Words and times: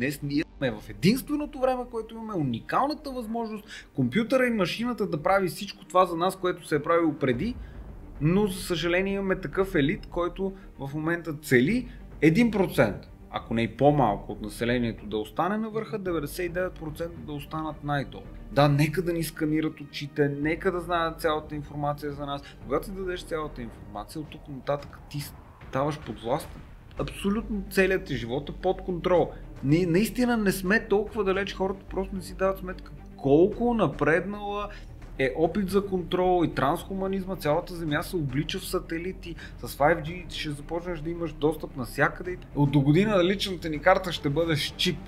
Днес 0.00 0.22
ние 0.22 0.44
сме 0.56 0.70
в 0.70 0.90
единственото 0.90 1.60
време, 1.60 1.82
което 1.90 2.14
имаме 2.14 2.34
уникалната 2.34 3.10
възможност 3.10 3.88
компютъра 3.94 4.46
и 4.46 4.50
машината 4.50 5.06
да 5.06 5.22
прави 5.22 5.48
всичко 5.48 5.84
това 5.84 6.06
за 6.06 6.16
нас, 6.16 6.36
което 6.36 6.66
се 6.66 6.76
е 6.76 6.82
правило 6.82 7.14
преди, 7.14 7.54
но 8.20 8.46
за 8.46 8.62
съжаление 8.62 9.14
имаме 9.14 9.40
такъв 9.40 9.74
елит, 9.74 10.06
който 10.06 10.52
в 10.78 10.90
момента 10.94 11.32
цели 11.32 11.88
1%, 12.22 12.94
ако 13.30 13.54
не 13.54 13.62
и 13.62 13.76
по-малко 13.76 14.32
от 14.32 14.40
населението 14.40 15.06
да 15.06 15.18
остане 15.18 15.56
на 15.56 15.70
върха, 15.70 16.00
99% 16.00 17.08
да 17.08 17.32
останат 17.32 17.84
най-долу. 17.84 18.24
Да, 18.52 18.68
нека 18.68 19.02
да 19.02 19.12
ни 19.12 19.22
сканират 19.22 19.80
очите, 19.80 20.28
нека 20.28 20.72
да 20.72 20.80
знаят 20.80 21.20
цялата 21.20 21.54
информация 21.54 22.12
за 22.12 22.26
нас. 22.26 22.42
Когато 22.64 22.88
ти 22.88 22.94
дадеш 22.94 23.24
цялата 23.24 23.62
информация, 23.62 24.20
от 24.20 24.28
тук 24.28 24.48
нататък 24.48 24.98
ти 25.10 25.20
ставаш 25.68 25.98
подвластен. 25.98 26.60
Абсолютно 26.98 27.64
целият 27.70 28.04
ти 28.04 28.16
живот 28.16 28.48
е 28.48 28.52
под 28.52 28.82
контрол. 28.82 29.32
Ние 29.64 29.86
наистина 29.86 30.36
не 30.36 30.52
сме 30.52 30.86
толкова 30.88 31.24
далеч, 31.24 31.54
хората 31.54 31.84
просто 31.90 32.16
не 32.16 32.22
си 32.22 32.34
дават 32.34 32.58
сметка 32.58 32.92
колко 33.22 33.74
напреднала 33.74 34.68
е 35.18 35.32
опит 35.36 35.70
за 35.70 35.86
контрол 35.86 36.44
и 36.44 36.54
трансхуманизма. 36.54 37.36
Цялата 37.36 37.74
земя 37.74 38.02
се 38.02 38.16
облича 38.16 38.58
в 38.58 38.68
сателити. 38.68 39.34
С 39.58 39.76
5G 39.76 40.30
ще 40.30 40.50
започнеш 40.50 41.00
да 41.00 41.10
имаш 41.10 41.32
достъп 41.32 41.76
навсякъде. 41.76 42.36
От 42.54 42.70
до 42.70 42.80
година 42.80 43.24
личната 43.24 43.68
ни 43.68 43.78
карта 43.78 44.12
ще 44.12 44.28
бъде 44.28 44.56
с 44.56 44.60
чип. 44.60 44.98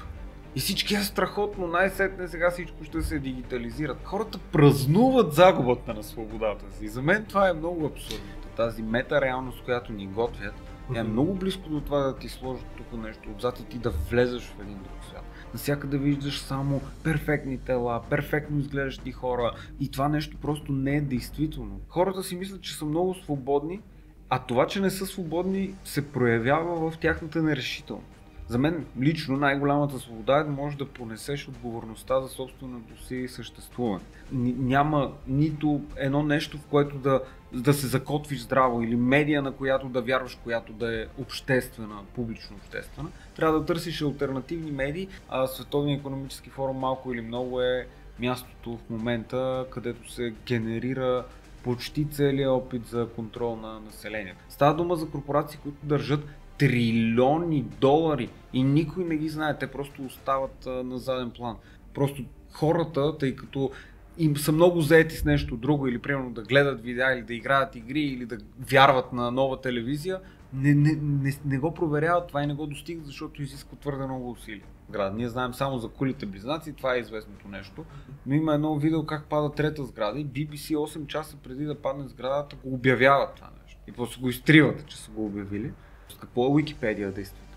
И 0.56 0.60
всички 0.60 0.94
е 0.94 0.98
страхотно, 0.98 1.66
най-сетне 1.66 2.28
сега 2.28 2.50
всичко 2.50 2.84
ще 2.84 3.02
се 3.02 3.19
дигитализират. 3.19 3.98
Хората 4.05 4.38
празнуват 4.52 5.32
загубата 5.32 5.94
на 5.94 6.02
свободата 6.02 6.64
си. 6.78 6.88
За 6.88 7.02
мен 7.02 7.24
това 7.28 7.48
е 7.48 7.52
много 7.52 7.86
абсурдно. 7.86 8.27
Тази 8.56 8.82
мета 8.82 9.20
реалност, 9.20 9.64
която 9.64 9.92
ни 9.92 10.06
готвят, 10.06 10.55
е 10.96 11.02
много 11.02 11.34
близко 11.34 11.69
до 11.69 11.80
това 11.80 11.98
да 11.98 12.16
ти 12.16 12.28
сложат 12.28 12.66
тук 12.77 13.02
нещо 13.02 13.30
отзад 13.37 13.60
и 13.60 13.64
ти 13.64 13.78
да 13.78 13.91
влезеш 13.91 14.42
в 14.42 14.60
един 14.60 14.78
друг 14.78 15.05
свят. 15.09 15.24
Насякъде 15.52 15.98
виждаш 15.98 16.41
само 16.41 16.80
перфектни 17.02 17.59
тела, 17.59 18.02
перфектно 18.10 18.59
изглеждащи 18.59 19.12
хора 19.12 19.53
и 19.81 19.91
това 19.91 20.08
нещо 20.08 20.36
просто 20.42 20.72
не 20.72 20.97
е 20.97 21.00
действително. 21.00 21.81
Хората 21.89 22.22
си 22.22 22.36
мислят, 22.36 22.61
че 22.61 22.75
са 22.75 22.84
много 22.84 23.14
свободни, 23.14 23.81
а 24.28 24.39
това, 24.39 24.66
че 24.66 24.81
не 24.81 24.91
са 24.91 25.06
свободни, 25.06 25.75
се 25.84 26.12
проявява 26.12 26.91
в 26.91 26.98
тяхната 26.98 27.42
нерешителност. 27.42 28.06
За 28.48 28.59
мен 28.59 28.86
лично 29.00 29.36
най-голямата 29.36 29.98
свобода 29.98 30.36
е 30.36 30.44
да 30.44 30.50
можеш 30.50 30.78
да 30.78 30.88
понесеш 30.88 31.48
отговорността 31.48 32.20
за 32.20 32.28
собственото 32.28 33.05
си 33.05 33.28
съществуване. 33.28 34.05
Няма 34.33 35.12
нито 35.27 35.81
едно 35.97 36.22
нещо, 36.22 36.59
в 36.59 36.66
което 36.66 36.98
да, 36.98 37.20
да 37.53 37.75
се 37.75 37.86
закотвиш 37.86 38.41
здраво 38.41 38.83
или 38.83 38.97
медия, 38.97 39.42
на 39.42 39.53
която 39.53 39.89
да 39.89 40.03
вярваш, 40.03 40.39
която 40.42 40.72
да 40.72 41.03
е 41.03 41.06
обществена, 41.19 41.97
публично 42.14 42.56
обществена. 42.56 43.09
Трябва 43.36 43.59
да 43.59 43.67
търсиш 43.67 44.03
альтернативни 44.03 44.70
медии, 44.70 45.09
а 45.28 45.47
Световния 45.47 45.97
економически 45.97 46.50
форум 46.50 46.77
малко 46.77 47.12
или 47.12 47.20
много 47.20 47.61
е 47.61 47.86
мястото 48.19 48.77
в 48.77 48.91
момента, 48.91 49.67
където 49.70 50.12
се 50.12 50.34
генерира 50.47 51.25
почти 51.62 52.11
целият 52.11 52.50
опит 52.50 52.86
за 52.86 53.09
контрол 53.17 53.56
на 53.56 53.81
населението. 53.81 54.39
Става 54.48 54.75
дума 54.75 54.97
за 54.97 55.11
корпорации, 55.11 55.59
които 55.62 55.78
държат 55.83 56.25
трилиони 56.59 57.62
долари 57.62 58.31
и 58.53 58.62
никой 58.62 59.05
не 59.05 59.16
ги 59.16 59.28
знае, 59.28 59.59
те 59.59 59.66
просто 59.66 60.05
остават 60.05 60.66
на 60.66 60.98
заден 60.98 61.31
план. 61.31 61.56
Просто 61.94 62.25
хората, 62.53 63.19
тъй 63.19 63.37
като 63.37 63.70
им 64.18 64.36
са 64.36 64.52
много 64.52 64.80
заети 64.80 65.16
с 65.16 65.24
нещо 65.24 65.56
друго 65.56 65.86
или 65.86 65.98
примерно 65.98 66.30
да 66.30 66.42
гледат 66.42 66.82
видеа 66.82 67.12
или 67.14 67.22
да 67.22 67.34
играят 67.34 67.77
игри 67.77 68.00
или 68.00 68.27
да 68.27 68.38
вярват 68.70 69.12
на 69.12 69.30
нова 69.30 69.60
телевизия, 69.60 70.20
не, 70.54 70.74
не, 70.74 70.98
не, 71.02 71.32
не 71.44 71.58
го 71.58 71.74
проверяват 71.74 72.28
това 72.28 72.42
и 72.42 72.46
не 72.46 72.54
го 72.54 72.66
достигат, 72.66 73.06
защото 73.06 73.42
изисква 73.42 73.77
твърде 73.77 74.04
много 74.04 74.30
усилия. 74.30 74.64
Град. 74.91 75.14
Ние 75.14 75.28
знаем 75.28 75.54
само 75.54 75.78
за 75.78 75.88
кулите 75.88 76.27
близнаци, 76.27 76.72
това 76.72 76.94
е 76.94 76.98
известното 76.98 77.48
нещо. 77.48 77.84
Но 78.27 78.34
има 78.34 78.54
едно 78.54 78.78
видео 78.78 79.06
как 79.06 79.24
пада 79.24 79.52
трета 79.52 79.84
сграда 79.84 80.20
и 80.20 80.26
BBC 80.26 80.74
8 80.76 81.06
часа 81.06 81.36
преди 81.36 81.64
да 81.64 81.74
падне 81.74 82.08
сградата 82.08 82.56
го 82.64 82.74
обявяват 82.74 83.34
това 83.34 83.50
нещо. 83.64 83.81
И 83.88 83.92
после 83.92 84.20
го 84.20 84.28
изтриват, 84.28 84.87
че 84.87 84.97
са 84.97 85.10
го 85.10 85.26
обявили. 85.26 85.72
Какво 86.20 86.47
е 86.47 86.62
Википедия 86.62 87.12
действително? 87.12 87.48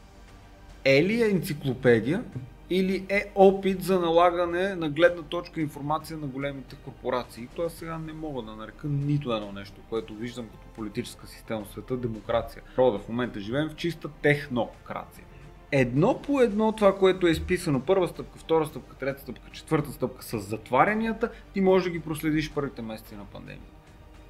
Е 0.86 0.98
е 0.98 1.30
енциклопедия 1.30 2.24
или 2.70 3.06
е 3.10 3.32
опит 3.36 3.84
за 3.84 4.00
налагане 4.00 4.76
на 4.76 4.90
гледна 4.90 5.24
точка 5.24 5.62
информация 5.62 6.18
на 6.18 6.28
големите 6.28 6.76
корпорации? 6.76 7.48
Това 7.56 7.70
сега 7.70 7.98
не 7.98 8.14
мога 8.14 8.42
да 8.42 8.56
нарека 8.56 8.88
нито 8.88 9.34
едно 9.34 9.52
нещо, 9.52 9.82
което 9.90 10.14
виждам 10.14 10.46
като 10.46 10.68
политическа 10.76 11.28
система 11.28 11.66
в 11.66 11.72
света, 11.72 11.98
демокрация. 11.98 12.64
Рода 12.78 13.00
в 13.00 13.10
момента 13.10 13.40
живеем 13.40 13.70
в 13.70 13.76
чиста 13.76 14.10
технокрация. 14.22 15.24
Едно 15.72 16.22
по 16.22 16.42
едно 16.42 16.72
това, 16.72 16.98
което 16.98 17.28
е 17.28 17.32
изписано, 17.32 17.82
първа 17.82 18.08
стъпка, 18.08 18.40
втора 18.40 18.66
стъпка, 18.66 18.96
трета 18.96 19.22
стъпка, 19.22 19.50
четвърта 19.52 19.92
стъпка 19.92 20.24
с 20.24 20.40
затварянията, 20.40 21.30
ти 21.54 21.62
можеш 21.62 21.84
да 21.84 21.90
ги 21.90 22.00
проследиш 22.00 22.52
първите 22.52 22.82
месеци 22.82 23.16
на 23.16 23.26
пандемия. 23.26 23.70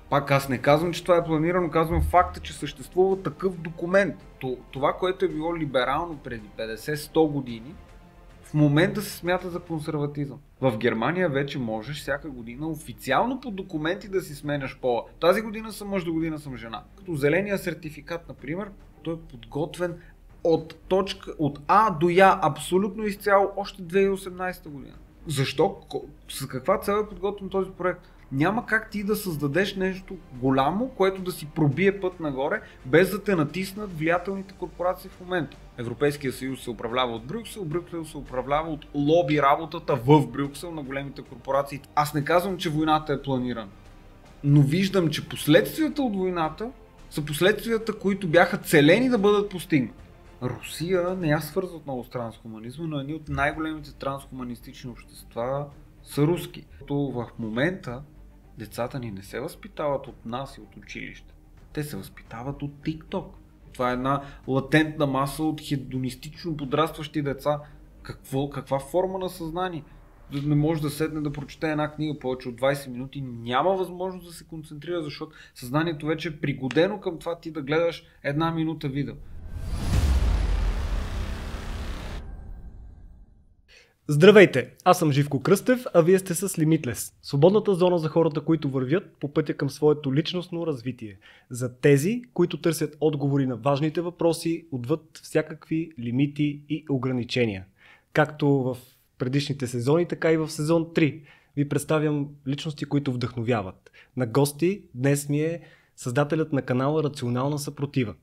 Пак 0.09 0.31
аз 0.31 0.49
не 0.49 0.57
казвам, 0.57 0.93
че 0.93 1.03
това 1.03 1.17
е 1.17 1.23
планирано, 1.23 1.69
казвам 1.69 2.01
факта, 2.01 2.39
че 2.39 2.53
съществува 2.53 3.23
такъв 3.23 3.57
документ. 3.57 4.15
Това, 4.71 4.93
което 4.93 5.25
е 5.25 5.27
било 5.27 5.57
либерално 5.57 6.17
преди 6.17 6.49
50-100 6.57 7.31
години, 7.31 7.75
в 8.45 8.53
момента 8.53 9.01
се 9.01 9.17
смята 9.17 9.49
за 9.49 9.59
консерватизъм. 9.59 10.39
В 10.61 10.77
Германия 10.77 11.29
вече 11.29 11.59
можеш 11.59 12.01
всяка 12.01 12.29
година 12.29 12.67
официално 12.67 13.41
по 13.41 13.51
документи 13.51 14.07
да 14.07 14.21
си 14.21 14.35
сменяш 14.35 14.79
пола. 14.81 15.03
Тази 15.21 15.41
година 15.41 15.71
съм 15.71 15.87
мъж, 15.87 16.03
до 16.03 16.13
година 16.13 16.39
съм 16.39 16.57
жена. 16.57 16.83
Като 16.97 17.15
зеления 17.15 17.57
сертификат, 17.57 18.27
например, 18.27 18.69
той 19.03 19.13
е 19.13 19.17
подготвен 19.17 19.95
от, 20.43 20.75
точка, 20.87 21.31
от 21.39 21.59
А 21.67 21.91
до 21.91 22.09
Я 22.09 22.39
абсолютно 22.41 23.03
изцяло 23.03 23.51
още 23.57 23.81
2018 23.81 24.67
година. 24.67 24.95
Защо? 25.27 25.77
С 26.29 26.47
каква 26.47 26.79
цел 26.79 26.93
е 27.03 27.09
подготвен 27.09 27.49
този 27.49 27.71
проект? 27.71 28.11
Няма 28.31 28.65
как 28.65 28.89
ти 28.89 29.03
да 29.03 29.15
създадеш 29.15 29.75
нещо 29.75 30.17
голямо, 30.33 30.89
което 30.89 31.21
да 31.21 31.31
си 31.31 31.45
пробие 31.45 31.99
път 31.99 32.19
нагоре, 32.19 32.61
без 32.85 33.09
да 33.09 33.23
те 33.23 33.35
натиснат 33.35 33.97
влиятелните 33.97 34.53
корпорации 34.53 35.09
в 35.09 35.19
момента. 35.19 35.57
Европейския 35.77 36.33
съюз 36.33 36.63
се 36.63 36.69
управлява 36.69 37.15
от 37.15 37.25
Брюксел, 37.25 37.65
Брюксел 37.65 38.05
се 38.05 38.17
управлява 38.17 38.69
от 38.71 38.85
лоби 38.93 39.41
работата 39.41 39.95
в 39.95 40.27
Брюксел 40.27 40.71
на 40.71 40.83
големите 40.83 41.21
корпорации. 41.21 41.81
Аз 41.95 42.13
не 42.13 42.23
казвам, 42.23 42.57
че 42.57 42.69
войната 42.69 43.13
е 43.13 43.21
планирана, 43.21 43.71
но 44.43 44.61
виждам, 44.61 45.09
че 45.09 45.29
последствията 45.29 46.01
от 46.01 46.15
войната 46.15 46.71
са 47.09 47.25
последствията, 47.25 47.99
които 47.99 48.27
бяха 48.27 48.57
целени 48.57 49.09
да 49.09 49.17
бъдат 49.17 49.49
постигнати. 49.49 49.93
Русия 50.41 51.15
не 51.15 51.27
я 51.27 51.41
свързват 51.41 51.85
много 51.85 52.03
с 52.03 52.09
трансхуманизма, 52.09 52.87
но 52.87 52.99
едни 52.99 53.13
от 53.13 53.29
най-големите 53.29 53.93
трансхуманистични 53.93 54.89
общества 54.89 55.65
са 56.03 56.27
руски. 56.27 56.65
То 56.87 56.95
в 56.95 57.27
момента 57.39 58.01
Децата 58.57 58.99
ни 58.99 59.11
не 59.11 59.23
се 59.23 59.39
възпитават 59.39 60.07
от 60.07 60.25
нас 60.25 60.57
и 60.57 60.61
от 60.61 60.77
училище. 60.77 61.33
Те 61.73 61.83
се 61.83 61.97
възпитават 61.97 62.61
от 62.61 62.71
TikTok. 62.71 63.25
Това 63.73 63.89
е 63.89 63.93
една 63.93 64.21
латентна 64.47 65.07
маса 65.07 65.43
от 65.43 65.61
хедонистично 65.61 66.57
подрастващи 66.57 67.21
деца. 67.21 67.59
Какво, 68.01 68.49
каква 68.49 68.79
форма 68.79 69.19
на 69.19 69.29
съзнание? 69.29 69.83
не 70.45 70.55
може 70.55 70.81
да 70.81 70.89
седне 70.89 71.21
да 71.21 71.31
прочете 71.31 71.71
една 71.71 71.91
книга 71.91 72.19
повече 72.19 72.49
от 72.49 72.55
20 72.55 72.87
минути, 72.87 73.21
няма 73.21 73.75
възможност 73.75 74.27
да 74.27 74.33
се 74.33 74.43
концентрира, 74.43 75.03
защото 75.03 75.35
съзнанието 75.55 76.05
вече 76.05 76.27
е 76.27 76.39
пригодено 76.39 76.99
към 76.99 77.19
това 77.19 77.39
ти 77.39 77.51
да 77.51 77.61
гледаш 77.61 78.03
една 78.23 78.51
минута 78.51 78.87
видео. 78.87 79.15
Здравейте, 84.07 84.71
аз 84.83 84.99
съм 84.99 85.11
Живко 85.11 85.39
Кръстев, 85.39 85.85
а 85.93 86.01
вие 86.01 86.19
сте 86.19 86.35
с 86.35 86.49
Limitless. 86.49 87.13
Свободната 87.21 87.75
зона 87.75 87.97
за 87.97 88.09
хората, 88.09 88.41
които 88.41 88.69
вървят 88.69 89.15
по 89.19 89.33
пътя 89.33 89.53
към 89.53 89.69
своето 89.69 90.15
личностно 90.15 90.67
развитие. 90.67 91.17
За 91.49 91.77
тези, 91.77 92.21
които 92.33 92.61
търсят 92.61 92.97
отговори 92.99 93.45
на 93.45 93.55
важните 93.55 94.01
въпроси, 94.01 94.65
отвъд 94.71 95.19
всякакви 95.23 95.91
лимити 95.99 96.61
и 96.69 96.85
ограничения. 96.89 97.65
Както 98.13 98.47
в 98.47 98.77
предишните 99.17 99.67
сезони, 99.67 100.05
така 100.07 100.31
и 100.31 100.37
в 100.37 100.49
сезон 100.49 100.85
3. 100.85 101.21
Ви 101.57 101.69
представям 101.69 102.29
личности, 102.47 102.85
които 102.85 103.13
вдъхновяват. 103.13 103.91
На 104.17 104.25
гости 104.25 104.81
днес 104.95 105.29
ми 105.29 105.39
е 105.41 105.61
създателят 105.95 106.53
на 106.53 106.61
канала 106.61 107.03
Рационална 107.03 107.59
съпротива. 107.59 108.13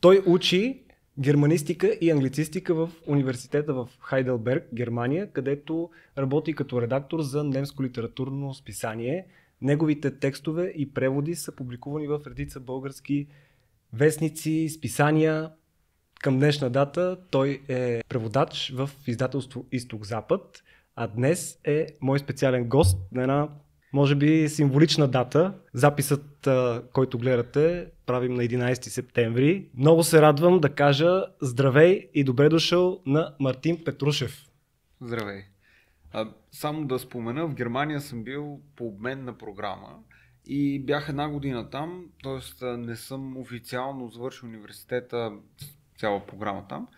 Той 0.00 0.22
учи 0.26 0.83
германистика 1.18 1.96
и 2.00 2.10
англицистика 2.10 2.74
в 2.74 2.90
университета 3.06 3.74
в 3.74 3.88
Хайделберг, 4.00 4.68
Германия, 4.74 5.32
където 5.32 5.90
работи 6.18 6.54
като 6.54 6.82
редактор 6.82 7.20
за 7.20 7.44
немско 7.44 7.82
литературно 7.82 8.54
списание. 8.54 9.26
Неговите 9.62 10.18
текстове 10.18 10.72
и 10.76 10.92
преводи 10.94 11.34
са 11.34 11.52
публикувани 11.52 12.06
в 12.06 12.20
редица 12.26 12.60
български 12.60 13.26
вестници, 13.92 14.68
списания. 14.68 15.50
Към 16.20 16.38
днешна 16.38 16.70
дата 16.70 17.18
той 17.30 17.62
е 17.68 18.02
преводач 18.08 18.72
в 18.76 18.90
издателство 19.06 19.66
Изток-Запад, 19.72 20.62
а 20.96 21.06
днес 21.06 21.58
е 21.64 21.86
мой 22.00 22.18
специален 22.18 22.68
гост 22.68 22.98
на 23.12 23.22
една 23.22 23.48
Може 23.94 24.14
би 24.14 24.48
символична 24.48 25.08
дата. 25.08 25.54
Записът, 25.72 26.48
който 26.92 27.18
гледате, 27.18 27.86
правим 28.06 28.34
на 28.34 28.42
11 28.42 28.88
септември. 28.88 29.68
Много 29.76 30.02
се 30.02 30.22
радвам 30.22 30.60
да 30.60 30.74
кажа 30.74 31.24
здравей 31.40 32.10
и 32.14 32.24
добре 32.24 32.48
дошъл 32.48 33.00
на 33.06 33.34
Мартин 33.40 33.84
Петрушев. 33.84 34.48
Здравей. 35.00 35.42
А, 36.12 36.30
само 36.52 36.86
да 36.86 36.98
спомена, 36.98 37.46
в 37.46 37.54
Германия 37.54 38.00
съм 38.00 38.24
бил 38.24 38.60
по 38.76 38.86
обменна 38.86 39.38
програма 39.38 39.98
и 40.46 40.78
бях 40.78 41.08
една 41.08 41.28
година 41.28 41.70
там, 41.70 42.04
т.е. 42.22 42.66
не 42.66 42.96
съм 42.96 43.36
официално 43.36 44.08
завършил 44.08 44.48
университета, 44.48 45.32
цяла 45.98 46.26
програма 46.26 46.64
там, 46.68 46.88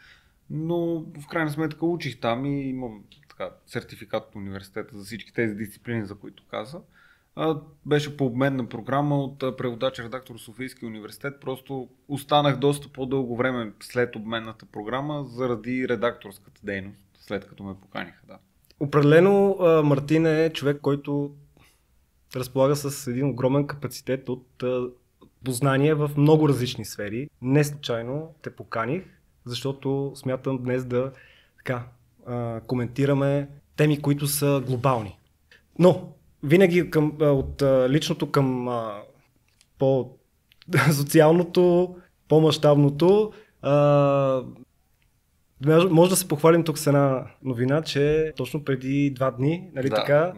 но 0.50 1.04
в 1.20 1.26
крайна 1.30 1.50
сметка 1.50 1.86
учих 1.86 2.20
там 2.20 2.46
и 2.46 2.68
имам 2.68 3.02
така, 3.38 3.50
сертификат 3.66 4.28
от 4.28 4.34
университета 4.34 4.98
за 4.98 5.04
всички 5.04 5.32
тези 5.32 5.54
дисциплини, 5.54 6.06
за 6.06 6.14
които 6.14 6.44
каза. 6.50 6.80
Беше 7.86 8.16
по 8.16 8.26
обменна 8.26 8.68
програма 8.68 9.18
от 9.24 9.38
преводач 9.38 9.98
редактор 9.98 10.38
Софийски 10.38 10.86
университет. 10.86 11.40
Просто 11.40 11.88
останах 12.08 12.58
доста 12.58 12.88
по-дълго 12.88 13.36
време 13.36 13.72
след 13.80 14.16
обменната 14.16 14.66
програма 14.66 15.24
заради 15.24 15.88
редакторската 15.88 16.60
дейност, 16.64 17.02
след 17.18 17.48
като 17.48 17.62
ме 17.62 17.74
поканиха. 17.82 18.20
Да. 18.26 18.38
Определено 18.80 19.56
Мартин 19.84 20.26
е 20.26 20.50
човек, 20.52 20.80
който 20.80 21.34
разполага 22.36 22.76
с 22.76 23.06
един 23.06 23.30
огромен 23.30 23.66
капацитет 23.66 24.28
от 24.28 24.64
познание 25.44 25.94
в 25.94 26.10
много 26.16 26.48
различни 26.48 26.84
сфери. 26.84 27.30
Не 27.42 27.64
случайно 27.64 28.34
те 28.42 28.56
поканих, 28.56 29.04
защото 29.44 30.12
смятам 30.14 30.58
днес 30.58 30.84
да 30.84 31.12
така, 31.56 31.88
коментираме 32.66 33.48
теми, 33.76 34.02
които 34.02 34.26
са 34.26 34.62
глобални. 34.66 35.18
Но, 35.78 36.12
винаги 36.42 36.90
към, 36.90 37.12
от 37.20 37.62
личното 37.88 38.30
към 38.30 38.68
по-социалното, 39.78 41.96
по-масштабното, 42.28 43.32
може 45.90 46.10
да 46.10 46.16
се 46.16 46.28
похвалим 46.28 46.64
тук 46.64 46.78
с 46.78 46.86
една 46.86 47.26
новина, 47.44 47.82
че 47.82 48.32
точно 48.36 48.64
преди 48.64 49.10
два 49.10 49.30
дни, 49.30 49.70
нали 49.74 49.88
да, 49.88 49.96
така, 49.96 50.18
да. 50.18 50.34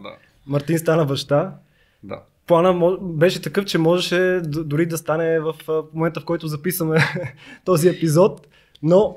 Мартин 0.46 0.78
стана 0.78 1.04
баща. 1.04 1.54
Да. 2.02 2.22
Плана 2.46 2.96
беше 3.00 3.42
такъв, 3.42 3.64
че 3.64 3.78
можеше 3.78 4.40
дори 4.44 4.86
да 4.86 4.98
стане 4.98 5.40
в 5.40 5.54
момента, 5.94 6.20
в 6.20 6.24
който 6.24 6.46
записваме 6.46 6.98
този 7.64 7.88
епизод, 7.88 8.46
но 8.82 9.16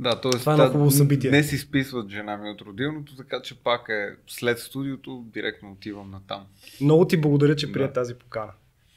да, 0.00 0.20
т.е. 0.20 0.30
това 0.30 0.52
е 0.52 0.56
много 0.56 0.72
хубаво 0.72 0.90
събитие. 0.90 1.30
Днес 1.30 1.52
изписват 1.52 2.10
жена 2.10 2.36
ми 2.36 2.50
от 2.50 2.60
родилното, 2.60 3.16
така 3.16 3.42
че 3.42 3.62
пак 3.62 3.88
е 3.88 4.16
след 4.26 4.58
студиото, 4.58 5.24
директно 5.26 5.72
отивам 5.72 6.10
на 6.10 6.20
там. 6.28 6.46
Много 6.80 7.04
ти 7.04 7.16
благодаря, 7.16 7.56
че 7.56 7.66
да. 7.66 7.72
прия 7.72 7.92
тази 7.92 8.14
покана. 8.14 8.52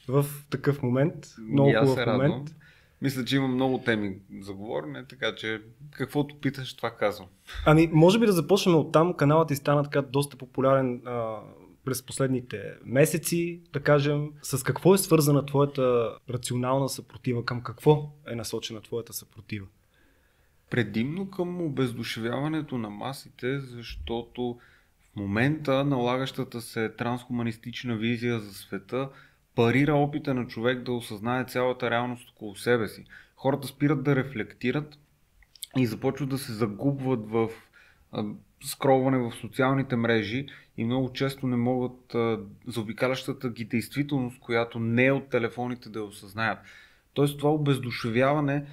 В 0.08 0.26
такъв 0.50 0.84
момент, 0.84 1.16
много 1.50 1.74
хубав 1.80 2.08
момент. 2.08 2.56
Мисля, 3.02 3.26
че 3.26 3.36
има 3.36 3.48
много 3.48 3.78
теми 3.78 4.16
за 4.42 4.54
говорене, 4.54 5.06
така 5.06 5.36
че 5.36 5.62
каквото 5.92 6.36
питаш, 6.36 6.74
това 6.74 6.92
казвам. 6.92 7.28
Ами, 7.66 7.90
може 7.94 8.20
би 8.20 8.26
да 8.26 8.32
започнем 8.32 8.76
от 8.76 8.92
там. 8.92 9.14
Каналът 9.14 9.48
ти 9.48 9.56
стана 9.56 9.84
така 9.84 10.02
доста 10.02 10.38
популярен 10.38 11.02
а, 11.06 11.40
през 11.86 12.04
последните 12.04 12.74
месеци, 12.86 13.60
да 13.74 13.80
кажем. 13.80 14.30
С 14.42 14.64
какво 14.64 14.94
е 14.94 14.98
свързана 14.98 15.46
твоята 15.46 16.12
рационална 16.30 16.90
съпротива? 16.90 17.46
Към 17.46 17.62
какво 17.62 18.10
е 18.28 18.36
насочена 18.36 18.82
твоята 18.82 19.14
съпротива? 19.14 19.66
Предимно 20.74 21.30
към 21.30 21.62
обездушевяването 21.62 22.78
на 22.78 22.90
масите, 22.90 23.60
защото 23.60 24.60
в 25.14 25.16
момента 25.16 25.84
налагащата 25.86 26.62
се 26.62 26.90
трансхуманистична 26.90 27.96
визия 27.96 28.40
за 28.40 28.54
света 28.54 29.10
парира 29.56 29.94
опита 29.94 30.34
на 30.34 30.48
човек 30.48 30.84
да 30.84 30.92
осъзнае 30.92 31.46
цялата 31.46 31.90
реалност 31.90 32.30
около 32.30 32.56
себе 32.56 32.88
си. 32.88 33.06
Хората 33.36 33.68
спират 33.68 34.04
да 34.04 34.16
рефлектират 34.16 35.00
и 35.78 35.86
започват 35.86 36.30
да 36.30 36.38
се 36.38 36.54
загубват 36.54 37.30
в 37.30 37.50
скролване 38.64 39.18
в 39.18 39.32
социалните 39.32 39.96
мрежи 39.96 40.48
и 40.78 40.86
много 40.86 41.14
често 41.14 41.48
не 41.48 41.56
могат 41.56 42.16
заобикалящата 42.68 43.50
ги 43.50 43.66
действителност, 43.66 44.40
която 44.40 44.80
не 44.80 45.06
е 45.06 45.12
от 45.12 45.30
телефоните 45.30 45.90
да 45.90 46.00
я 46.00 46.06
осъзнаят. 46.06 46.60
Тоест 47.14 47.38
това 47.38 47.52
обездушевяване 47.52 48.66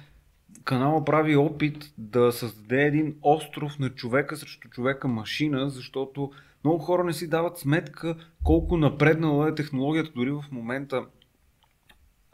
канала 0.63 1.05
прави 1.05 1.35
опит 1.35 1.93
да 1.97 2.31
създаде 2.31 2.81
един 2.81 3.15
остров 3.21 3.79
на 3.79 3.89
човека 3.89 4.37
срещу 4.37 4.69
човека 4.69 5.07
машина, 5.07 5.69
защото 5.69 6.31
много 6.63 6.79
хора 6.79 7.03
не 7.03 7.13
си 7.13 7.29
дават 7.29 7.57
сметка 7.57 8.15
колко 8.43 8.77
напреднала 8.77 9.49
е 9.49 9.55
технологията. 9.55 10.11
Дори 10.15 10.31
в 10.31 10.43
момента 10.51 11.05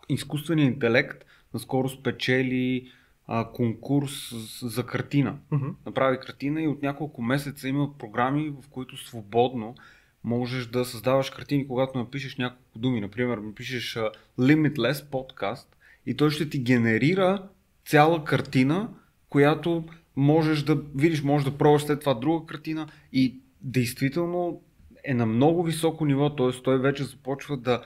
изкуственият 0.09 0.73
интелект 0.73 1.23
наскоро 1.53 1.89
спечели 1.89 2.91
а, 3.27 3.51
конкурс 3.51 4.33
за 4.61 4.85
картина. 4.85 5.37
Uh-huh. 5.51 5.73
Направи 5.85 6.19
картина 6.19 6.61
и 6.61 6.67
от 6.67 6.81
няколко 6.81 7.21
месеца 7.21 7.67
има 7.67 7.97
програми, 7.97 8.49
в 8.49 8.69
които 8.69 8.97
свободно 8.97 9.75
можеш 10.23 10.65
да 10.65 10.85
създаваш 10.85 11.29
картини, 11.29 11.67
когато 11.67 11.97
напишеш 11.97 12.37
няколко 12.37 12.79
думи. 12.79 13.01
Например, 13.01 13.37
напишеш 13.37 13.97
Limitless 14.39 15.09
подкаст 15.09 15.77
и 16.05 16.17
той 16.17 16.31
ще 16.31 16.49
ти 16.49 16.59
генерира 16.59 17.47
цяла 17.87 18.23
картина, 18.23 18.89
която 19.29 19.83
можеш 20.15 20.63
да 20.63 20.75
видиш, 20.95 21.23
можеш 21.23 21.49
да 21.49 21.57
пробваш 21.57 21.81
след 21.81 21.99
това 21.99 22.13
друга 22.13 22.45
картина 22.45 22.87
и 23.13 23.39
действително 23.61 24.61
е 25.03 25.13
на 25.13 25.25
много 25.25 25.63
високо 25.63 26.05
ниво, 26.05 26.35
т.е. 26.35 26.61
той 26.63 26.79
вече 26.79 27.03
започва 27.03 27.57
да 27.57 27.81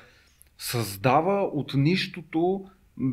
създава 0.57 1.41
от 1.41 1.73
нищото 1.73 2.65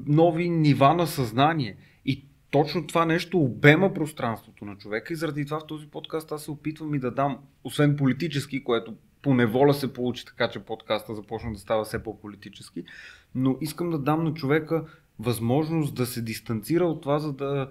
нови 0.07 0.51
нива 0.51 0.95
на 0.95 1.07
съзнание. 1.07 1.77
И 2.05 2.25
точно 2.51 2.87
това 2.87 3.05
нещо 3.05 3.39
обема 3.39 3.95
пространството 3.95 4.65
на 4.65 4.77
човека 4.77 5.13
и 5.13 5.17
заради 5.17 5.45
това 5.45 5.61
в 5.61 5.67
този 5.67 5.87
подкаст 5.87 6.33
аз 6.33 6.43
се 6.43 6.51
опитвам 6.51 6.95
и 6.95 6.99
да 6.99 7.11
дам, 7.11 7.39
освен 7.65 7.97
политически, 7.97 8.65
което 8.65 8.95
по 9.23 9.35
неволя 9.35 9.75
се 9.75 9.93
получи 9.93 10.25
така, 10.25 10.51
че 10.51 10.59
подкаста 10.59 11.15
започна 11.15 11.53
да 11.53 11.59
става 11.59 11.85
все 11.85 12.03
по-политически, 12.03 12.85
но 13.35 13.57
искам 13.61 13.91
да 13.91 13.99
дам 13.99 14.25
на 14.25 14.35
човека 14.35 14.85
възможност 15.19 15.95
да 15.95 16.07
се 16.07 16.23
дистанцира 16.23 16.85
от 16.85 17.03
това, 17.03 17.19
за 17.19 17.33
да 17.33 17.71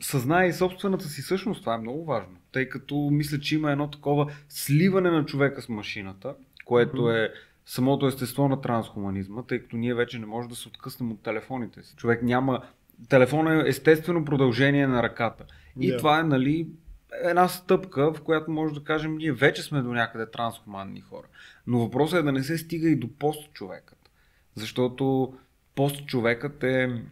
съзнае 0.00 0.48
и 0.48 0.52
собствената 0.52 1.04
си 1.04 1.22
същност. 1.22 1.60
Това 1.60 1.74
е 1.74 1.78
много 1.78 2.04
важно. 2.04 2.36
Тъй 2.52 2.68
като 2.68 3.08
мисля, 3.12 3.40
че 3.40 3.54
има 3.54 3.72
едно 3.72 3.90
такова 3.90 4.32
сливане 4.48 5.10
на 5.10 5.24
човека 5.24 5.62
с 5.62 5.68
машината, 5.68 6.34
което 6.64 7.10
е 7.10 7.32
самото 7.66 8.06
естество 8.06 8.48
на 8.48 8.60
трансхуманизма, 8.60 9.42
тъй 9.42 9.58
като 9.58 9.76
ние 9.76 9.94
вече 9.94 10.18
не 10.18 10.26
можем 10.26 10.48
да 10.48 10.56
се 10.56 10.68
откъснем 10.68 11.12
от 11.12 11.22
телефоните 11.22 11.82
си. 11.82 11.96
Човек 11.96 12.22
няма. 12.22 12.62
Телефон 13.08 13.48
е 13.48 13.68
естествено 13.68 14.24
продължение 14.24 14.86
на 14.86 15.02
ръката. 15.02 15.44
И 15.80 15.92
yeah. 15.92 15.98
това 15.98 16.20
е, 16.20 16.22
нали, 16.22 16.68
една 17.24 17.48
стъпка, 17.48 18.12
в 18.12 18.22
която 18.22 18.50
може 18.50 18.74
да 18.74 18.84
кажем, 18.84 19.16
ние 19.16 19.32
вече 19.32 19.62
сме 19.62 19.82
до 19.82 19.92
някъде 19.92 20.30
трансхуманни 20.30 21.00
хора. 21.00 21.26
Но 21.66 21.78
въпросът 21.78 22.18
е 22.18 22.22
да 22.22 22.32
не 22.32 22.42
се 22.42 22.58
стига 22.58 22.88
и 22.88 22.96
до 22.96 23.08
пост 23.18 23.52
човекът. 23.52 24.10
Защото 24.54 25.34
пост 25.78 26.06
човекът 26.06 26.64
е 26.64 27.02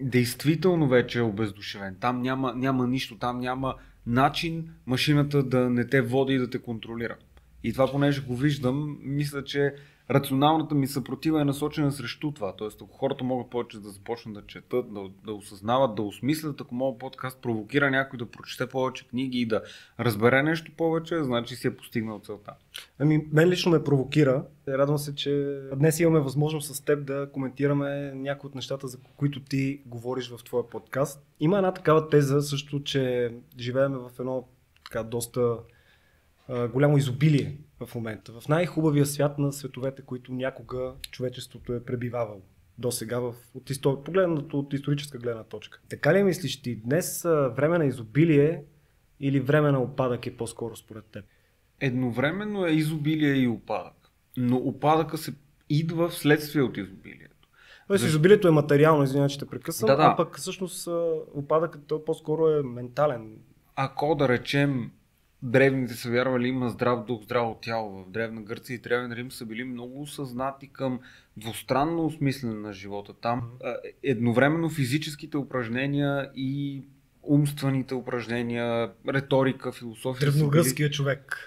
действително 0.00 0.88
вече 0.88 1.18
е 1.18 1.22
обездушевен. 1.22 1.96
Там 2.00 2.22
няма, 2.22 2.54
няма 2.54 2.86
нищо, 2.86 3.18
там 3.18 3.40
няма 3.40 3.74
начин 4.06 4.68
машината 4.86 5.42
да 5.42 5.70
не 5.70 5.86
те 5.86 6.00
води 6.00 6.34
и 6.34 6.38
да 6.38 6.50
те 6.50 6.58
контролира. 6.58 7.16
И 7.64 7.72
това, 7.72 7.90
понеже 7.90 8.22
го 8.22 8.36
виждам, 8.36 8.98
мисля, 9.02 9.44
че 9.44 9.74
рационалната 10.10 10.74
ми 10.74 10.86
съпротива 10.86 11.40
е 11.40 11.44
насочена 11.44 11.92
срещу 11.92 12.32
това. 12.32 12.56
Тоест, 12.56 12.82
ако 12.82 12.96
хората 12.96 13.24
могат 13.24 13.50
повече 13.50 13.80
да 13.80 13.88
започнат 13.88 14.34
да 14.34 14.46
четат, 14.46 14.94
да, 14.94 15.00
да 15.24 15.32
осъзнават, 15.32 15.94
да 15.94 16.02
осмислят, 16.02 16.60
ако 16.60 16.74
моят 16.74 16.98
подкаст 16.98 17.38
провокира 17.42 17.90
някой 17.90 18.18
да 18.18 18.26
прочете 18.26 18.66
повече 18.66 19.08
книги 19.08 19.40
и 19.40 19.46
да 19.46 19.62
разбере 20.00 20.42
нещо 20.42 20.72
повече, 20.76 21.22
значи 21.22 21.56
си 21.56 21.66
е 21.66 21.76
постигнал 21.76 22.20
целта. 22.24 22.52
Ами, 22.98 23.26
мен 23.32 23.48
лично 23.48 23.72
ме 23.72 23.84
провокира. 23.84 24.44
Радвам 24.68 24.98
се, 24.98 25.14
че 25.14 25.60
днес 25.76 26.00
имаме 26.00 26.20
възможност 26.20 26.74
с 26.74 26.80
теб 26.80 27.06
да 27.06 27.30
коментираме 27.32 28.12
някои 28.14 28.48
от 28.48 28.54
нещата, 28.54 28.88
за 28.88 28.98
които 29.16 29.40
ти 29.40 29.80
говориш 29.86 30.30
в 30.30 30.44
твоя 30.44 30.70
подкаст. 30.70 31.26
Има 31.40 31.56
една 31.56 31.74
такава 31.74 32.08
теза 32.08 32.42
също, 32.42 32.82
че 32.82 33.32
живеем 33.58 33.92
в 33.92 34.10
едно 34.20 34.48
така 34.84 35.02
доста 35.02 35.56
голямо 36.72 36.98
изобилие 36.98 37.56
в 37.80 37.94
момента. 37.94 38.40
В 38.40 38.48
най-хубавия 38.48 39.06
свят 39.06 39.38
на 39.38 39.52
световете, 39.52 40.02
които 40.02 40.32
някога 40.32 40.94
човечеството 41.10 41.72
е 41.72 41.84
пребивавало 41.84 42.42
до 42.78 42.90
сега, 42.90 43.18
в, 43.18 43.34
от 43.54 43.70
истор... 43.70 44.02
погледнато 44.02 44.58
от 44.58 44.72
историческа 44.72 45.18
гледна 45.18 45.44
точка. 45.44 45.80
Така 45.88 46.14
ли 46.14 46.22
мислиш 46.22 46.62
ти, 46.62 46.76
днес 46.76 47.22
време 47.56 47.78
на 47.78 47.84
изобилие 47.84 48.64
или 49.20 49.40
време 49.40 49.72
на 49.72 49.80
опадък 49.80 50.26
е 50.26 50.36
по-скоро 50.36 50.76
според 50.76 51.04
теб? 51.04 51.24
Едновременно 51.80 52.66
е 52.66 52.70
изобилие 52.70 53.34
и 53.34 53.48
опадък. 53.48 54.10
Но 54.36 54.56
опадъка 54.56 55.18
се 55.18 55.34
идва 55.68 56.08
вследствие 56.08 56.62
от 56.62 56.76
изобилието. 56.76 57.48
Тоест, 57.86 58.00
Защо... 58.00 58.08
изобилието 58.08 58.48
е 58.48 58.50
материално, 58.50 59.04
извинявай, 59.04 59.28
че 59.28 59.38
те 59.38 59.46
прекъсвам, 59.46 59.86
да, 59.86 59.96
да. 59.96 60.02
а 60.02 60.16
пък 60.16 60.38
всъщност 60.38 60.88
опадъкът 61.34 61.92
по-скоро 62.06 62.48
е 62.48 62.62
ментален. 62.62 63.38
Ако 63.76 64.14
да 64.14 64.28
речем 64.28 64.90
древните 65.42 65.94
са 65.94 66.10
вярвали 66.10 66.48
има 66.48 66.68
здрав 66.68 67.04
дух, 67.04 67.22
здраво 67.22 67.58
тяло. 67.62 68.04
В 68.04 68.10
Древна 68.10 68.42
Гърция 68.42 68.74
и 68.74 68.78
Древен 68.78 69.12
Рим 69.12 69.32
са 69.32 69.46
били 69.46 69.64
много 69.64 70.02
осъзнати 70.02 70.68
към 70.68 71.00
двустранно 71.36 72.06
осмислене 72.06 72.54
на 72.54 72.72
живота. 72.72 73.12
Там 73.12 73.50
едновременно 74.02 74.68
физическите 74.68 75.36
упражнения 75.36 76.30
и 76.36 76.82
умствените 77.22 77.94
упражнения, 77.94 78.90
риторика, 79.08 79.72
философия. 79.72 80.30
Древногръцкият 80.30 80.92
човек. 80.92 81.46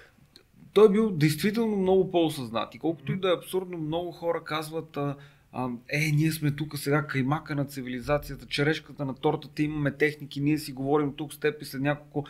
Той 0.74 0.86
е 0.86 0.92
бил 0.92 1.12
действително 1.12 1.78
много 1.78 2.12
по-осъзнат. 2.12 2.76
И 2.76 2.80
колкото 2.80 3.12
и 3.12 3.20
да 3.20 3.30
е 3.30 3.38
абсурдно, 3.38 3.78
много 3.78 4.12
хора 4.12 4.44
казват, 4.44 4.98
а, 4.98 5.16
а, 5.52 5.70
е, 5.90 6.12
ние 6.14 6.32
сме 6.32 6.52
тук 6.52 6.78
сега 6.78 7.08
каймака 7.08 7.56
на 7.56 7.66
цивилизацията, 7.66 8.46
черешката 8.46 9.06
на 9.06 9.16
тортата, 9.16 9.64
имаме 9.64 9.92
техники, 9.92 10.42
ние 10.42 10.58
си 10.58 10.72
говорим 10.72 11.14
тук 11.16 11.34
с 11.34 11.40
теб 11.40 11.62
и 11.62 11.66
след 11.66 11.82
няколко 11.82 12.26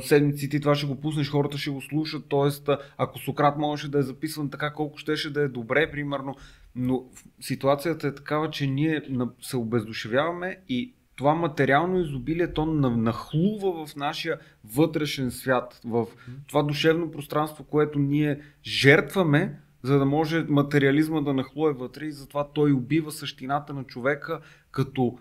седмици 0.00 0.48
ти 0.48 0.60
това 0.60 0.74
ще 0.74 0.86
го 0.86 1.00
пуснеш, 1.00 1.30
хората 1.30 1.58
ще 1.58 1.70
го 1.70 1.82
слушат, 1.82 2.24
т.е. 2.30 2.72
ако 2.98 3.18
Сократ 3.18 3.58
можеше 3.58 3.90
да 3.90 3.98
е 3.98 4.02
записван 4.02 4.50
така, 4.50 4.72
колко 4.72 4.98
щеше 4.98 5.32
да 5.32 5.42
е 5.42 5.48
добре, 5.48 5.90
примерно, 5.90 6.36
но 6.74 7.04
ситуацията 7.40 8.08
е 8.08 8.14
такава, 8.14 8.50
че 8.50 8.66
ние 8.66 9.02
се 9.40 9.56
обездушевяваме 9.56 10.56
и 10.68 10.92
това 11.16 11.34
материално 11.34 12.00
изобилие 12.00 12.52
то 12.52 12.66
нахлува 12.66 13.86
в 13.86 13.96
нашия 13.96 14.38
вътрешен 14.74 15.30
свят, 15.30 15.80
в 15.84 16.06
това 16.48 16.62
душевно 16.62 17.10
пространство, 17.10 17.64
което 17.64 17.98
ние 17.98 18.40
жертваме, 18.64 19.60
за 19.82 19.98
да 19.98 20.04
може 20.04 20.44
материализма 20.48 21.20
да 21.20 21.34
нахлуе 21.34 21.72
вътре 21.72 22.04
и 22.04 22.12
затова 22.12 22.48
той 22.54 22.72
убива 22.72 23.12
същината 23.12 23.74
на 23.74 23.84
човека 23.84 24.40
като 24.70 25.18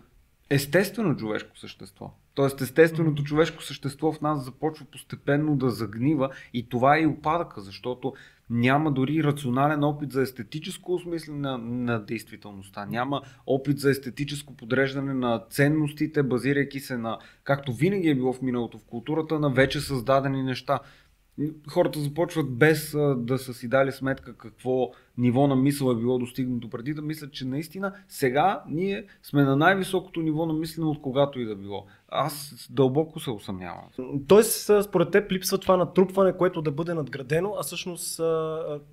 естествено 0.49 1.15
човешко 1.15 1.57
същество. 1.57 2.11
Тоест 2.33 2.61
естественото 2.61 3.23
човешко 3.23 3.63
същество 3.63 4.11
в 4.11 4.21
нас 4.21 4.45
започва 4.45 4.85
постепенно 4.85 5.55
да 5.55 5.69
загнива 5.69 6.29
и 6.53 6.69
това 6.69 6.97
е 6.97 7.01
и 7.01 7.05
опадъка, 7.05 7.61
защото 7.61 8.13
няма 8.49 8.91
дори 8.91 9.23
рационален 9.23 9.83
опит 9.83 10.11
за 10.11 10.21
естетическо 10.21 10.93
осмислене 10.93 11.39
на, 11.39 11.57
на 11.57 11.99
действителността. 11.99 12.85
Няма 12.85 13.21
опит 13.47 13.79
за 13.79 13.89
естетическо 13.89 14.53
подреждане 14.53 15.13
на 15.13 15.43
ценностите, 15.49 16.23
базирайки 16.23 16.79
се 16.79 16.97
на, 16.97 17.19
както 17.43 17.73
винаги 17.73 18.09
е 18.09 18.15
било 18.15 18.33
в 18.33 18.41
миналото 18.41 18.77
в 18.79 18.85
културата, 18.85 19.39
на 19.39 19.49
вече 19.49 19.81
създадени 19.81 20.43
неща 20.43 20.79
хората 21.69 21.99
започват 21.99 22.57
без 22.57 22.95
да 23.17 23.37
са 23.37 23.53
си 23.53 23.67
дали 23.67 23.91
сметка 23.91 24.37
какво 24.37 24.91
ниво 25.17 25.47
на 25.47 25.55
мисъл 25.55 25.91
е 25.91 25.95
било 25.95 26.19
достигнато 26.19 26.69
преди, 26.69 26.93
да 26.93 27.01
мислят, 27.01 27.31
че 27.31 27.45
наистина 27.45 27.93
сега 28.07 28.63
ние 28.69 29.05
сме 29.23 29.43
на 29.43 29.55
най-високото 29.55 30.21
ниво 30.21 30.45
на 30.45 30.53
мислене 30.53 30.87
от 30.87 31.01
когато 31.01 31.39
и 31.39 31.45
да 31.45 31.55
било. 31.55 31.85
Аз 32.09 32.67
дълбоко 32.69 33.19
се 33.19 33.31
усъмнявам. 33.31 33.83
Тоест, 34.27 34.71
според 34.83 35.11
теб 35.11 35.31
липсва 35.31 35.57
това 35.57 35.77
натрупване, 35.77 36.37
което 36.37 36.61
да 36.61 36.71
бъде 36.71 36.93
надградено, 36.93 37.55
а 37.59 37.63
всъщност 37.63 38.21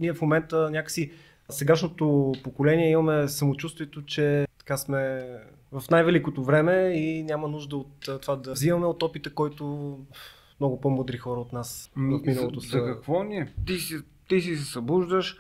ние 0.01 0.13
в 0.13 0.23
момента 0.23 0.71
някакси 0.71 1.13
сегашното 1.51 2.33
поколение 2.45 2.91
имаме 2.91 3.29
самочувствието, 3.29 4.03
че 4.03 4.47
така 4.59 4.77
сме 4.77 5.29
в 5.73 5.91
най-великото 5.91 6.45
време 6.45 6.93
и 6.95 7.23
няма 7.23 7.49
нужда 7.49 7.77
от 7.77 8.09
това 8.23 8.37
да 8.37 8.53
взимаме 8.53 8.87
от 8.87 9.03
опита, 9.03 9.35
който 9.35 9.99
много 10.61 10.81
по-мудри 10.81 11.17
хора 11.17 11.41
от 11.41 11.53
нас 11.53 11.91
в 11.97 12.21
миналото 12.27 12.61
са. 12.61 12.69
За 12.69 12.85
какво 12.87 13.23
ни 13.23 13.37
е? 13.37 13.53
Ти 13.67 13.79
си, 13.79 13.97
ти 14.29 14.41
си 14.41 14.57
се 14.57 14.65
събуждаш, 14.65 15.37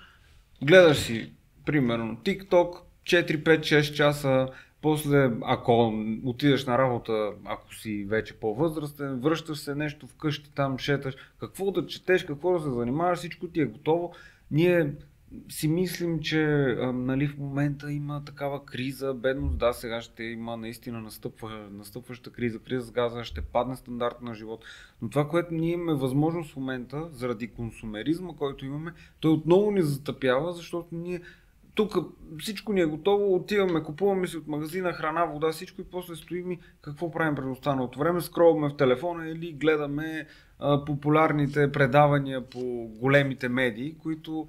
гледаш 0.62 0.99
си, 0.99 1.33
примерно, 1.66 2.16
TikTok, 2.16 2.76
4, 3.04 3.42
5, 3.42 3.61
6 3.61 3.92
часа, 3.95 4.49
после, 4.83 5.31
ако 5.42 5.92
отидеш 6.25 6.66
на 6.66 6.78
работа, 6.78 7.33
ако 7.45 7.75
си 7.75 8.04
вече 8.04 8.35
по-възрастен, 8.35 9.21
връщаш 9.21 9.59
се 9.59 9.75
нещо 9.75 10.07
вкъщи, 10.07 10.50
там 10.54 10.78
шеташ, 10.78 11.14
какво 11.40 11.71
да 11.71 11.87
четеш, 11.87 12.25
какво 12.25 12.52
да 12.52 12.61
се 12.61 12.71
занимаваш, 12.71 13.19
всичко 13.19 13.49
ти 13.49 13.61
е 13.61 13.66
готово. 13.66 14.12
Ние 14.50 14.92
си 15.48 15.68
мислим, 15.68 16.20
че 16.20 16.44
а, 16.80 16.92
нали, 16.92 17.26
в 17.26 17.38
момента 17.38 17.92
има 17.92 18.24
такава 18.24 18.64
криза, 18.64 19.14
бедност, 19.14 19.58
да, 19.58 19.72
сега 19.72 20.00
ще 20.00 20.24
има 20.24 20.56
наистина 20.56 21.00
настъпва, 21.00 21.68
настъпваща 21.70 22.30
криза, 22.30 22.58
криза 22.58 22.86
с 22.86 22.90
газа, 22.90 23.24
ще 23.24 23.40
падне 23.40 23.76
стандарт 23.76 24.22
на 24.22 24.34
живот. 24.34 24.64
Но 25.02 25.10
това, 25.10 25.28
което 25.28 25.54
ние 25.54 25.72
имаме 25.72 25.94
възможност 25.94 26.52
в 26.52 26.56
момента, 26.56 27.08
заради 27.12 27.48
консумеризма, 27.48 28.32
който 28.38 28.66
имаме, 28.66 28.92
той 29.20 29.32
отново 29.32 29.70
ни 29.70 29.82
затъпява, 29.82 30.52
защото 30.52 30.88
ние 30.92 31.20
тук 31.74 31.96
всичко 32.38 32.72
ни 32.72 32.80
е 32.80 32.86
готово, 32.86 33.34
отиваме, 33.34 33.82
купуваме 33.82 34.26
си 34.26 34.36
от 34.36 34.46
магазина 34.46 34.92
храна, 34.92 35.24
вода, 35.24 35.52
всичко 35.52 35.80
и 35.80 35.84
после 35.84 36.16
стоим 36.16 36.52
и 36.52 36.58
какво 36.82 37.10
правим 37.10 37.34
през 37.34 37.46
останалото 37.46 37.98
време? 37.98 38.20
Скролваме 38.20 38.68
в 38.68 38.76
телефона 38.76 39.28
или 39.28 39.52
гледаме 39.52 40.26
а, 40.58 40.84
популярните 40.84 41.72
предавания 41.72 42.50
по 42.50 42.90
големите 43.00 43.48
медии, 43.48 43.94
които 43.98 44.48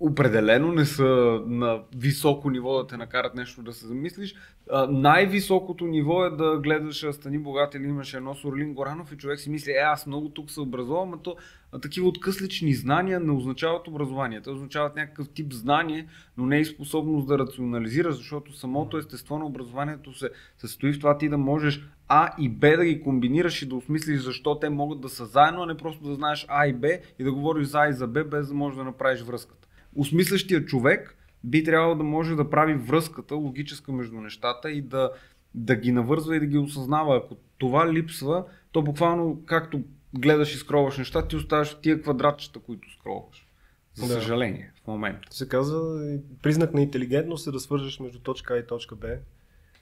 определено 0.00 0.72
не 0.72 0.84
са 0.84 1.42
на 1.46 1.80
високо 1.96 2.50
ниво 2.50 2.78
да 2.78 2.86
те 2.86 2.96
накарат 2.96 3.34
нещо 3.34 3.62
да 3.62 3.72
се 3.72 3.86
замислиш. 3.86 4.34
А, 4.70 4.86
най-високото 4.86 5.86
ниво 5.86 6.24
е 6.24 6.30
да 6.30 6.58
гледаш 6.58 7.06
Стани 7.12 7.38
богат 7.38 7.74
или 7.74 7.84
имаш 7.84 8.14
едно 8.14 8.34
с 8.34 8.42
Горанов 8.74 9.12
и 9.12 9.16
човек 9.16 9.40
си 9.40 9.50
мисли, 9.50 9.70
е 9.70 9.74
аз 9.74 10.06
много 10.06 10.28
тук 10.28 10.50
се 10.50 10.60
образувам, 10.60 11.14
а 11.14 11.16
то 11.16 11.36
а, 11.72 11.78
такива 11.78 12.08
откъслични 12.08 12.74
знания 12.74 13.20
не 13.20 13.32
означават 13.32 13.88
образование. 13.88 14.40
Те 14.40 14.50
означават 14.50 14.96
някакъв 14.96 15.28
тип 15.28 15.52
знание, 15.52 16.08
но 16.36 16.46
не 16.46 16.60
и 16.60 16.64
способност 16.64 17.28
да 17.28 17.38
рационализираш, 17.38 18.16
защото 18.16 18.52
самото 18.52 18.98
естество 18.98 19.38
на 19.38 19.46
образованието 19.46 20.14
се 20.14 20.30
състои 20.58 20.92
в 20.92 20.98
това 20.98 21.18
ти 21.18 21.28
да 21.28 21.38
можеш 21.38 21.88
а 22.08 22.34
и 22.38 22.48
Б 22.48 22.76
да 22.76 22.84
ги 22.84 23.02
комбинираш 23.02 23.62
и 23.62 23.68
да 23.68 23.76
осмислиш 23.76 24.20
защо 24.20 24.58
те 24.58 24.68
могат 24.68 25.00
да 25.00 25.08
са 25.08 25.26
заедно, 25.26 25.62
а 25.62 25.66
не 25.66 25.76
просто 25.76 26.04
да 26.04 26.14
знаеш 26.14 26.46
А 26.48 26.66
и 26.66 26.72
Б 26.72 26.88
и 27.18 27.24
да 27.24 27.32
говориш 27.32 27.66
за 27.66 27.78
А 27.80 27.88
и 27.88 27.92
за 27.92 28.06
Б, 28.06 28.24
без 28.24 28.48
да 28.48 28.54
можеш 28.54 28.76
да 28.76 28.84
направиш 28.84 29.22
връзката 29.22 29.67
осмислящия 29.98 30.64
човек 30.64 31.16
би 31.44 31.64
трябвало 31.64 31.94
да 31.94 32.04
може 32.04 32.34
да 32.34 32.50
прави 32.50 32.74
връзката 32.74 33.34
логическа 33.34 33.92
между 33.92 34.20
нещата 34.20 34.70
и 34.70 34.82
да, 34.82 35.10
да 35.54 35.76
ги 35.76 35.92
навързва 35.92 36.36
и 36.36 36.40
да 36.40 36.46
ги 36.46 36.58
осъзнава. 36.58 37.16
Ако 37.16 37.36
това 37.58 37.92
липсва, 37.92 38.44
то 38.72 38.82
буквално 38.82 39.42
както 39.46 39.82
гледаш 40.14 40.54
и 40.54 40.58
скроваш 40.58 40.98
неща, 40.98 41.28
ти 41.28 41.36
оставаш 41.36 41.78
тия 41.82 42.02
квадратчета, 42.02 42.58
които 42.58 42.92
скроваш. 42.92 43.46
За 43.94 44.06
да. 44.06 44.12
съжаление, 44.12 44.72
в 44.84 44.86
момента. 44.86 45.28
Се 45.30 45.48
казва, 45.48 46.00
признак 46.42 46.74
на 46.74 46.80
интелигентност 46.80 47.46
е 47.46 47.50
да 47.50 47.60
свържеш 47.60 48.00
между 48.00 48.18
точка 48.18 48.54
А 48.54 48.58
и 48.58 48.66
точка 48.66 48.96
Б. 48.96 49.16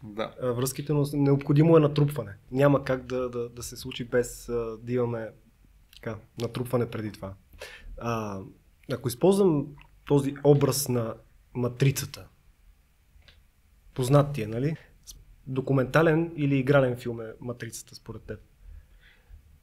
Да. 0.03 0.35
Връзките, 0.43 0.93
но 0.93 1.05
необходимо 1.13 1.77
е 1.77 1.81
натрупване. 1.81 2.33
Няма 2.53 2.85
как 2.85 3.07
да, 3.07 3.31
да, 3.31 3.49
да 3.49 3.63
се 3.63 3.77
случи 3.77 4.05
без 4.05 4.47
да 4.83 4.93
имаме 4.93 5.29
така, 5.95 6.17
натрупване 6.41 6.91
преди 6.91 7.13
това. 7.13 7.35
А, 7.99 8.41
ако 8.93 9.09
използвам 9.09 9.67
този 10.07 10.35
образ 10.45 10.89
на 10.89 11.15
матрицата. 11.55 12.27
Познат 13.95 14.33
ти 14.33 14.43
е, 14.43 14.47
нали? 14.47 14.77
Документален 15.47 16.33
или 16.37 16.59
игрален 16.59 16.97
филм 16.97 17.21
е 17.21 17.33
Матрицата 17.41 17.95
според 17.95 18.23
теб? 18.23 18.41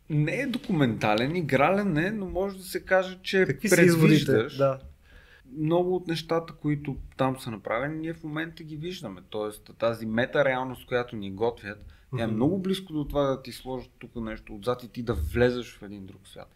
Не 0.09 0.31
е 0.31 0.47
документален, 0.47 1.35
игрален 1.35 1.97
е, 1.97 2.11
но 2.11 2.25
може 2.25 2.57
да 2.57 2.63
се 2.63 2.85
каже, 2.85 3.19
че 3.23 3.45
Какви 3.45 3.69
предвиждаш. 3.69 4.57
Да. 4.57 4.79
Много 5.57 5.95
от 5.95 6.07
нещата, 6.07 6.53
които 6.53 6.97
там 7.17 7.39
са 7.39 7.51
направени, 7.51 7.99
ние 7.99 8.13
в 8.13 8.23
момента 8.23 8.63
ги 8.63 8.75
виждаме. 8.75 9.21
Тоест 9.29 9.71
тази 9.79 10.05
мета-реалност, 10.05 10.87
която 10.87 11.15
ни 11.15 11.31
готвят, 11.31 11.85
е 12.19 12.27
много 12.27 12.59
близко 12.59 12.93
до 12.93 13.05
това 13.05 13.23
да 13.23 13.41
ти 13.41 13.51
сложат 13.51 13.91
тук 13.99 14.15
нещо 14.15 14.55
отзад 14.55 14.83
и 14.83 14.87
ти 14.87 15.03
да 15.03 15.13
влезеш 15.13 15.77
в 15.77 15.83
един 15.83 16.05
друг 16.05 16.27
свят. 16.27 16.51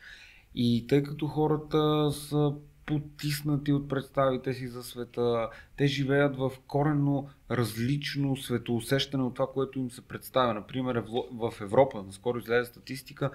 И 0.56 0.88
тъй 0.88 1.04
като 1.04 1.28
хората 1.28 2.12
са 2.12 2.54
потиснати 2.88 3.74
от 3.74 3.90
представите 3.90 4.54
си 4.54 4.68
за 4.68 4.84
света. 4.84 5.50
Те 5.78 5.88
живеят 5.88 6.38
в 6.38 6.52
коренно 6.68 7.30
различно 7.52 8.38
светоусещане 8.38 9.24
от 9.24 9.34
това, 9.34 9.48
което 9.54 9.80
им 9.80 9.92
се 9.92 10.02
представя. 10.02 10.54
Например, 10.54 11.04
в 11.32 11.54
Европа, 11.62 12.04
наскоро 12.04 12.38
излезе 12.38 12.70
статистика, 12.70 13.32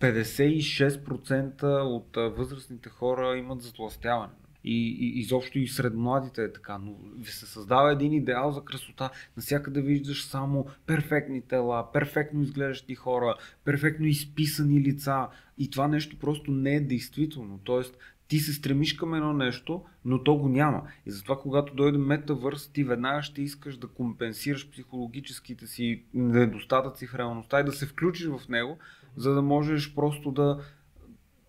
56% 0.00 1.82
от 1.82 2.36
възрастните 2.36 2.88
хора 2.88 3.36
имат 3.36 3.62
затластяване. 3.62 4.32
И, 4.64 4.88
и 5.00 5.20
изобщо 5.20 5.58
и 5.58 5.68
сред 5.68 5.94
младите 5.94 6.44
е 6.44 6.52
така, 6.52 6.78
но 6.78 6.96
се 7.24 7.46
създава 7.46 7.92
един 7.92 8.12
идеал 8.12 8.52
за 8.52 8.64
красота. 8.64 9.10
Насякъде 9.36 9.80
виждаш 9.80 10.24
само 10.24 10.66
перфектни 10.86 11.42
тела, 11.42 11.92
перфектно 11.92 12.42
изглеждащи 12.42 12.94
хора, 12.94 13.34
перфектно 13.64 14.06
изписани 14.06 14.80
лица. 14.80 15.28
И 15.58 15.70
това 15.70 15.88
нещо 15.88 16.18
просто 16.18 16.50
не 16.50 16.74
е 16.74 16.80
действително. 16.80 17.60
Тоест, 17.64 17.96
ти 18.32 18.38
се 18.38 18.52
стремиш 18.52 18.92
към 18.92 19.14
едно 19.14 19.32
нещо, 19.32 19.84
но 20.04 20.24
то 20.24 20.34
го 20.34 20.48
няма. 20.48 20.82
И 21.06 21.10
затова, 21.10 21.38
когато 21.38 21.74
дойде 21.74 21.98
метавърс, 21.98 22.68
ти 22.68 22.84
веднага 22.84 23.22
ще 23.22 23.42
искаш 23.42 23.76
да 23.76 23.86
компенсираш 23.86 24.70
психологическите 24.70 25.66
си 25.66 26.02
недостатъци 26.14 27.06
в 27.06 27.14
реалността 27.14 27.60
и 27.60 27.64
да 27.64 27.72
се 27.72 27.86
включиш 27.86 28.26
в 28.26 28.48
него, 28.48 28.78
за 29.16 29.34
да 29.34 29.42
можеш 29.42 29.94
просто 29.94 30.30
да, 30.30 30.60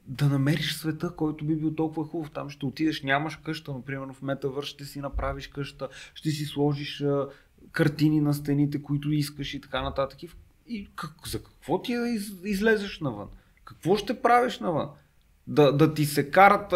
да 0.08 0.30
намериш 0.30 0.74
света, 0.74 1.16
който 1.16 1.46
би 1.46 1.56
бил 1.56 1.76
толкова 1.76 2.08
хубав. 2.08 2.32
Там 2.32 2.50
ще 2.50 2.66
отидеш, 2.66 3.04
нямаш 3.04 3.36
къща, 3.36 3.74
например 3.74 4.14
в 4.14 4.22
метавърс 4.22 4.68
ще 4.68 4.86
си 4.86 5.00
направиш 5.00 5.48
къща, 5.48 5.90
ще 6.14 6.30
си 6.30 6.46
сложиш 6.46 7.02
а, 7.02 7.28
картини 7.72 8.22
на 8.22 8.34
стените, 8.34 8.84
които 8.84 9.12
искаш 9.12 9.54
и 9.54 9.62
така 9.62 9.82
нататък. 9.82 10.20
И 10.68 10.90
как, 10.96 11.28
за 11.28 11.44
какво 11.44 11.82
ти 11.82 11.94
излезеш 12.44 13.00
навън? 13.00 13.28
Какво 13.66 13.96
ще 13.96 14.22
правиш 14.22 14.60
навън? 14.60 14.90
Да, 15.48 15.72
да 15.72 15.94
ти 15.94 16.06
се 16.06 16.32
карат, 16.32 16.70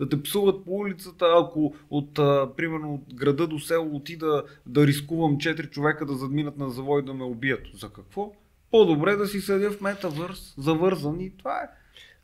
да 0.00 0.08
те 0.10 0.22
псуват 0.22 0.64
по 0.64 0.70
улицата, 0.70 1.34
ако 1.36 1.74
от, 1.90 2.14
примерно, 2.56 2.94
от 2.94 3.14
града 3.14 3.46
до 3.46 3.58
село 3.58 3.96
отида 3.96 4.44
да 4.66 4.86
рискувам 4.86 5.38
4 5.38 5.70
човека 5.70 6.06
да 6.06 6.14
задминат 6.14 6.58
на 6.58 6.70
завой 6.70 7.04
да 7.04 7.14
ме 7.14 7.24
убият. 7.24 7.66
За 7.74 7.88
какво? 7.88 8.32
По-добре 8.70 9.16
да 9.16 9.26
си 9.26 9.40
седя 9.40 9.70
в 9.70 9.80
метавърс, 9.80 10.54
завързан 10.58 11.20
и 11.20 11.36
това 11.36 11.58
е. 11.58 11.68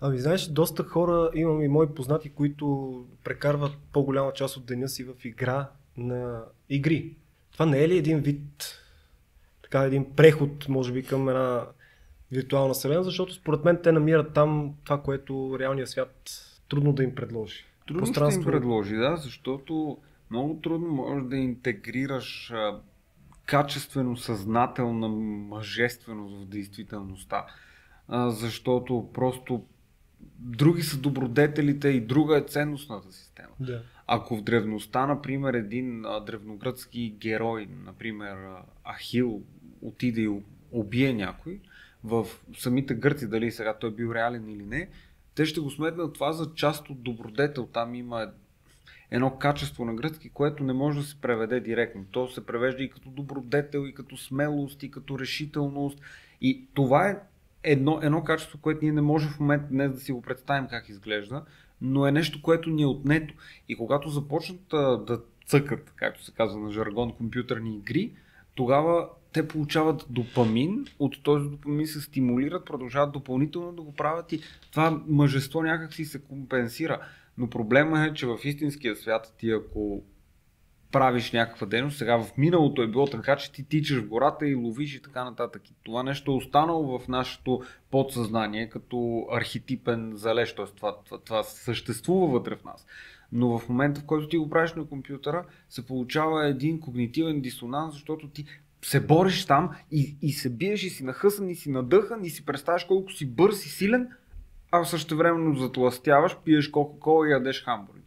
Ами 0.00 0.18
знаеш, 0.18 0.48
доста 0.48 0.84
хора, 0.84 1.30
имам 1.34 1.62
и 1.62 1.68
мои 1.68 1.86
познати, 1.86 2.30
които 2.30 3.06
прекарват 3.24 3.72
по-голяма 3.92 4.32
част 4.32 4.56
от 4.56 4.66
деня 4.66 4.88
си 4.88 5.04
в 5.04 5.24
игра 5.24 5.70
на 5.96 6.42
игри. 6.68 7.16
Това 7.52 7.66
не 7.66 7.84
е 7.84 7.88
ли 7.88 7.98
един 7.98 8.20
вид, 8.20 8.78
така 9.62 9.82
един 9.82 10.14
преход, 10.16 10.68
може 10.68 10.92
би, 10.92 11.02
към 11.02 11.28
една 11.28 11.66
виртуална 12.34 12.74
вселена, 12.74 13.04
защото 13.04 13.34
според 13.34 13.64
мен 13.64 13.78
те 13.82 13.92
намират 13.92 14.34
там 14.34 14.74
това, 14.84 15.02
което 15.02 15.56
реалният 15.58 15.88
свят 15.88 16.30
трудно 16.68 16.92
да 16.92 17.02
им 17.02 17.14
предложи. 17.14 17.64
Трудно 17.86 18.06
ще 18.06 18.38
им 18.38 18.44
предложи, 18.44 18.96
да, 18.96 19.16
защото 19.16 19.98
много 20.30 20.60
трудно 20.62 20.88
можеш 20.88 21.28
да 21.28 21.36
интегрираш 21.36 22.50
а, 22.50 22.80
качествено, 23.46 24.16
съзнателна 24.16 25.08
мъжественост 25.08 26.36
в 26.36 26.46
действителността. 26.46 27.46
А, 28.08 28.30
защото 28.30 29.10
просто 29.14 29.64
други 30.38 30.82
са 30.82 30.98
добродетелите 30.98 31.88
и 31.88 32.00
друга 32.00 32.38
е 32.38 32.40
ценностната 32.40 33.12
система. 33.12 33.54
Да. 33.60 33.82
Ако 34.06 34.36
в 34.36 34.42
древността, 34.42 35.06
например, 35.06 35.54
един 35.54 36.04
а, 36.04 36.20
древногръцки 36.20 37.16
герой, 37.20 37.68
например 37.84 38.36
Ахил, 38.84 39.42
отиде 39.82 40.20
и 40.20 40.40
убие 40.72 41.12
някой, 41.12 41.60
в 42.04 42.26
самите 42.58 42.94
гърци, 42.94 43.28
дали 43.28 43.50
сега 43.50 43.74
той 43.74 43.90
бил 43.90 44.12
реален 44.14 44.48
или 44.48 44.66
не, 44.66 44.88
те 45.34 45.46
ще 45.46 45.60
го 45.60 45.70
сметнат 45.70 46.14
това 46.14 46.32
за 46.32 46.54
част 46.54 46.90
от 46.90 47.02
добродетел. 47.02 47.66
Там 47.66 47.94
има 47.94 48.30
едно 49.10 49.38
качество 49.38 49.84
на 49.84 49.94
гръцки, 49.94 50.28
което 50.28 50.64
не 50.64 50.72
може 50.72 50.98
да 50.98 51.04
се 51.04 51.20
преведе 51.20 51.60
директно. 51.60 52.04
То 52.10 52.28
се 52.28 52.46
превежда 52.46 52.82
и 52.82 52.90
като 52.90 53.10
добродетел, 53.10 53.86
и 53.86 53.94
като 53.94 54.16
смелост, 54.16 54.82
и 54.82 54.90
като 54.90 55.18
решителност. 55.18 56.00
И 56.40 56.64
това 56.74 57.08
е 57.08 57.18
едно, 57.62 58.00
едно 58.02 58.24
качество, 58.24 58.58
което 58.58 58.84
ние 58.84 58.92
не 58.92 59.00
можем 59.00 59.30
в 59.30 59.40
момента 59.40 59.66
днес 59.70 59.92
да 59.92 60.00
си 60.00 60.12
го 60.12 60.22
представим 60.22 60.68
как 60.68 60.88
изглежда, 60.88 61.42
но 61.80 62.06
е 62.06 62.12
нещо, 62.12 62.42
което 62.42 62.70
ни 62.70 62.82
е 62.82 62.86
отнето. 62.86 63.34
И 63.68 63.76
когато 63.76 64.08
започнат 64.08 64.68
да 65.06 65.20
цъкат, 65.46 65.92
както 65.96 66.24
се 66.24 66.32
казва 66.32 66.60
на 66.60 66.72
жаргон, 66.72 67.12
компютърни 67.12 67.76
игри, 67.76 68.12
тогава 68.54 69.08
те 69.34 69.48
получават 69.48 70.06
допамин, 70.10 70.86
от 70.98 71.22
този 71.22 71.48
допамин 71.48 71.86
се 71.86 72.00
стимулират, 72.00 72.64
продължават 72.64 73.12
допълнително 73.12 73.72
да 73.72 73.82
го 73.82 73.92
правят 73.92 74.32
и 74.32 74.40
това 74.70 75.02
мъжество 75.06 75.62
някак 75.62 75.94
си 75.94 76.04
се 76.04 76.22
компенсира. 76.22 77.00
Но 77.38 77.50
проблема 77.50 78.04
е, 78.04 78.14
че 78.14 78.26
в 78.26 78.38
истинския 78.44 78.96
свят 78.96 79.34
ти 79.38 79.50
ако 79.50 80.02
правиш 80.92 81.32
някаква 81.32 81.66
дейност, 81.66 81.98
сега 81.98 82.22
в 82.22 82.36
миналото 82.36 82.82
е 82.82 82.86
било 82.86 83.06
така, 83.06 83.36
че 83.36 83.52
ти 83.52 83.68
тичаш 83.68 84.02
в 84.02 84.08
гората 84.08 84.48
и 84.48 84.54
ловиш 84.54 84.94
и 84.94 85.02
така 85.02 85.24
нататък. 85.24 85.70
И 85.70 85.74
това 85.84 86.02
нещо 86.02 86.32
е 86.32 86.34
останало 86.34 86.98
в 86.98 87.08
нашето 87.08 87.62
подсъзнание 87.90 88.68
като 88.68 89.26
архетипен 89.32 90.12
залеж, 90.14 90.54
т.е. 90.54 90.64
Това, 90.76 90.96
това, 91.04 91.18
това 91.18 91.42
съществува 91.42 92.26
вътре 92.26 92.56
в 92.56 92.64
нас. 92.64 92.86
Но 93.32 93.58
в 93.58 93.68
момента, 93.68 94.00
в 94.00 94.04
който 94.04 94.28
ти 94.28 94.36
го 94.36 94.50
правиш 94.50 94.74
на 94.74 94.86
компютъра, 94.86 95.44
се 95.68 95.86
получава 95.86 96.46
един 96.46 96.80
когнитивен 96.80 97.40
дисонанс, 97.40 97.94
защото 97.94 98.28
ти 98.28 98.44
се 98.84 99.00
бориш 99.00 99.46
там 99.46 99.70
и, 99.90 100.16
и 100.22 100.32
се 100.32 100.50
биеш 100.50 100.82
и 100.82 100.90
си 100.90 101.04
нахъсан 101.04 101.50
и 101.50 101.54
си 101.54 101.70
надъхан 101.70 102.24
и 102.24 102.30
си 102.30 102.46
представяш 102.46 102.84
колко 102.84 103.12
си 103.12 103.26
бърз 103.26 103.66
и 103.66 103.68
силен, 103.68 104.08
а 104.70 104.84
също 104.84 105.16
времено 105.16 105.54
затластяваш, 105.54 106.36
пиеш 106.44 106.68
кока-кола 106.68 107.28
и 107.28 107.30
ядеш 107.30 107.64
хамбургер. 107.64 108.02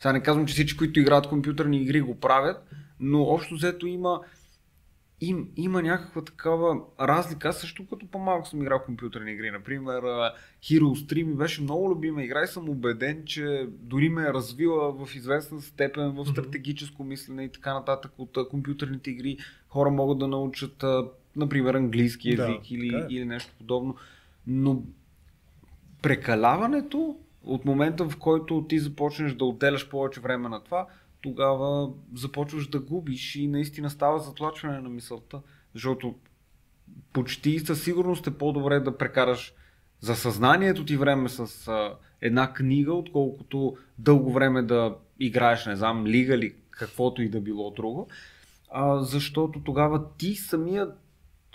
Сега 0.00 0.12
не 0.12 0.22
казвам, 0.22 0.46
че 0.46 0.52
всички, 0.54 0.78
които 0.78 1.00
играят 1.00 1.28
компютърни 1.28 1.82
игри 1.82 2.00
го 2.00 2.20
правят, 2.20 2.64
но 3.00 3.22
общо 3.22 3.54
взето 3.54 3.86
има, 3.86 4.20
им, 5.22 5.48
има 5.56 5.82
някаква 5.82 6.24
такава 6.24 6.80
разлика. 7.00 7.48
Аз 7.48 7.60
също 7.60 7.86
като 7.86 8.06
по-малко 8.06 8.48
съм 8.48 8.62
играл 8.62 8.82
компютърни 8.84 9.32
игри. 9.32 9.50
Например, 9.50 10.02
Hero 10.62 10.82
3 10.82 11.22
ми 11.22 11.34
беше 11.34 11.62
много 11.62 11.90
любима 11.90 12.22
игра 12.22 12.42
и 12.42 12.46
съм 12.46 12.68
убеден, 12.68 13.22
че 13.26 13.68
дори 13.70 14.08
ме 14.08 14.22
е 14.22 14.32
развила 14.32 14.92
в 14.92 15.14
известна 15.14 15.60
степен 15.60 16.10
в 16.10 16.26
стратегическо 16.26 17.04
мислене 17.04 17.44
и 17.44 17.48
така 17.48 17.74
нататък 17.74 18.12
от 18.18 18.38
компютърните 18.50 19.10
игри. 19.10 19.38
Хора 19.68 19.90
могат 19.90 20.18
да 20.18 20.28
научат, 20.28 20.84
например, 21.36 21.74
английски 21.74 22.30
язик 22.30 22.60
да, 22.60 22.74
или, 22.74 22.94
е. 22.96 23.06
или 23.10 23.24
нещо 23.24 23.52
подобно. 23.58 23.96
Но 24.46 24.82
прекаляването 26.02 27.16
от 27.44 27.64
момента 27.64 28.08
в 28.08 28.16
който 28.16 28.64
ти 28.68 28.78
започнеш 28.78 29.34
да 29.34 29.44
отделяш 29.44 29.88
повече 29.88 30.20
време 30.20 30.48
на 30.48 30.60
това, 30.60 30.86
тогава 31.22 31.90
започваш 32.14 32.68
да 32.68 32.80
губиш 32.80 33.34
и 33.34 33.48
наистина 33.48 33.90
става 33.90 34.18
затлачване 34.18 34.80
на 34.80 34.88
мисълта, 34.88 35.40
защото 35.74 36.14
почти 37.12 37.58
със 37.58 37.82
сигурност 37.82 38.26
е 38.26 38.38
по-добре 38.38 38.80
да 38.80 38.98
прекараш 38.98 39.54
за 40.00 40.16
съзнанието 40.16 40.84
ти 40.84 40.96
време 40.96 41.28
с 41.28 41.68
а, 41.68 41.94
една 42.20 42.52
книга, 42.52 42.92
отколкото 42.92 43.76
дълго 43.98 44.32
време 44.32 44.62
да 44.62 44.96
играеш, 45.20 45.66
не 45.66 45.76
знам, 45.76 46.06
лига 46.06 46.34
или 46.34 46.54
каквото 46.70 47.22
и 47.22 47.28
да 47.28 47.40
било 47.40 47.70
друго, 47.70 48.08
а, 48.70 49.00
защото 49.00 49.60
тогава 49.60 50.08
ти 50.18 50.34
самият 50.34 51.01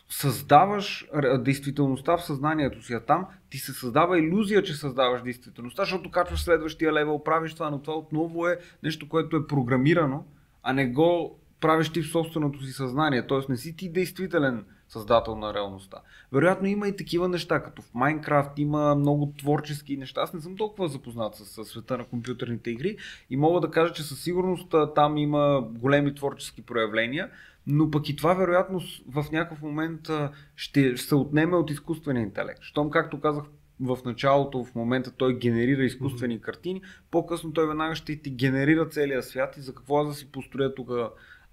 създаваш 0.10 1.08
действителността 1.40 2.18
в 2.18 2.26
съзнанието 2.26 2.82
си, 2.84 2.94
а 2.94 3.00
там 3.00 3.26
ти 3.50 3.58
се 3.58 3.74
създава 3.74 4.20
иллюзия, 4.20 4.64
че 4.64 4.74
създаваш 4.74 5.22
действителността, 5.22 5.84
защото 5.84 6.12
качваш 6.12 6.44
следващия 6.44 6.94
левел, 6.94 7.24
правиш 7.24 7.54
това, 7.54 7.70
но 7.70 7.82
това 7.82 7.98
отново 7.98 8.48
е 8.48 8.60
нещо, 8.84 9.10
което 9.10 9.36
е 9.36 9.48
програмирано, 9.48 10.26
а 10.64 10.74
не 10.74 10.88
го 10.88 11.40
правиш 11.62 11.90
ти 11.90 12.02
в 12.02 12.12
собственото 12.12 12.64
си 12.64 12.72
съзнание, 12.72 13.28
т.е. 13.28 13.40
не 13.50 13.58
си 13.58 13.76
ти 13.76 13.90
действителен 13.90 14.66
създател 14.90 15.36
на 15.36 15.54
реалността. 15.54 15.98
Вероятно 16.32 16.68
има 16.68 16.88
и 16.88 16.96
такива 16.96 17.28
неща, 17.28 17.64
като 17.64 17.82
в 17.82 17.94
Майнкрафт 17.94 18.52
има 18.60 18.96
много 18.96 19.34
творчески 19.38 19.98
неща. 19.98 20.22
Аз 20.22 20.34
не 20.34 20.42
съм 20.42 20.58
толкова 20.58 20.88
запознат 20.88 21.36
с, 21.36 21.66
света 21.66 21.98
на 21.98 22.06
компютърните 22.06 22.72
игри 22.72 22.98
и 23.30 23.38
мога 23.38 23.62
да 23.62 23.72
кажа, 23.72 23.94
че 23.94 24.04
със 24.04 24.24
сигурност 24.24 24.76
там 24.96 25.18
има 25.18 25.62
големи 25.62 26.16
творчески 26.16 26.62
проявления, 26.62 27.30
но 27.68 27.92
пък 27.92 28.10
и 28.10 28.16
това 28.16 28.34
вероятно 28.34 28.82
в 29.08 29.26
някакъв 29.32 29.62
момент 29.62 30.10
ще 30.56 30.98
се 30.98 31.16
отнеме 31.16 31.56
от 31.56 31.70
изкуствения 31.70 32.24
интелект. 32.24 32.62
Щом, 32.62 32.90
както 32.90 33.20
казах 33.20 33.44
в 33.80 33.98
началото, 34.06 34.64
в 34.64 34.76
момента 34.76 35.12
той 35.12 35.38
генерира 35.38 35.84
изкуствени 35.84 36.38
mm-hmm. 36.38 36.42
картини, 36.42 36.82
по-късно 37.12 37.54
той 37.54 37.68
веднага 37.68 37.96
ще 37.96 38.22
ти 38.22 38.30
генерира 38.30 38.90
целия 38.90 39.24
свят 39.24 39.58
и 39.58 39.62
за 39.62 39.76
какво 39.76 40.06
да 40.06 40.14
си 40.14 40.32
построя 40.32 40.76
тук 40.76 40.90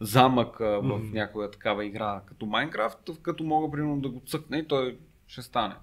замък 0.00 0.56
mm-hmm. 0.58 1.10
в 1.10 1.12
някоя 1.12 1.50
такава 1.50 1.84
игра 1.84 2.22
като 2.26 2.46
Майнкрафт, 2.46 2.98
като 3.22 3.44
мога 3.44 3.70
примерно 3.70 4.00
да 4.00 4.08
го 4.08 4.22
цъкне 4.26 4.58
и 4.58 4.68
той 4.68 4.98
ще 5.26 5.42
стане. 5.42 5.74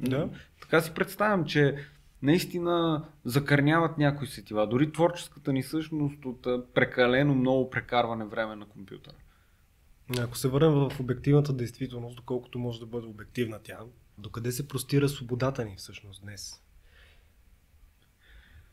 Да. 0.00 0.28
Така 0.60 0.80
си 0.80 0.94
представям, 0.94 1.44
че 1.44 1.76
наистина 2.22 3.04
закърняват 3.24 3.98
някои 3.98 4.26
сетива. 4.26 4.66
Дори 4.66 4.92
творческата 4.92 5.52
ни 5.52 5.62
същност 5.62 6.24
от 6.24 6.46
прекалено 6.74 7.34
много 7.34 7.70
прекарване 7.70 8.24
време 8.24 8.56
на 8.56 8.66
компютъра. 8.66 9.14
Ако 10.18 10.38
се 10.38 10.48
върнем 10.48 10.72
в 10.72 11.00
обективната 11.00 11.52
действителност, 11.52 12.16
доколкото 12.16 12.58
може 12.58 12.80
да 12.80 12.86
бъде 12.86 13.06
обективна 13.06 13.58
тя, 13.62 13.78
докъде 14.18 14.52
се 14.52 14.68
простира 14.68 15.08
свободата 15.08 15.64
ни 15.64 15.74
всъщност 15.76 16.22
днес? 16.22 16.62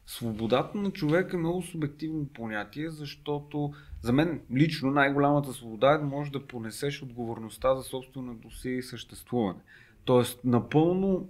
Свободата 0.05 0.77
на 0.77 0.91
човека 0.91 1.37
е 1.37 1.39
много 1.39 1.63
субективно 1.63 2.27
понятие, 2.27 2.89
защото 2.89 3.73
за 4.01 4.13
мен 4.13 4.41
лично 4.55 4.91
най-голямата 4.91 5.53
свобода 5.53 5.91
е 5.91 5.97
да 5.97 6.05
можеш 6.05 6.31
да 6.31 6.47
понесеш 6.47 7.03
отговорността 7.03 7.75
за 7.75 7.83
собственото 7.83 8.51
си 8.51 8.81
съществуване. 8.81 9.59
Тоест 10.05 10.39
напълно 10.43 11.29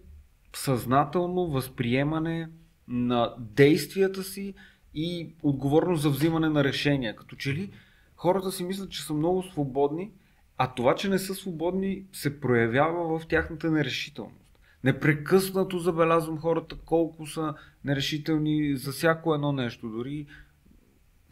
съзнателно 0.56 1.48
възприемане 1.48 2.50
на 2.88 3.36
действията 3.40 4.24
си 4.24 4.54
и 4.94 5.30
отговорност 5.44 6.02
за 6.02 6.10
взимане 6.10 6.50
на 6.50 6.64
решения. 6.64 7.16
Като 7.16 7.36
че 7.36 7.54
ли 7.54 7.72
хората 8.18 8.52
си 8.52 8.64
мислят, 8.64 8.90
че 8.90 9.04
са 9.04 9.14
много 9.14 9.44
свободни, 9.44 10.12
а 10.58 10.74
това, 10.74 10.96
че 10.96 11.10
не 11.10 11.20
са 11.20 11.36
свободни, 11.36 12.06
се 12.14 12.40
проявява 12.40 13.20
в 13.20 13.28
тяхната 13.28 13.72
нерешителност. 13.72 14.60
Непрекъснато 14.84 15.80
забелязвам 15.80 16.40
хората 16.40 16.76
колко 16.86 17.28
са 17.28 17.54
нерешителни 17.86 18.76
за 18.76 18.92
всяко 18.92 19.34
едно 19.34 19.52
нещо. 19.52 19.90
Дори 19.90 20.28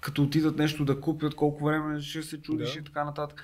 като 0.02 0.24
отидат 0.24 0.58
нещо 0.58 0.86
да 0.86 1.02
купят, 1.02 1.36
колко 1.36 1.65
време 1.65 2.02
ще 2.02 2.21
се 2.21 2.41
чудиш 2.41 2.74
да. 2.74 2.80
и 2.80 2.84
така 2.84 3.04
нататък. 3.04 3.43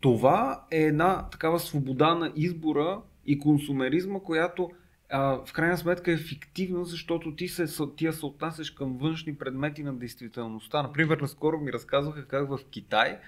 Това 0.00 0.64
е 0.70 0.82
една 0.82 1.28
такава 1.28 1.60
свобода 1.60 2.14
на 2.14 2.32
избора 2.36 3.00
и 3.26 3.38
консумеризма, 3.38 4.20
която 4.20 4.70
а, 5.10 5.44
в 5.46 5.52
крайна 5.52 5.78
сметка 5.78 6.12
е 6.12 6.16
фиктивна, 6.16 6.84
защото 6.84 7.36
ти 7.36 7.48
се, 7.48 7.66
ти 7.96 8.12
се 8.12 8.26
отнасяш 8.26 8.70
към 8.70 8.98
външни 8.98 9.36
предмети 9.36 9.82
на 9.82 9.94
действителността. 9.94 10.82
Например, 10.82 11.18
наскоро 11.18 11.60
ми 11.60 11.72
разказваха 11.72 12.26
как 12.28 12.48
в 12.48 12.58
Китай, 12.70 13.18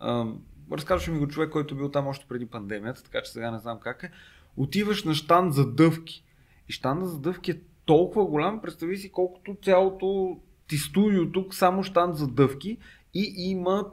а, 0.00 0.26
разказваше 0.72 1.10
ми 1.10 1.18
го 1.18 1.28
човек, 1.28 1.50
който 1.50 1.76
бил 1.76 1.90
там 1.90 2.06
още 2.06 2.26
преди 2.28 2.46
пандемията, 2.46 3.02
така 3.02 3.22
че 3.22 3.32
сега 3.32 3.50
не 3.50 3.58
знам 3.58 3.78
как 3.80 4.02
е, 4.02 4.10
отиваш 4.56 5.04
на 5.04 5.14
штанд 5.14 5.54
за 5.54 5.72
дъвки. 5.72 6.24
И 6.68 6.72
щанда 6.72 7.06
за 7.06 7.20
дъвки 7.20 7.50
е 7.50 7.60
толкова 7.84 8.26
голям, 8.26 8.62
представи 8.62 8.96
си 8.96 9.12
колкото 9.12 9.56
цялото 9.62 10.38
ти 10.68 10.76
студио 10.76 11.32
тук, 11.32 11.54
само 11.54 11.82
щанд 11.82 12.16
за 12.16 12.28
дъвки 12.28 12.78
и 13.14 13.34
има 13.36 13.90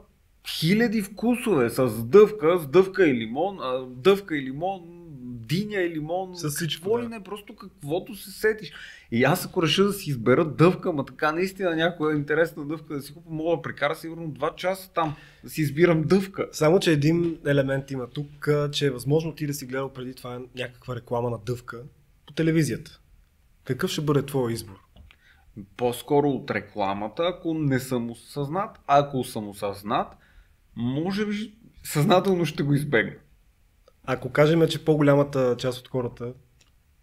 хиляди 0.48 1.02
вкусове 1.02 1.70
с 1.70 2.04
дъвка, 2.04 2.58
с 2.58 2.66
дъвка 2.66 3.08
и 3.08 3.14
лимон, 3.14 3.58
дъвка 3.88 4.36
и 4.36 4.42
лимон, 4.42 4.99
диня 5.50 5.76
и 5.76 5.90
лимон, 5.90 6.36
С 6.36 6.50
всичко, 6.50 6.82
какво 6.82 6.98
да. 6.98 7.04
ли 7.04 7.08
не, 7.08 7.22
просто 7.22 7.56
каквото 7.56 8.14
се 8.14 8.30
сетиш. 8.30 8.72
И 9.10 9.24
аз 9.24 9.46
ако 9.46 9.62
реша 9.62 9.84
да 9.84 9.92
си 9.92 10.10
избера 10.10 10.44
дъвка, 10.44 10.92
ма 10.92 11.04
така 11.04 11.32
наистина 11.32 11.76
някоя 11.76 12.16
интересна 12.16 12.66
дъвка 12.66 12.94
да 12.94 13.02
си 13.02 13.14
купа, 13.14 13.30
мога 13.30 13.56
да 13.56 13.62
прекара 13.62 13.94
сигурно 13.94 14.28
2 14.28 14.54
часа 14.54 14.92
там, 14.92 15.16
да 15.44 15.50
си 15.50 15.60
избирам 15.60 16.02
дъвка. 16.02 16.48
Само, 16.52 16.80
че 16.80 16.92
един 16.92 17.38
елемент 17.46 17.90
има 17.90 18.06
тук, 18.06 18.48
че 18.72 18.86
е 18.86 18.90
възможно 18.90 19.34
ти 19.34 19.46
да 19.46 19.54
си 19.54 19.66
гледал 19.66 19.92
преди 19.92 20.14
това 20.14 20.40
някаква 20.56 20.96
реклама 20.96 21.30
на 21.30 21.38
дъвка 21.38 21.82
по 22.26 22.32
телевизията. 22.32 23.00
Какъв 23.64 23.90
ще 23.90 24.00
бъде 24.00 24.26
твой 24.26 24.52
избор? 24.52 24.80
По-скоро 25.76 26.28
от 26.28 26.50
рекламата, 26.50 27.22
ако 27.22 27.54
не 27.54 27.80
съм 27.80 28.10
осъзнат, 28.10 28.78
ако 28.86 29.24
съм 29.24 29.48
осъзнат, 29.48 30.08
може 30.76 31.26
би 31.26 31.54
съзнателно 31.82 32.46
ще 32.46 32.62
го 32.62 32.74
избегна. 32.74 33.14
Ако 34.12 34.32
кажем, 34.32 34.68
че 34.68 34.84
по-голямата 34.84 35.56
част 35.58 35.78
от 35.78 35.88
хората 35.88 36.34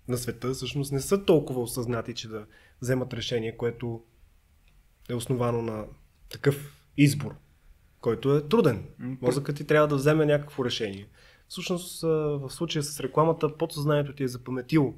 на 0.08 0.18
света 0.18 0.52
всъщност 0.54 0.92
не 0.92 1.00
са 1.00 1.26
толкова 1.26 1.62
осъзнати, 1.62 2.14
че 2.14 2.28
да 2.28 2.46
вземат 2.82 3.14
решение, 3.14 3.58
което 3.58 4.04
е 5.10 5.14
основано 5.14 5.62
на 5.62 5.86
такъв 6.30 6.86
избор, 6.98 7.36
който 8.02 8.36
е 8.36 8.48
труден. 8.48 8.86
Мозъкът 9.22 9.56
ти 9.56 9.68
трябва 9.68 9.88
да 9.88 9.96
вземе 9.96 10.26
някакво 10.26 10.66
решение. 10.66 11.08
Всъщност, 11.48 12.02
в 12.02 12.50
случая 12.50 12.84
с 12.84 13.00
рекламата, 13.00 13.58
подсъзнанието 13.58 14.14
ти 14.14 14.24
е 14.24 14.28
запаметило 14.28 14.94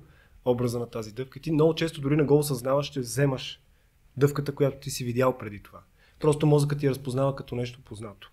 образа 0.45 0.79
на 0.79 0.89
тази 0.89 1.13
дъвка. 1.13 1.39
Ти 1.39 1.51
много 1.51 1.75
често 1.75 2.01
дори 2.01 2.15
не 2.15 2.23
го 2.23 2.37
осъзнаваш, 2.37 2.85
ще 2.85 2.99
вземаш 2.99 3.61
дъвката, 4.17 4.55
която 4.55 4.79
ти 4.79 4.89
си 4.89 5.03
видял 5.03 5.37
преди 5.37 5.63
това. 5.63 5.79
Просто 6.19 6.47
мозъкът 6.47 6.79
ти 6.79 6.85
я 6.85 6.91
разпознава 6.91 7.35
като 7.35 7.55
нещо 7.55 7.79
познато. 7.85 8.31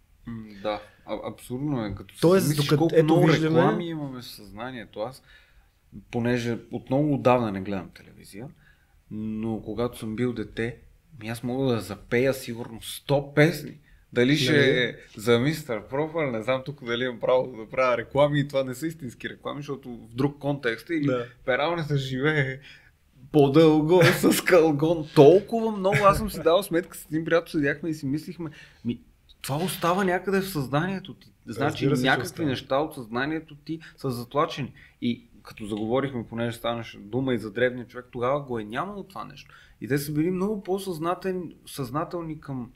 Да, 0.62 0.81
а, 1.07 1.19
абсурдно 1.25 1.85
е. 1.87 1.95
Като 1.95 2.15
Тоест, 2.21 2.49
мислиш 2.49 2.65
докато- 2.65 2.79
колко 2.79 2.95
ето 2.95 3.05
много 3.05 3.27
виждаме- 3.27 3.59
реклами 3.59 3.89
имаме 3.89 4.21
в 4.21 4.27
съзнанието. 4.27 5.01
Аз, 5.01 5.23
понеже 6.11 6.59
от 6.71 6.91
много 6.91 7.15
отдавна 7.15 7.53
не 7.53 7.61
гледам 7.61 7.91
телевизия, 7.91 8.49
но 9.11 9.62
когато 9.62 9.99
съм 9.99 10.17
бил 10.17 10.33
дете, 10.33 10.77
ми 11.21 11.29
аз 11.29 11.43
мога 11.43 11.67
да 11.67 11.81
запея 11.81 12.35
сигурно 12.35 12.81
100 12.81 13.35
песни. 13.35 13.79
Дали 14.12 14.37
ще 14.37 14.53
Нали? 14.53 14.71
е 14.71 14.97
за 15.17 15.39
мистер 15.39 15.83
Профър, 15.83 16.27
не 16.27 16.43
знам 16.43 16.62
тук 16.65 16.85
дали 16.85 17.05
имам 17.05 17.21
право 17.21 17.55
да 17.55 17.69
правя 17.69 17.97
реклами 17.99 18.41
и 18.41 18.49
това 18.49 18.65
не 18.65 18.75
са 18.75 18.87
истински 18.87 19.29
реклами, 19.29 19.59
защото 19.59 19.89
в 19.91 20.15
друг 20.15 20.39
контекст 20.39 20.91
или 20.91 21.07
Да. 21.07 21.27
пералнята 21.45 21.97
живее 21.97 22.59
по-дълго 23.33 24.03
с 24.33 24.41
кългон. 24.41 25.09
Толкова 25.15 25.71
много. 25.73 25.97
Аз 25.97 26.19
съм 26.19 26.31
си 26.31 26.41
дал 26.41 26.62
сметка 26.62 26.97
с 26.97 27.05
един 27.05 27.25
приятел, 27.25 27.51
седяхме 27.51 27.89
и 27.89 27.95
си 27.95 28.07
мислихме, 28.07 28.51
ми, 28.85 29.01
това 29.42 29.57
остава 29.57 30.05
някъде 30.05 30.40
в 30.40 30.49
съзнанието 30.49 31.14
ти. 31.14 31.33
Значи 31.46 31.90
Разбира 31.90 31.96
се, 31.96 32.18
някакви 32.18 32.44
неща 32.44 32.77
от 32.77 32.94
съзнанието 32.94 33.55
ти 33.55 33.81
са 33.96 34.11
затлачени. 34.11 34.72
И 35.03 35.29
като 35.42 35.66
заговорихме, 35.66 36.27
понеже 36.29 36.57
станаше 36.57 36.99
дума 36.99 37.35
и 37.35 37.38
за 37.38 37.53
древния 37.53 37.87
човек, 37.87 38.07
тогава 38.12 38.40
го 38.40 38.59
е 38.59 38.64
нямало 38.64 39.05
това 39.05 39.25
нещо. 39.25 39.55
И 39.81 39.88
те 39.88 39.99
са 39.99 40.12
били 40.12 40.31
много 40.31 40.62
по-съзнателни 40.62 42.40
към 42.40 42.70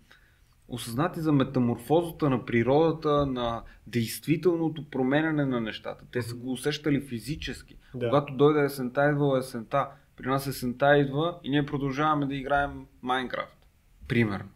осъзнати 0.68 1.20
за 1.20 1.32
метаморфозата 1.32 2.30
на 2.30 2.44
природата, 2.44 3.26
на 3.26 3.62
действителното 3.86 4.90
променяне 4.90 5.44
на 5.44 5.60
нещата. 5.60 6.04
Те 6.12 6.22
са 6.22 6.34
го 6.34 6.52
усещали 6.52 7.00
физически. 7.00 7.76
Да. 7.94 8.08
Когато 8.08 8.34
дойде 8.34 8.64
есента, 8.64 9.10
идва 9.10 9.38
есента. 9.38 9.88
При 10.16 10.28
нас 10.28 10.46
есента 10.46 10.98
идва 10.98 11.38
и 11.44 11.50
ние 11.50 11.66
продължаваме 11.66 12.26
да 12.26 12.34
играем 12.34 12.86
Майнкрафт. 13.02 13.66
Примерно. 14.08 14.48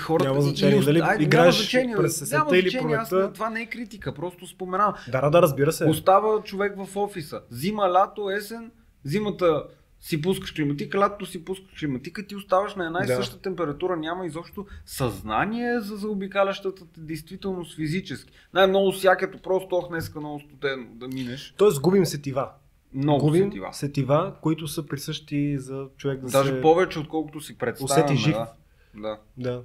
Хората, 0.00 0.28
Няма 0.28 0.42
значение 0.42 0.76
и- 0.76 0.84
дали 0.84 0.98
ай, 0.98 1.04
няма 1.04 1.22
играеш 1.22 1.56
значение, 1.56 1.96
през 1.96 2.18
бе. 2.18 2.24
есента 2.24 2.38
няма 2.38 2.56
или 2.58 2.70
значение, 2.70 2.96
аз 2.96 3.08
пролетта. 3.08 3.26
не- 3.26 3.32
Това 3.32 3.50
не 3.50 3.60
е 3.60 3.66
критика, 3.66 4.14
просто 4.14 4.46
споменавам. 4.46 4.94
Да, 5.08 5.30
да, 5.30 5.42
разбира 5.42 5.72
се. 5.72 5.84
Остава 5.84 6.42
човек 6.42 6.74
в 6.78 6.96
офиса. 6.96 7.40
Зима, 7.50 7.82
лято, 7.84 8.30
есен, 8.30 8.70
зимата 9.04 9.64
си 10.00 10.22
пускаш 10.22 10.52
климатика, 10.52 10.98
лятото 10.98 11.26
си 11.26 11.44
пускаш 11.44 11.80
климатика, 11.80 12.26
ти 12.26 12.36
оставаш 12.36 12.74
на 12.74 12.86
една 12.86 13.00
и 13.00 13.06
Да. 13.06 13.16
съща 13.16 13.38
температура, 13.38 13.96
няма 13.96 14.26
изобщо 14.26 14.66
съзнание 14.86 15.80
за 15.80 15.96
заобикалящата 15.96 16.82
те 16.84 17.00
действителност 17.00 17.76
физически. 17.76 18.32
Най-много 18.54 18.92
сякато 18.92 19.38
просто, 19.38 19.76
ох, 19.76 19.88
днеска 19.88 20.20
много 20.20 20.40
студено 20.40 20.86
да 20.90 21.08
минеш. 21.08 21.54
Тоест 21.56 21.80
губим 21.80 22.06
сетива. 22.06 22.48
Много 22.94 23.20
губим 23.20 23.44
сетива. 23.44 23.68
сетива, 23.72 24.32
които 24.42 24.68
са 24.68 24.86
присъщи 24.86 25.58
за 25.58 25.86
човек 25.96 26.20
да 26.20 26.26
Даже 26.28 26.50
се... 26.50 26.60
повече, 26.60 26.98
отколкото 26.98 27.40
си 27.40 27.58
представяме. 27.58 28.04
усети 28.04 28.16
жив. 28.18 28.34
Да. 28.34 28.52
Да. 28.96 29.18
Да. 29.36 29.62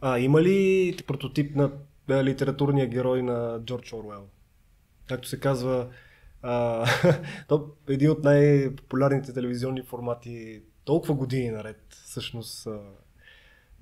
А, 0.00 0.18
има 0.18 0.42
ли 0.42 0.96
прототип 1.06 1.56
на 1.56 1.70
на 2.10 2.24
литературния 2.24 2.86
герой 2.86 3.22
на 3.22 3.60
Джордж 3.64 3.92
Оруел? 3.92 4.28
Както 5.08 5.28
се 5.28 5.40
казва, 5.40 5.88
а, 6.42 6.86
то 7.48 7.76
е 7.88 7.92
един 7.92 8.10
от 8.10 8.24
най-популярните 8.24 9.32
телевизионни 9.32 9.82
формати 9.82 10.62
толкова 10.84 11.14
години 11.14 11.50
наред, 11.50 11.80
всъщност 11.90 12.66
а, 12.66 12.80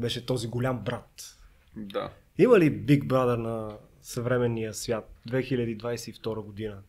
беше 0.01 0.27
този 0.27 0.49
голям 0.49 0.81
брат. 0.85 1.39
да. 1.77 2.11
Има 2.39 2.59
ли 2.59 2.85
Big 2.87 3.07
Brother 3.07 3.37
на 3.37 3.79
съвременния 4.03 4.75
свят 4.75 5.11
2022 5.29 6.43
година? 6.43 6.83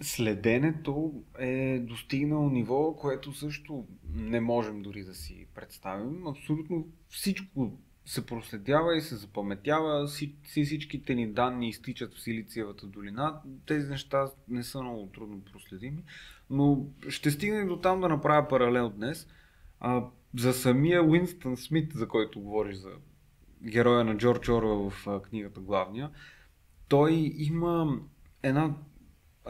Следенето 0.00 1.12
е 1.38 1.78
достигнало 1.78 2.50
ниво, 2.50 2.96
което 2.96 3.32
също 3.32 3.86
не 4.14 4.40
можем 4.40 4.82
дори 4.82 5.04
да 5.04 5.14
си 5.14 5.46
представим. 5.54 6.26
Абсолютно 6.26 6.88
всичко 7.08 7.78
се 8.06 8.26
проследява 8.26 8.96
и 8.96 9.00
се 9.00 9.16
запаметява. 9.16 10.08
Всич- 10.08 10.64
Всичките 10.64 11.14
ни 11.14 11.32
данни 11.32 11.68
изтичат 11.68 12.14
в 12.14 12.22
Силициевата 12.22 12.86
долина. 12.86 13.40
Тези 13.66 13.90
неща 13.90 14.30
не 14.48 14.62
са 14.62 14.82
много 14.82 15.06
трудно 15.06 15.40
проследими. 15.52 16.02
Но 16.50 16.86
ще 17.08 17.30
стигне 17.30 17.64
до 17.64 17.76
там 17.76 18.00
да 18.00 18.08
направя 18.08 18.48
паралел 18.48 18.88
днес. 18.88 19.28
А, 19.80 20.04
за 20.36 20.52
самия 20.52 21.02
Уинстън 21.02 21.56
Смит, 21.56 21.92
за 21.92 22.08
който 22.08 22.40
говориш 22.40 22.76
за 22.76 22.90
героя 23.62 24.04
на 24.04 24.16
Джордж 24.16 24.48
Орвел 24.48 24.90
в 24.90 25.20
книгата 25.22 25.60
главния, 25.60 26.10
той 26.88 27.32
има 27.36 28.00
една 28.42 28.74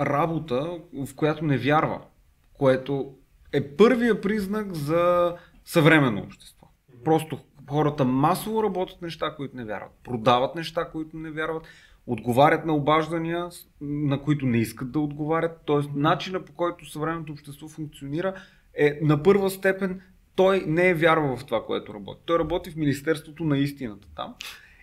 работа, 0.00 0.78
в 1.06 1.14
която 1.14 1.44
не 1.44 1.58
вярва, 1.58 2.00
което 2.52 3.14
е 3.52 3.76
първия 3.76 4.20
признак 4.20 4.74
за 4.74 5.34
съвременно 5.64 6.20
общество. 6.20 6.66
Просто 7.04 7.38
хората 7.70 8.04
масово 8.04 8.62
работят 8.62 9.02
неща, 9.02 9.34
които 9.37 9.56
не 9.56 9.64
вярват, 9.64 9.92
продават 10.04 10.54
неща, 10.54 10.88
които 10.92 11.16
не 11.16 11.30
вярват, 11.30 11.62
отговарят 12.06 12.66
на 12.66 12.74
обаждания, 12.74 13.48
на 13.80 14.22
които 14.22 14.46
не 14.46 14.58
искат 14.58 14.92
да 14.92 15.00
отговарят. 15.00 15.61
Тоест, 15.64 15.90
начина 15.94 16.44
по 16.44 16.52
който 16.52 16.90
съвременното 16.90 17.32
общество 17.32 17.68
функционира 17.68 18.34
е 18.74 18.98
на 19.02 19.22
първа 19.22 19.50
степен 19.50 20.00
той 20.34 20.64
не 20.66 20.88
е 20.88 20.94
вярва 20.94 21.37
в 21.37 21.44
това, 21.44 21.66
което 21.66 21.94
работи. 21.94 22.20
Той 22.24 22.38
работи 22.38 22.70
в 22.70 22.76
Министерството 22.76 23.44
на 23.44 23.58
истината 23.58 24.08
там. 24.16 24.34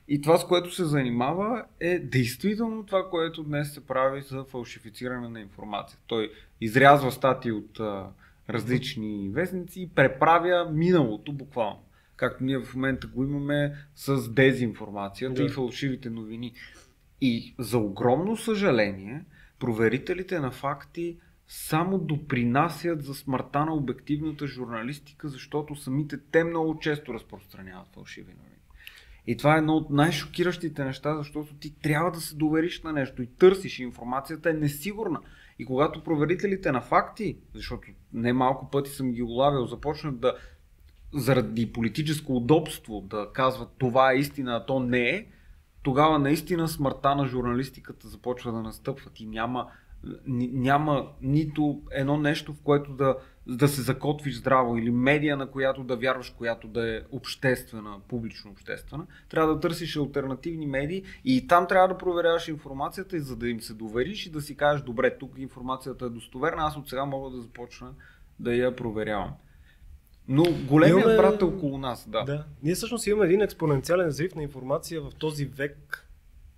И 0.08 0.22
това, 0.22 0.38
с 0.38 0.48
което 0.48 0.76
се 0.76 0.86
занимава, 0.86 1.66
е 1.80 2.00
действително 2.00 2.86
това, 2.86 3.10
което 3.10 3.44
днес 3.44 3.74
се 3.74 3.86
прави 3.86 4.22
за 4.22 4.44
фалшифициране 4.44 5.30
на 5.30 5.40
информация. 5.42 6.00
Той 6.08 6.32
изрязва 6.62 7.12
статии 7.12 7.52
от 7.52 7.80
а, 7.80 8.08
различни 8.50 9.30
вестници 9.34 9.82
и 9.82 9.90
преправя 9.90 10.70
миналото 10.72 11.34
буквално. 11.34 11.84
Както 12.16 12.44
ние 12.44 12.60
в 12.60 12.76
момента 12.76 13.08
го 13.08 13.24
имаме 13.24 13.74
с 13.96 14.34
дезинформацията 14.34 15.42
Да. 15.42 15.44
и 15.44 15.50
фалшивите 15.50 16.10
новини. 16.10 16.54
И 17.22 17.56
за 17.60 17.78
огромно 17.78 18.38
съжаление, 18.38 19.26
проверителите 19.60 20.40
на 20.40 20.52
факти 20.52 21.18
само 21.48 21.98
допринасят 21.98 23.04
за 23.04 23.16
смъртта 23.16 23.66
на 23.66 23.74
обективната 23.74 24.48
журналистика, 24.48 25.30
защото 25.30 25.76
самите 25.76 26.18
те 26.32 26.44
много 26.44 26.80
често 26.80 27.14
разпространяват 27.14 27.88
фалшиви 27.94 28.34
новини. 28.34 28.55
И 29.28 29.38
това 29.38 29.56
е 29.56 29.58
едно 29.58 29.74
от 29.74 29.90
най-шокиращите 29.90 30.86
неща, 30.86 31.18
защото 31.18 31.54
ти 31.54 31.80
трябва 31.80 32.12
да 32.12 32.22
се 32.22 32.36
довериш 32.36 32.82
на 32.82 32.94
нещо 32.94 33.22
и 33.22 33.28
търсиш. 33.28 33.80
Информацията 33.80 34.50
е 34.50 34.54
несигурна. 34.54 35.20
И 35.60 35.66
когато 35.66 36.04
проверителите 36.04 36.72
на 36.72 36.82
факти, 36.82 37.38
защото 37.54 37.88
не 38.14 38.34
малко 38.34 38.70
пъти 38.70 38.90
съм 38.90 39.12
ги 39.12 39.24
улавил, 39.24 39.66
започнат 39.66 40.20
да 40.20 40.34
заради 41.14 41.74
политическо 41.74 42.36
удобство 42.36 43.02
да 43.02 43.30
казват 43.34 43.70
това 43.78 44.12
е 44.12 44.18
истина, 44.18 44.56
а 44.56 44.66
то 44.66 44.80
не 44.80 45.10
е, 45.10 45.26
тогава 45.84 46.20
наистина 46.20 46.68
смъртта 46.68 47.16
на 47.16 47.28
журналистиката 47.28 48.08
започва 48.08 48.52
да 48.52 48.62
настъпва. 48.62 49.10
Ти 49.10 49.26
няма 49.26 49.68
няма 50.28 51.08
нито 51.22 51.82
едно 51.92 52.18
нещо, 52.18 52.54
в 52.54 52.62
което 52.64 52.94
да, 52.94 53.16
да 53.48 53.68
се 53.68 53.82
закотвиш 53.82 54.36
здраво 54.36 54.78
или 54.78 54.92
медия, 54.92 55.38
на 55.38 55.52
която 55.52 55.84
да 55.84 55.96
вярваш, 55.96 56.30
която 56.30 56.68
да 56.68 56.98
е 56.98 57.02
обществена, 57.12 58.00
публично 58.08 58.52
обществена. 58.52 59.08
Трябва 59.30 59.54
да 59.54 59.60
търсиш 59.60 59.98
альтернативни 59.98 60.66
медии 60.66 61.04
и 61.26 61.48
там 61.48 61.68
трябва 61.68 61.88
да 61.88 61.98
проверяваш 61.98 62.48
информацията, 62.48 63.20
за 63.20 63.36
да 63.36 63.50
им 63.50 63.62
се 63.62 63.74
довериш 63.74 64.26
и 64.26 64.32
да 64.32 64.42
си 64.42 64.58
кажеш, 64.58 64.84
добре, 64.84 65.18
тук 65.18 65.38
информацията 65.38 66.06
е 66.06 66.10
достоверна, 66.10 66.64
аз 66.64 66.78
от 66.78 66.90
сега 66.90 67.06
мога 67.06 67.30
да 67.30 67.42
започна 67.42 67.94
да 68.40 68.56
я 68.56 68.76
проверявам. 68.76 69.32
Но 70.28 70.44
големият 70.68 71.02
имаме... 71.02 71.18
брат 71.18 71.42
е 71.42 71.46
около 71.46 71.78
нас, 71.78 72.10
да. 72.10 72.24
да. 72.24 72.46
Ние 72.64 72.76
всъщност 72.76 73.08
имаме 73.08 73.26
един 73.26 73.42
експоненциален 73.42 74.08
взрив 74.08 74.36
на 74.36 74.44
информация 74.44 75.02
в 75.02 75.12
този 75.20 75.46
век 75.46 76.08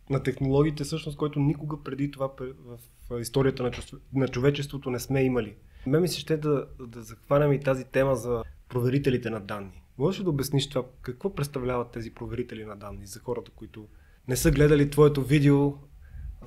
на 0.10 0.24
технологиите, 0.24 0.84
всъщност, 0.84 1.18
който 1.18 1.40
никога 1.40 1.84
преди 1.84 2.12
това 2.12 2.32
в 2.40 2.78
историята 3.12 3.64
на, 3.64 3.72
на 4.14 4.28
човечеството 4.28 4.90
не 4.90 5.00
сме 5.00 5.24
имали. 5.24 5.56
Ме 5.86 6.00
ми 6.00 6.08
се 6.08 6.20
ще 6.20 6.38
да, 6.38 6.68
да 6.80 7.04
захванем 7.04 7.54
и 7.54 7.60
тази 7.60 7.86
тема 7.86 8.16
за 8.16 8.44
проверителите 8.70 9.30
на 9.30 9.40
данни. 9.40 9.84
Можеш 9.98 10.20
ли 10.20 10.24
да 10.24 10.30
обясниш 10.30 10.70
това? 10.70 10.84
Какво 11.02 11.36
представляват 11.36 11.92
тези 11.92 12.14
проверители 12.14 12.66
на 12.66 12.76
данни 12.76 13.06
за 13.06 13.20
хората, 13.20 13.52
които 13.52 13.88
не 14.28 14.36
са 14.36 14.52
гледали 14.52 14.90
твоето 14.90 15.24
видео, 15.24 15.74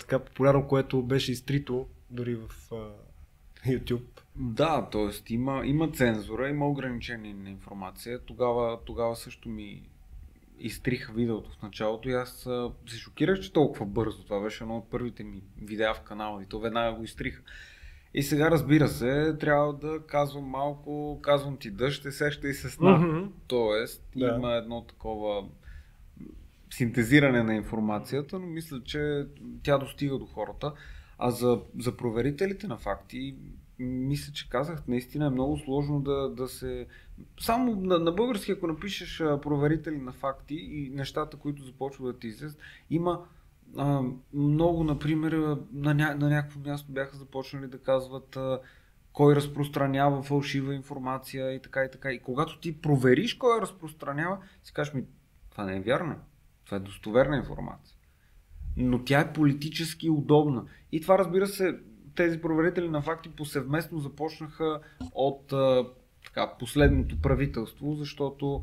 така 0.00 0.18
популярно, 0.18 0.68
което 0.68 1.02
беше 1.02 1.32
изтрито 1.32 1.86
дори 2.10 2.34
в 2.34 2.48
uh, 2.70 2.92
YouTube? 3.66 4.20
Да, 4.36 4.88
т.е. 4.92 5.34
Има, 5.34 5.62
има 5.64 5.90
цензура, 5.90 6.48
има 6.48 6.68
ограничение 6.68 7.34
на 7.34 7.50
информация. 7.50 8.18
Тогава, 8.18 8.78
тогава 8.84 9.16
също 9.16 9.48
ми 9.48 9.89
изтрих 10.60 11.10
видеото 11.14 11.50
в 11.50 11.62
началото 11.62 12.08
и 12.08 12.12
аз 12.12 12.48
се 12.86 12.98
шокирах, 12.98 13.40
че 13.40 13.52
толкова 13.52 13.86
бързо. 13.86 14.24
Това 14.24 14.40
беше 14.40 14.64
едно 14.64 14.76
от 14.76 14.90
първите 14.90 15.24
ми 15.24 15.42
видеа 15.62 15.94
в 15.94 16.00
канала 16.00 16.42
и 16.42 16.46
то 16.46 16.60
веднага 16.60 16.96
го 16.96 17.04
изтриха. 17.04 17.42
И 18.14 18.22
сега 18.22 18.50
разбира 18.50 18.88
се, 18.88 19.36
трябва 19.40 19.72
да 19.72 20.06
казвам 20.06 20.44
малко, 20.44 21.20
казвам 21.22 21.56
ти 21.56 21.70
дъжд, 21.70 22.00
ще 22.00 22.12
сеща 22.12 22.48
и 22.48 22.54
се 22.54 22.70
сна. 22.70 22.88
Mm-hmm. 22.88 23.28
Тоест, 23.46 24.04
да. 24.16 24.26
има 24.26 24.52
едно 24.52 24.84
такова 24.84 25.48
синтезиране 26.70 27.42
на 27.42 27.54
информацията, 27.54 28.38
но 28.38 28.46
мисля, 28.46 28.82
че 28.84 29.26
тя 29.62 29.78
достига 29.78 30.18
до 30.18 30.26
хората. 30.26 30.72
А 31.18 31.30
за, 31.30 31.60
за 31.78 31.96
проверителите 31.96 32.66
на 32.66 32.76
факти, 32.76 33.36
мисля, 33.78 34.32
че 34.32 34.48
казах, 34.48 34.88
наистина 34.88 35.26
е 35.26 35.30
много 35.30 35.58
сложно 35.58 36.00
да, 36.00 36.28
да 36.28 36.48
се... 36.48 36.86
Само 37.40 37.76
на, 37.76 37.98
на 37.98 38.12
български, 38.12 38.52
ако 38.52 38.66
напишеш 38.66 39.18
проверители 39.18 39.98
на 39.98 40.12
факти 40.12 40.54
и 40.54 40.90
нещата, 40.90 41.36
които 41.36 41.64
започват 41.64 42.14
да 42.14 42.18
ти 42.18 42.26
излезат, 42.26 42.58
има 42.90 43.24
а, 43.76 44.02
много, 44.34 44.84
например, 44.84 45.32
на, 45.72 45.94
ня, 45.94 46.14
на 46.14 46.28
някакво 46.28 46.60
място 46.60 46.92
бяха 46.92 47.16
започнали 47.16 47.66
да 47.66 47.78
казват 47.78 48.36
а, 48.36 48.60
кой 49.12 49.36
разпространява 49.36 50.22
фалшива 50.22 50.74
информация 50.74 51.52
и 51.52 51.62
така 51.62 51.84
и 51.84 51.90
така. 51.90 52.12
И 52.12 52.18
когато 52.18 52.60
ти 52.60 52.80
провериш 52.80 53.34
кой 53.34 53.60
разпространява, 53.60 54.38
си 54.62 54.72
кажеш 54.72 54.94
ми, 54.94 55.04
това 55.50 55.64
не 55.64 55.76
е 55.76 55.80
вярно. 55.80 56.16
Това 56.64 56.76
е 56.76 56.80
достоверна 56.80 57.36
информация. 57.36 57.96
Но 58.76 59.04
тя 59.04 59.20
е 59.20 59.32
политически 59.32 60.10
удобна. 60.10 60.64
И 60.92 61.00
това, 61.00 61.18
разбира 61.18 61.46
се, 61.46 61.78
тези 62.14 62.40
проверители 62.40 62.88
на 62.88 63.02
факти 63.02 63.28
повсеместно 63.28 63.98
започнаха 63.98 64.80
от 65.14 65.52
а, 65.52 65.84
така, 66.34 66.52
последното 66.58 67.20
правителство, 67.20 67.94
защото 67.94 68.62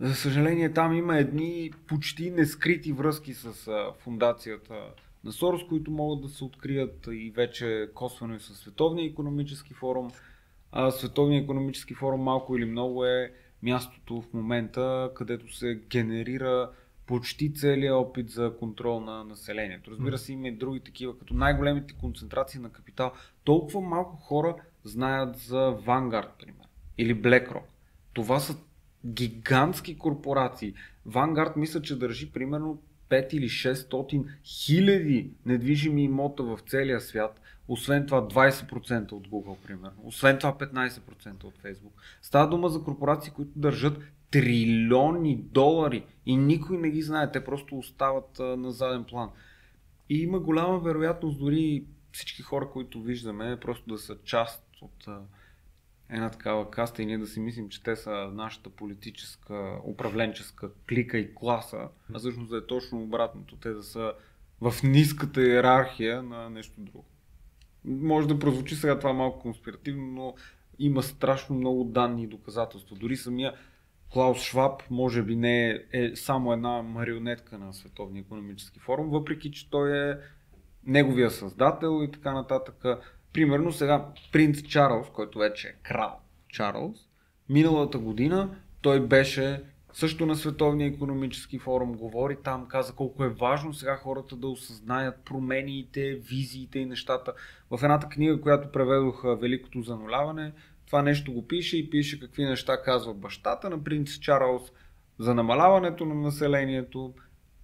за 0.00 0.14
съжаление 0.14 0.72
там 0.72 0.94
има 0.94 1.18
едни 1.18 1.70
почти 1.86 2.30
нескрити 2.30 2.92
връзки 2.92 3.34
с 3.34 3.68
а, 3.68 3.92
фундацията 3.98 4.74
на 5.24 5.32
Сорос, 5.32 5.62
които 5.68 5.90
могат 5.90 6.22
да 6.22 6.28
се 6.28 6.44
открият 6.44 7.08
и 7.12 7.32
вече 7.36 7.88
косвено 7.94 8.34
и 8.34 8.40
с 8.40 8.54
Световния 8.54 9.06
економически 9.06 9.74
форум. 9.74 10.10
А, 10.72 10.90
Световния 10.90 11.42
економически 11.42 11.94
форум 11.94 12.20
малко 12.20 12.56
или 12.56 12.64
много 12.64 13.04
е 13.04 13.32
мястото 13.62 14.20
в 14.22 14.32
момента, 14.34 15.10
където 15.14 15.56
се 15.56 15.80
генерира 15.90 16.70
почти 17.06 17.54
целият 17.54 17.94
опит 17.94 18.30
за 18.30 18.52
контрол 18.58 19.00
на 19.00 19.24
населението. 19.24 19.90
Разбира 19.90 20.18
се, 20.18 20.32
има 20.32 20.48
и 20.48 20.52
други 20.52 20.80
такива, 20.80 21.18
като 21.18 21.34
най-големите 21.34 21.94
концентрации 21.94 22.60
на 22.60 22.70
капитал. 22.70 23.12
Толкова 23.44 23.80
малко 23.80 24.16
хора 24.16 24.56
знаят 24.84 25.36
за 25.36 25.56
Vanguard, 25.56 26.28
пример, 26.38 26.65
или 26.98 27.22
BlackRock. 27.22 27.64
Това 28.12 28.40
са 28.40 28.56
гигантски 29.06 29.98
корпорации. 29.98 30.74
Vanguard 31.08 31.56
мисля, 31.56 31.82
че 31.82 31.98
държи 31.98 32.32
примерно 32.32 32.82
5 33.10 33.34
или 33.34 33.48
600 33.48 34.24
хиляди 34.44 35.30
недвижими 35.46 36.04
имота 36.04 36.42
в 36.42 36.58
целия 36.66 37.00
свят. 37.00 37.40
Освен 37.68 38.06
това 38.06 38.28
20% 38.28 39.12
от 39.12 39.28
Google, 39.28 39.56
примерно. 39.56 40.02
Освен 40.04 40.38
това 40.38 40.58
15% 40.58 41.44
от 41.44 41.58
Facebook. 41.62 41.92
Става 42.22 42.48
дума 42.48 42.68
за 42.68 42.82
корпорации, 42.82 43.32
които 43.32 43.50
държат 43.56 43.98
трилиони 44.30 45.36
долари 45.36 46.04
и 46.26 46.36
никой 46.36 46.78
не 46.78 46.90
ги 46.90 47.02
знае. 47.02 47.32
Те 47.32 47.44
просто 47.44 47.78
остават 47.78 48.40
а, 48.40 48.42
на 48.42 48.70
заден 48.70 49.04
план. 49.04 49.30
И 50.08 50.22
има 50.22 50.40
голяма 50.40 50.78
вероятност 50.78 51.38
дори 51.38 51.84
всички 52.12 52.42
хора, 52.42 52.70
които 52.72 53.02
виждаме, 53.02 53.60
просто 53.60 53.88
да 53.88 53.98
са 53.98 54.16
част 54.24 54.66
от 54.80 55.08
а, 55.08 55.20
една 56.10 56.30
такава 56.30 56.70
каста 56.70 57.02
и 57.02 57.06
ние 57.06 57.18
да 57.18 57.26
си 57.26 57.40
мислим, 57.40 57.68
че 57.68 57.82
те 57.82 57.96
са 57.96 58.10
нашата 58.32 58.70
политическа, 58.70 59.78
управленческа 59.84 60.70
клика 60.88 61.18
и 61.18 61.34
класа, 61.34 61.88
а 62.14 62.18
всъщност 62.18 62.50
да 62.50 62.56
е 62.56 62.66
точно 62.66 63.02
обратното. 63.02 63.56
Те 63.56 63.70
да 63.70 63.82
са 63.82 64.12
в 64.60 64.74
ниската 64.82 65.42
иерархия 65.42 66.22
на 66.22 66.50
нещо 66.50 66.80
друго. 66.80 67.04
Може 67.84 68.28
да 68.28 68.38
прозвучи 68.38 68.74
сега 68.74 68.98
това 68.98 69.12
малко 69.12 69.38
конспиративно, 69.38 70.06
но 70.06 70.34
има 70.78 71.02
страшно 71.02 71.56
много 71.56 71.84
данни 71.84 72.22
и 72.22 72.26
доказателства. 72.26 72.96
Дори 72.96 73.16
самия 73.16 73.54
Клаус 74.12 74.42
Шваб 74.42 74.82
може 74.90 75.22
би 75.22 75.36
не 75.36 75.70
е, 75.70 75.78
е 75.92 76.16
само 76.16 76.52
една 76.52 76.82
марионетка 76.82 77.58
на 77.58 77.72
Световния 77.74 78.20
економически 78.20 78.80
форум, 78.80 79.10
въпреки 79.10 79.52
че 79.52 79.70
той 79.70 80.10
е 80.10 80.14
неговия 80.84 81.30
създател 81.30 82.04
и 82.04 82.10
така 82.10 82.32
нататък. 82.32 82.84
Примерно 83.36 83.72
сега 83.72 84.06
принц 84.32 84.62
Чарлз, 84.62 85.06
който 85.12 85.38
вече 85.38 85.68
е 85.68 85.74
крал 85.82 86.18
Чарлз, 86.48 86.98
миналата 87.48 87.98
година 87.98 88.56
той 88.80 89.06
беше 89.06 89.62
също 89.92 90.26
на 90.26 90.36
Световния 90.36 90.88
економически 90.88 91.58
форум, 91.58 91.92
говори 91.92 92.36
там, 92.44 92.68
каза 92.68 92.92
колко 92.92 93.24
е 93.24 93.28
важно 93.28 93.74
сега 93.74 93.96
хората 93.96 94.36
да 94.36 94.48
осъзнаят 94.48 95.24
промените, 95.24 96.14
визиите 96.14 96.78
и 96.78 96.84
нещата. 96.84 97.32
В 97.70 97.80
едната 97.82 98.08
книга, 98.08 98.40
която 98.40 98.72
преведох 98.72 99.24
Великото 99.40 99.82
зануляване, 99.82 100.52
това 100.86 101.02
нещо 101.02 101.32
го 101.32 101.46
пише 101.46 101.78
и 101.78 101.90
пише 101.90 102.20
какви 102.20 102.44
неща 102.44 102.82
казва 102.82 103.14
бащата 103.14 103.70
на 103.70 103.84
принц 103.84 104.18
Чарлз 104.18 104.62
за 105.18 105.34
намаляването 105.34 106.04
на 106.04 106.14
населението. 106.14 107.14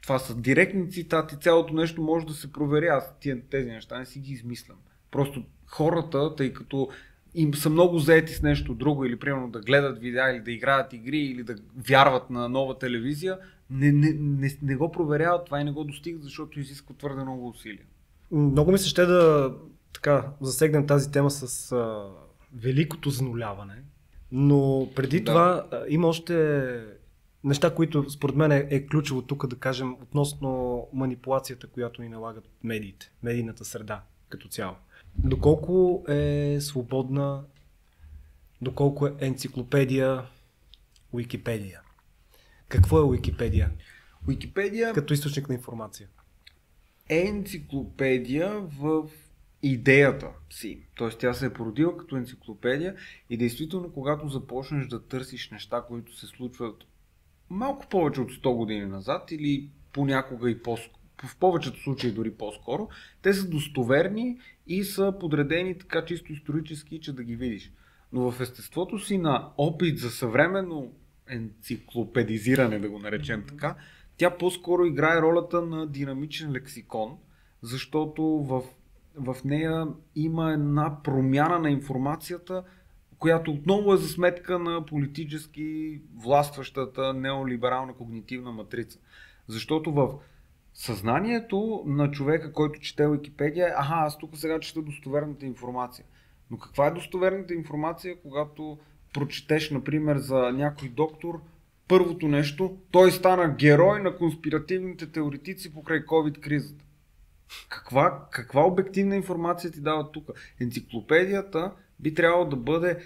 Това 0.03 0.19
са 0.19 0.41
директни 0.41 0.91
цитати, 0.91 1.41
цялото 1.41 1.75
нещо 1.75 2.03
може 2.03 2.27
да 2.27 2.35
се 2.35 2.53
провери. 2.53 2.87
Аз 2.87 3.15
тези 3.51 3.71
неща 3.71 3.99
не 3.99 4.07
си 4.07 4.21
ги 4.21 4.33
измислям. 4.33 4.77
Просто 5.13 5.45
хората, 5.73 6.37
тъй 6.37 6.53
като 6.53 6.89
им 7.35 7.55
са 7.55 7.71
много 7.71 7.99
заети 7.99 8.33
с 8.33 8.43
нещо 8.43 8.75
друго 8.75 9.05
или 9.05 9.19
примерно 9.19 9.51
да 9.51 9.61
гледат 9.61 9.99
видеа 9.99 10.31
или 10.31 10.41
да 10.41 10.51
играят 10.51 10.93
игри 10.93 11.19
или 11.19 11.43
да 11.43 11.55
вярват 11.89 12.31
на 12.31 12.49
нова 12.49 12.79
телевизия, 12.79 13.39
не, 13.71 13.93
не, 13.93 14.13
не, 14.13 14.59
не 14.63 14.77
го 14.77 14.93
проверяват 14.93 15.45
това 15.45 15.61
и 15.61 15.65
не 15.65 15.73
го 15.73 15.85
достигат, 15.85 16.23
защото 16.23 16.61
изисква 16.61 16.95
твърде 16.95 17.23
много 17.23 17.49
усилия. 17.49 17.85
Много 18.31 18.73
ми 18.73 18.79
се 18.79 18.89
ще 18.89 19.05
да 19.05 19.53
така, 19.93 20.29
засегнем 20.41 20.87
тази 20.87 21.13
тема 21.13 21.31
с 21.31 21.73
а, 21.73 22.09
великото 22.55 23.11
зануляване, 23.11 23.83
но 24.33 24.89
преди 24.95 25.21
да. 25.21 25.25
това 25.25 25.67
а, 25.71 25.85
има 25.89 26.09
още 26.09 26.67
неща, 27.45 27.75
които 27.75 28.11
според 28.11 28.37
мен 28.37 28.53
е, 28.53 28.67
е 28.71 28.87
ключово 28.87 29.23
тук 29.23 29.47
да 29.47 29.57
кажем 29.57 29.97
относно 30.03 30.89
манипулацията, 30.93 31.67
която 31.67 32.03
ни 32.03 32.09
налагат 32.09 32.49
медиите, 32.63 33.13
медийната 33.23 33.65
среда 33.65 34.03
като 34.29 34.49
цяло. 34.49 34.77
Доколко 35.19 36.05
е 36.09 36.57
свободна, 36.61 37.45
доколко 38.61 39.07
е 39.07 39.15
енциклопедия, 39.21 40.27
Уикипедия. 41.13 41.81
Какво 42.69 42.99
е 42.99 43.05
Уикипедия? 43.05 43.71
Уикипедия 44.29 44.93
като 44.93 45.15
източник 45.15 45.49
на 45.49 45.55
информация. 45.55 46.09
Е 47.09 47.19
енциклопедия 47.19 48.61
в 48.61 49.09
идеята 49.63 50.29
си. 50.51 50.87
Тоест 50.97 51.19
тя 51.19 51.35
се 51.35 51.47
е 51.47 51.53
породила 51.53 51.97
като 51.97 52.17
енциклопедия 52.17 52.97
и 53.31 53.37
действително 53.37 53.93
когато 53.93 54.29
започнеш 54.29 54.87
да 54.87 55.07
търсиш 55.07 55.51
неща, 55.51 55.85
които 55.89 56.17
се 56.17 56.27
случват 56.27 56.85
малко 57.51 57.89
повече 57.89 58.21
от 58.21 58.31
100 58.31 58.57
години 58.57 58.87
назад 58.87 59.31
или 59.31 59.71
понякога 59.93 60.51
и 60.51 60.63
по 60.63 60.77
в 61.27 61.37
повечето 61.37 61.83
случаи 61.83 62.13
дори 62.13 62.31
по-скоро, 62.31 62.89
те 63.23 63.33
са 63.35 63.49
достоверни 63.49 64.39
и 64.67 64.85
са 64.85 65.15
подредени 65.21 65.79
така 65.79 66.05
чисто 66.05 66.33
исторически, 66.33 67.01
че 67.01 67.13
да 67.13 67.25
ги 67.25 67.37
видиш. 67.37 67.73
Но 68.13 68.31
в 68.31 68.41
естеството 68.41 68.99
си 68.99 69.19
на 69.19 69.49
опит 69.59 69.99
за 69.99 70.11
съвременно 70.11 70.93
енциклопедизиране, 71.29 72.79
да 72.79 72.91
го 72.91 72.99
наречем 72.99 73.45
така, 73.49 73.77
тя 74.17 74.31
по-скоро 74.31 74.85
играе 74.85 75.23
ролята 75.23 75.63
на 75.63 75.87
динамичен 75.87 76.53
лексикон, 76.53 77.19
защото 77.63 78.23
в 78.23 78.63
в 79.17 79.37
нея 79.45 79.87
има 80.15 80.53
една 80.53 81.03
промяна 81.03 81.59
на 81.59 81.71
информацията, 81.71 82.65
която 83.19 83.51
отново 83.51 83.95
е 83.95 83.97
за 83.97 84.09
сметка 84.09 84.59
на 84.59 84.87
политически 84.87 86.01
властващата 86.17 87.13
неолиберална 87.15 87.95
когнитивна 87.95 88.53
матрица. 88.53 88.99
Защото 89.47 89.93
в 89.93 90.13
съзнанието 90.75 91.83
на 91.87 92.11
човека, 92.11 92.53
който 92.53 92.81
чете 92.81 93.09
Википедия 93.09 93.69
е, 93.69 93.73
аха, 93.77 93.95
аз 93.95 94.19
тук 94.19 94.37
сега 94.37 94.61
чета 94.61 94.83
достоверната 94.83 95.47
информация. 95.47 96.05
Но 96.51 96.59
каква 96.59 96.87
е 96.87 96.91
достоверната 96.91 97.55
информация, 97.55 98.17
когато 98.23 98.79
прочетеш, 99.15 99.71
например, 99.71 100.17
за 100.17 100.53
някой 100.53 100.89
доктор, 100.89 101.41
първото 101.89 102.29
нещо, 102.29 102.77
той 102.91 103.11
стана 103.11 103.55
герой 103.59 104.03
на 104.03 104.17
конспиративните 104.17 105.13
теоретици 105.13 105.75
покрай 105.75 106.07
COVID-кризата. 106.07 106.85
Каква, 107.69 108.27
каква 108.31 108.63
обективна 108.67 109.17
информация 109.17 109.71
ти 109.71 109.81
дава 109.81 110.13
тук? 110.13 110.31
Енциклопедията 110.61 111.73
би 112.01 112.15
трябвало 112.15 112.45
да 112.45 112.57
бъде 112.57 112.99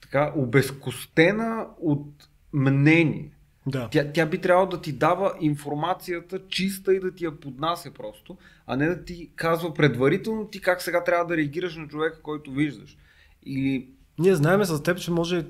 така 0.00 0.32
обезкостена 0.36 1.66
от 1.80 2.28
мнение. 2.52 3.33
Да. 3.66 3.88
Тя, 3.92 4.12
тя 4.12 4.26
би 4.26 4.38
трябвало 4.38 4.68
да 4.68 4.80
ти 4.80 4.92
дава 4.92 5.34
информацията 5.40 6.40
чиста 6.48 6.94
и 6.94 7.00
да 7.00 7.14
ти 7.14 7.24
я 7.24 7.40
поднася 7.40 7.90
просто, 7.90 8.36
а 8.66 8.76
не 8.76 8.86
да 8.86 9.04
ти 9.04 9.30
казва 9.36 9.74
предварително 9.74 10.46
ти 10.46 10.60
как 10.60 10.82
сега 10.82 11.04
трябва 11.04 11.26
да 11.26 11.36
реагираш 11.36 11.76
на 11.76 11.88
човека, 11.88 12.22
който 12.22 12.50
виждаш. 12.50 12.96
Или... 13.46 13.88
Ние 14.18 14.34
знаеме 14.34 14.64
с 14.64 14.82
теб, 14.82 14.98
че 14.98 15.10
може 15.10 15.46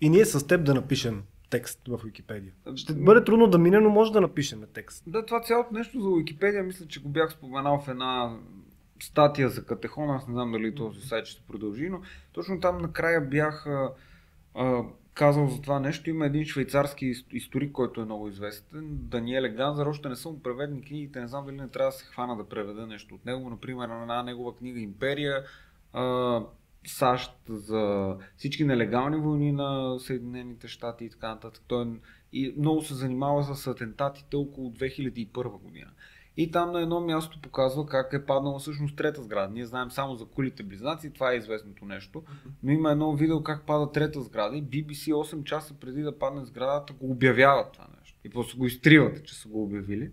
и 0.00 0.08
ние 0.08 0.24
с 0.24 0.46
теб 0.46 0.64
да 0.64 0.74
напишем 0.74 1.22
текст 1.50 1.80
в 1.88 2.00
Википедия. 2.04 2.52
Ще 2.76 2.92
бъде 2.92 3.24
трудно 3.24 3.46
да 3.46 3.58
мине, 3.58 3.80
но 3.80 3.90
може 3.90 4.12
да 4.12 4.20
напишем 4.20 4.62
текст. 4.72 5.04
Да, 5.06 5.26
това 5.26 5.40
цялото 5.40 5.74
нещо 5.74 6.00
за 6.00 6.16
Википедия, 6.16 6.62
мисля, 6.62 6.86
че 6.86 7.02
го 7.02 7.08
бях 7.08 7.32
споменал 7.32 7.80
в 7.80 7.88
една 7.88 8.36
статия 9.02 9.48
за 9.48 9.64
Катехон, 9.64 10.10
аз 10.10 10.28
не 10.28 10.34
знам 10.34 10.52
дали 10.52 10.74
този 10.74 11.00
сайт 11.00 11.26
ще 11.26 11.42
продължи, 11.42 11.88
но 11.88 12.00
точно 12.32 12.60
там 12.60 12.78
накрая 12.78 13.20
бях 13.20 13.66
а, 14.54 14.82
казал 15.14 15.48
за 15.48 15.62
това 15.62 15.80
нещо. 15.80 16.10
Има 16.10 16.26
един 16.26 16.44
швейцарски 16.44 17.12
историк, 17.32 17.72
който 17.72 18.00
е 18.00 18.04
много 18.04 18.28
известен, 18.28 18.88
Даниеле 18.92 19.48
Ганзар, 19.48 19.86
още 19.86 20.08
не 20.08 20.16
съм 20.16 20.42
преведени 20.42 20.82
книгите, 20.82 21.20
не 21.20 21.28
знам 21.28 21.44
дали 21.44 21.56
не 21.56 21.68
трябва 21.68 21.90
да 21.90 21.96
се 21.96 22.04
хвана 22.04 22.36
да 22.36 22.48
преведа 22.48 22.86
нещо 22.86 23.14
от 23.14 23.26
него, 23.26 23.50
например 23.50 23.88
на 23.88 24.02
една 24.02 24.22
негова 24.22 24.56
книга 24.56 24.80
Империя, 24.80 25.44
а, 25.92 26.40
САЩ 26.86 27.32
за 27.48 28.16
всички 28.36 28.64
нелегални 28.64 29.16
войни 29.16 29.52
на 29.52 29.98
Съединените 29.98 30.68
щати 30.68 31.04
и 31.04 31.10
така 31.10 31.28
нататък. 31.28 31.62
Той 31.68 31.84
е, 31.84 31.86
и 32.32 32.54
много 32.58 32.82
се 32.82 32.94
занимава 32.94 33.44
с 33.44 33.66
атентатите 33.66 34.36
около 34.36 34.70
2001 34.70 35.60
година. 35.60 35.90
И 36.40 36.50
там 36.50 36.72
на 36.72 36.80
едно 36.80 37.00
място 37.00 37.40
показва 37.42 37.86
как 37.86 38.12
е 38.12 38.26
паднала 38.26 38.58
всъщност 38.58 38.96
трета 38.96 39.22
сграда. 39.22 39.54
Ние 39.54 39.66
знаем 39.66 39.90
само 39.90 40.14
за 40.14 40.24
кулите 40.24 40.62
близнаци, 40.62 41.12
това 41.12 41.32
е 41.32 41.36
известното 41.36 41.84
нещо. 41.84 42.22
Но 42.62 42.72
има 42.72 42.90
едно 42.90 43.12
видео 43.12 43.42
как 43.42 43.66
пада 43.66 43.92
трета 43.92 44.20
сграда 44.22 44.56
и 44.56 44.62
BBC 44.62 45.12
8 45.12 45.44
часа 45.44 45.74
преди 45.80 46.02
да 46.02 46.18
падне 46.18 46.44
сградата 46.44 46.92
го 46.92 47.10
обявяват 47.10 47.72
това 47.72 47.86
нещо. 48.00 48.18
И 48.24 48.30
после 48.30 48.58
го 48.58 48.66
изтриват, 48.66 49.24
че 49.24 49.34
са 49.34 49.48
го 49.48 49.62
обявили. 49.62 50.10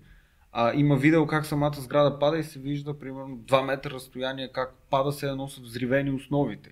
А, 0.51 0.73
има 0.75 0.95
видео 0.95 1.27
как 1.27 1.45
самата 1.45 1.75
сграда 1.75 2.19
пада 2.19 2.37
и 2.37 2.43
се 2.43 2.59
вижда 2.59 2.99
примерно 2.99 3.37
2 3.37 3.65
метра 3.65 3.89
разстояние 3.89 4.51
как 4.51 4.75
пада 4.89 5.11
се 5.11 5.29
едно 5.29 5.47
с 5.47 5.59
взривени 5.59 6.11
основите. 6.11 6.71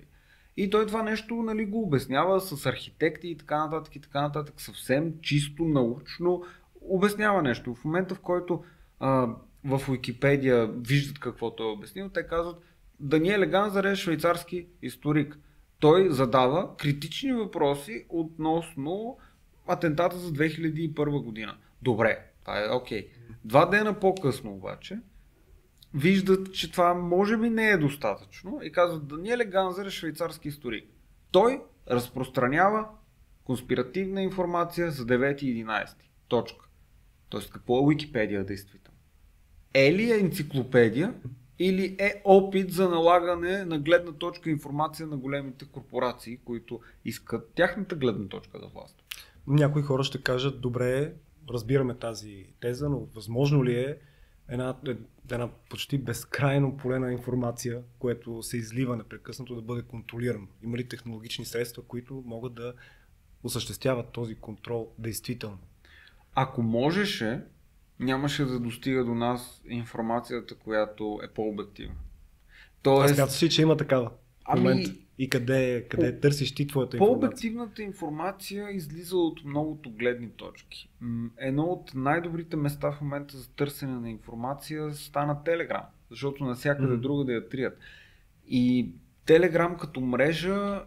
И 0.56 0.70
той 0.70 0.86
това 0.86 1.02
нещо 1.02 1.34
нали, 1.34 1.66
го 1.66 1.82
обяснява 1.82 2.40
с 2.40 2.66
архитекти 2.66 3.28
и 3.28 3.36
така 3.36 3.58
нататък 3.64 3.96
и 3.96 4.00
така 4.00 4.22
нататък. 4.22 4.54
Съвсем 4.60 5.14
чисто 5.22 5.64
научно 5.64 6.42
обяснява 6.80 7.42
нещо. 7.42 7.74
В 7.74 7.84
момента 7.84 8.14
в 8.14 8.20
който 8.20 8.62
а, 9.00 9.28
в 9.66 9.80
Википедия 9.88 10.66
виждат 10.66 11.18
какво 11.18 11.56
той 11.56 11.66
е 11.66 11.72
обяснил, 11.72 12.08
те 12.08 12.26
казват 12.26 12.62
Даниел 13.00 13.50
Ганзар 13.50 13.84
е 13.84 13.96
швейцарски 13.96 14.66
историк. 14.82 15.38
Той 15.78 16.10
задава 16.10 16.76
критични 16.76 17.32
въпроси 17.32 18.06
относно 18.08 19.18
атентата 19.66 20.18
за 20.18 20.32
2001 20.32 21.22
година. 21.22 21.56
Добре, 21.82 22.18
това 22.40 22.64
е 22.64 22.68
окей. 22.70 23.02
Okay. 23.02 23.10
Два 23.44 23.66
дена 23.66 24.00
по-късно 24.00 24.52
обаче 24.52 25.00
виждат, 25.94 26.54
че 26.54 26.72
това 26.72 26.94
може 26.94 27.36
би 27.36 27.50
не 27.50 27.70
е 27.70 27.76
достатъчно 27.76 28.60
и 28.62 28.72
казват 28.72 29.08
Даниеле 29.08 29.44
Ганзер 29.44 29.86
е 29.86 29.90
швейцарски 29.90 30.48
историк. 30.48 30.90
Той 31.30 31.62
разпространява 31.90 32.88
конспиративна 33.44 34.22
информация 34.22 34.90
за 34.90 35.06
9 35.06 35.42
и 35.42 35.64
11. 35.64 35.94
Точка. 36.28 36.68
Тоест 37.28 37.50
какво 37.50 37.78
е 37.78 37.94
Википедия 37.94 38.44
действително? 38.44 38.95
Е 39.76 39.92
ли 39.92 40.10
е 40.10 40.18
енциклопедия 40.18 41.14
или 41.58 41.96
е 41.98 42.22
опит 42.24 42.72
за 42.72 42.88
налагане 42.88 43.64
на 43.64 43.78
гледна 43.78 44.12
точка 44.12 44.50
информация 44.50 45.06
на 45.06 45.16
големите 45.16 45.64
корпорации, 45.64 46.38
които 46.44 46.80
искат 47.04 47.52
тяхната 47.54 47.94
гледна 47.96 48.28
точка 48.28 48.58
да 48.58 48.66
властват? 48.66 49.04
Някои 49.46 49.82
хора 49.82 50.04
ще 50.04 50.22
кажат, 50.22 50.60
добре, 50.60 51.14
разбираме 51.50 51.94
тази 51.94 52.46
теза, 52.60 52.88
но 52.88 53.06
възможно 53.14 53.64
ли 53.64 53.74
е 53.74 53.96
една, 54.48 54.76
една 55.30 55.48
почти 55.70 55.98
безкрайно 55.98 56.76
поле 56.76 56.98
на 56.98 57.12
информация, 57.12 57.82
което 57.98 58.42
се 58.42 58.56
излива 58.56 58.96
непрекъснато 58.96 59.54
да 59.54 59.62
бъде 59.62 59.82
контролирано? 59.82 60.46
Има 60.62 60.76
ли 60.76 60.88
технологични 60.88 61.44
средства, 61.44 61.82
които 61.82 62.22
могат 62.26 62.54
да 62.54 62.74
осъществяват 63.42 64.12
този 64.12 64.34
контрол 64.34 64.92
действително? 64.98 65.58
Ако 66.34 66.62
можеше, 66.62 67.40
нямаше 68.00 68.44
да 68.44 68.60
достига 68.60 69.04
до 69.04 69.14
нас 69.14 69.62
информацията, 69.68 70.54
която 70.54 71.20
е 71.24 71.28
по-обективна. 71.28 71.96
Тоест... 72.82 73.10
Аз 73.10 73.16
смяташ 73.16 73.42
ли, 73.42 73.50
че 73.50 73.62
има 73.62 73.76
такава? 73.76 74.10
Ами, 74.44 74.60
момент? 74.60 74.86
И 75.18 75.30
къде, 75.30 75.86
къде 75.90 76.14
по, 76.14 76.20
търсиш 76.20 76.54
ти 76.54 76.66
твоята 76.66 76.96
информация? 76.96 77.20
По-обективната 77.20 77.82
информация 77.82 78.70
излиза 78.70 79.16
от 79.16 79.44
многото 79.44 79.90
гледни 79.90 80.30
точки. 80.30 80.90
Едно 81.38 81.62
от 81.62 81.94
най-добрите 81.94 82.56
места 82.56 82.92
в 82.92 83.00
момента 83.00 83.36
за 83.36 83.48
търсене 83.48 83.92
на 83.92 84.10
информация 84.10 84.94
стана 84.94 85.44
Телеграм, 85.44 85.84
защото 86.10 86.44
навсякъде 86.44 86.94
mm. 86.94 87.00
друга 87.00 87.24
да 87.24 87.32
я 87.32 87.48
трият. 87.48 87.78
И 88.48 88.90
Телеграм 89.26 89.76
като 89.76 90.00
мрежа 90.00 90.84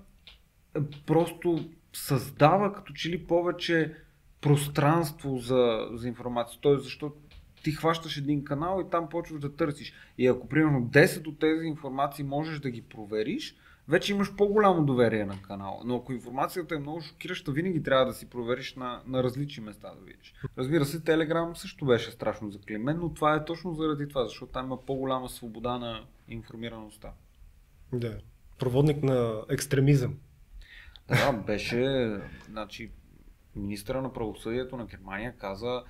е, 0.75 0.79
просто 1.05 1.69
създава 1.93 2.73
като 2.73 2.93
че 2.93 3.09
ли 3.09 3.27
повече 3.27 3.95
пространство 4.41 5.37
за, 5.37 5.87
за 5.93 6.07
информация. 6.07 6.59
Тоест, 6.61 6.83
защото 6.83 7.15
ти 7.63 7.71
хващаш 7.71 8.17
един 8.17 8.43
канал 8.43 8.83
и 8.87 8.89
там 8.89 9.09
почваш 9.09 9.39
да 9.39 9.55
търсиш. 9.55 9.93
И 10.17 10.27
ако 10.27 10.49
примерно 10.49 10.81
10 10.81 11.27
от 11.27 11.39
тези 11.39 11.65
информации 11.65 12.23
можеш 12.23 12.59
да 12.59 12.69
ги 12.69 12.81
провериш, 12.81 13.55
вече 13.87 14.13
имаш 14.13 14.35
по-голямо 14.35 14.85
доверие 14.85 15.25
на 15.25 15.41
канала. 15.41 15.81
Но 15.85 15.95
ако 15.95 16.13
информацията 16.13 16.75
е 16.75 16.79
много 16.79 17.01
шокираща, 17.01 17.51
винаги 17.51 17.83
трябва 17.83 18.05
да 18.05 18.13
си 18.13 18.29
провериш 18.29 18.75
на, 18.75 19.01
на 19.07 19.23
различни 19.23 19.63
места 19.63 19.93
да 19.99 20.05
видиш. 20.05 20.33
Разбира 20.57 20.85
се, 20.85 21.03
Телеграм 21.03 21.55
също 21.55 21.85
беше 21.85 22.11
страшно 22.11 22.51
заклемен, 22.51 22.99
но 22.99 23.13
това 23.13 23.35
е 23.35 23.45
точно 23.45 23.73
заради 23.73 24.07
това, 24.07 24.27
защото 24.27 24.51
там 24.51 24.65
има 24.65 24.85
по-голяма 24.85 25.29
свобода 25.29 25.77
на 25.77 26.05
информираността. 26.27 27.11
Да. 27.93 28.17
Проводник 28.59 29.03
на 29.03 29.41
екстремизъм. 29.49 30.15
Да, 31.07 31.31
беше, 31.31 32.09
значи, 32.49 32.91
министра 33.59 34.01
на 34.01 34.13
правосъдието 34.13 34.77
на 34.77 34.85
Германия 34.85 35.35
каза, 35.37 35.83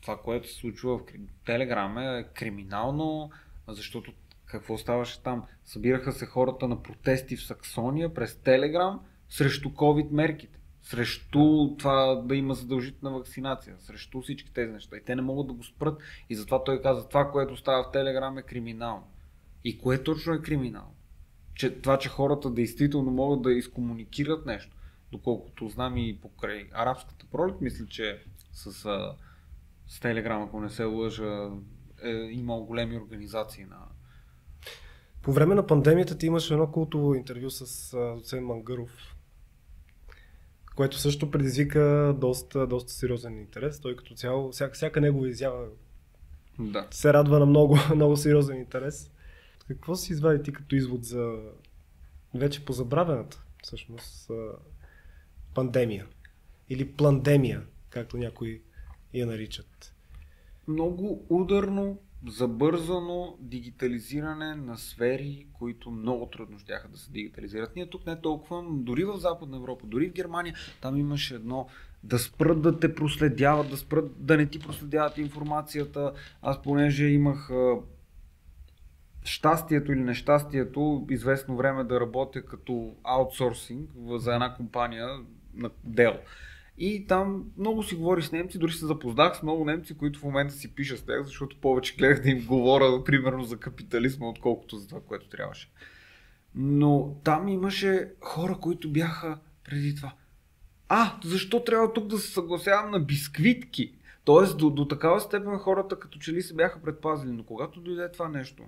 това, 0.00 0.16
което 0.16 0.48
се 0.48 0.54
случва 0.54 0.98
в 0.98 1.02
Телеграм 1.46 1.98
е 1.98 2.28
криминално, 2.34 3.30
защото 3.68 4.12
какво 4.46 4.78
ставаше 4.78 5.22
там? 5.22 5.42
Събираха 5.64 6.12
се 6.12 6.26
хората 6.26 6.68
на 6.68 6.82
протести 6.82 7.36
в 7.36 7.44
Саксония 7.44 8.14
през 8.14 8.36
Телеграм 8.36 9.00
срещу 9.28 9.68
COVID 9.68 10.10
мерките. 10.10 10.58
Срещу 10.82 11.76
това 11.78 12.14
да 12.14 12.36
има 12.36 12.54
задължителна 12.54 13.18
вакцинация, 13.18 13.76
срещу 13.78 14.20
всички 14.20 14.52
тези 14.52 14.72
неща. 14.72 14.96
И 14.96 15.04
те 15.04 15.16
не 15.16 15.22
могат 15.22 15.46
да 15.46 15.52
го 15.52 15.64
спрат. 15.64 16.02
И 16.30 16.34
затова 16.34 16.64
той 16.64 16.82
каза, 16.82 17.08
това, 17.08 17.30
което 17.30 17.56
става 17.56 17.82
в 17.84 17.92
Телеграм 17.92 18.38
е 18.38 18.42
криминално. 18.42 19.06
И 19.64 19.78
кое 19.78 20.02
точно 20.02 20.34
е 20.34 20.42
криминално? 20.42 20.94
Че, 21.54 21.80
това, 21.80 21.98
че 21.98 22.08
хората 22.08 22.50
действително 22.50 23.10
могат 23.10 23.42
да 23.42 23.52
изкомуникират 23.52 24.46
нещо. 24.46 24.76
Доколкото 25.14 25.68
знам 25.68 25.96
и 25.96 26.18
покрай 26.20 26.68
арабската 26.72 27.26
пролет, 27.32 27.60
мисля, 27.60 27.86
че 27.86 28.22
с, 28.52 28.72
с 29.86 30.00
Телеграм, 30.00 30.42
ако 30.42 30.60
не 30.60 30.70
се 30.70 30.84
лъжа, 30.84 31.50
е 32.02 32.10
имал 32.10 32.64
големи 32.64 32.96
организации 32.96 33.64
на, 33.64 33.78
по 35.22 35.32
време 35.32 35.54
на 35.54 35.66
пандемията 35.66 36.18
ти 36.18 36.26
имаш 36.26 36.50
едно 36.50 36.72
култово 36.72 37.14
интервю 37.14 37.50
с 37.50 37.90
доцент 38.16 38.46
Мангаров, 38.46 39.16
което 40.76 40.98
също 40.98 41.30
предизвика 41.30 42.14
доста, 42.20 42.66
доста 42.66 42.92
сериозен 42.92 43.38
интерес. 43.38 43.80
Той 43.80 43.96
като 43.96 44.14
цяло, 44.14 44.52
всяка, 44.52 44.74
всяка 44.74 45.00
негова 45.00 45.28
изява 45.28 45.66
да. 46.58 46.86
се 46.90 47.12
радва 47.12 47.38
на 47.38 47.46
много, 47.46 47.78
много 47.94 48.16
сериозен 48.16 48.56
интерес. 48.56 49.10
Какво 49.68 49.94
си 49.94 50.12
извади 50.12 50.42
ти 50.42 50.52
като 50.52 50.76
извод 50.76 51.04
за 51.04 51.36
вече 52.34 52.64
позабравената 52.64 53.44
всъщност 53.62 54.30
пандемия? 55.54 56.06
Или 56.68 56.92
пландемия, 56.92 57.62
както 57.90 58.16
някои 58.16 58.62
я 59.14 59.26
наричат? 59.26 59.94
Много 60.68 61.26
ударно 61.28 61.98
забързано 62.28 63.36
дигитализиране 63.40 64.54
на 64.54 64.78
сфери, 64.78 65.46
които 65.52 65.90
много 65.90 66.26
трудно 66.26 66.58
ще 66.58 66.72
да 66.92 66.98
се 66.98 67.12
дигитализират. 67.12 67.76
Ние 67.76 67.90
тук 67.90 68.06
не 68.06 68.20
толкова, 68.20 68.64
дори 68.70 69.04
в 69.04 69.16
Западна 69.16 69.56
Европа, 69.56 69.86
дори 69.86 70.08
в 70.08 70.12
Германия, 70.12 70.54
там 70.80 70.96
имаше 70.96 71.34
едно 71.34 71.68
да 72.02 72.18
спрат 72.18 72.62
да 72.62 72.80
те 72.80 72.94
проследяват, 72.94 73.70
да 73.70 73.76
спрат 73.76 74.24
да 74.26 74.36
не 74.36 74.46
ти 74.46 74.58
проследяват 74.58 75.18
информацията. 75.18 76.12
Аз 76.42 76.62
понеже 76.62 77.06
имах 77.06 77.50
щастието 79.24 79.92
или 79.92 80.00
нещастието 80.00 81.06
известно 81.10 81.56
време 81.56 81.84
да 81.84 82.00
работя 82.00 82.42
като 82.42 82.94
аутсорсинг 83.04 83.90
за 84.16 84.34
една 84.34 84.54
компания 84.54 85.08
на 85.56 85.70
Dell. 85.88 86.18
И 86.78 87.06
там 87.06 87.44
много 87.58 87.82
си 87.82 87.94
говори 87.94 88.22
с 88.22 88.32
немци, 88.32 88.58
дори 88.58 88.72
се 88.72 88.86
запознах 88.86 89.36
с 89.36 89.42
много 89.42 89.64
немци, 89.64 89.96
които 89.96 90.18
в 90.18 90.22
момента 90.22 90.54
си 90.54 90.74
пиша 90.74 90.96
с 90.96 91.02
тях, 91.02 91.22
защото 91.22 91.60
повече 91.60 91.96
гледах 91.96 92.22
да 92.22 92.30
им 92.30 92.46
говоря, 92.46 93.04
примерно, 93.04 93.44
за 93.44 93.56
капитализма, 93.56 94.28
отколкото 94.28 94.76
за 94.76 94.88
това, 94.88 95.00
което 95.00 95.28
трябваше. 95.28 95.70
Но 96.54 97.16
там 97.24 97.48
имаше 97.48 98.12
хора, 98.20 98.58
които 98.60 98.92
бяха 98.92 99.38
преди 99.64 99.94
това. 99.94 100.14
А, 100.88 101.18
защо 101.24 101.64
трябва 101.64 101.92
тук 101.92 102.06
да 102.06 102.18
се 102.18 102.32
съгласявам 102.32 102.90
на 102.90 103.00
бисквитки? 103.00 103.94
Тоест, 104.24 104.58
до, 104.58 104.70
до 104.70 104.88
такава 104.88 105.20
степен 105.20 105.58
хората 105.58 105.98
като 105.98 106.18
че 106.18 106.32
ли 106.32 106.42
се 106.42 106.54
бяха 106.54 106.82
предпазили. 106.82 107.30
Но 107.30 107.44
когато 107.44 107.80
дойде 107.80 108.12
това 108.12 108.28
нещо, 108.28 108.64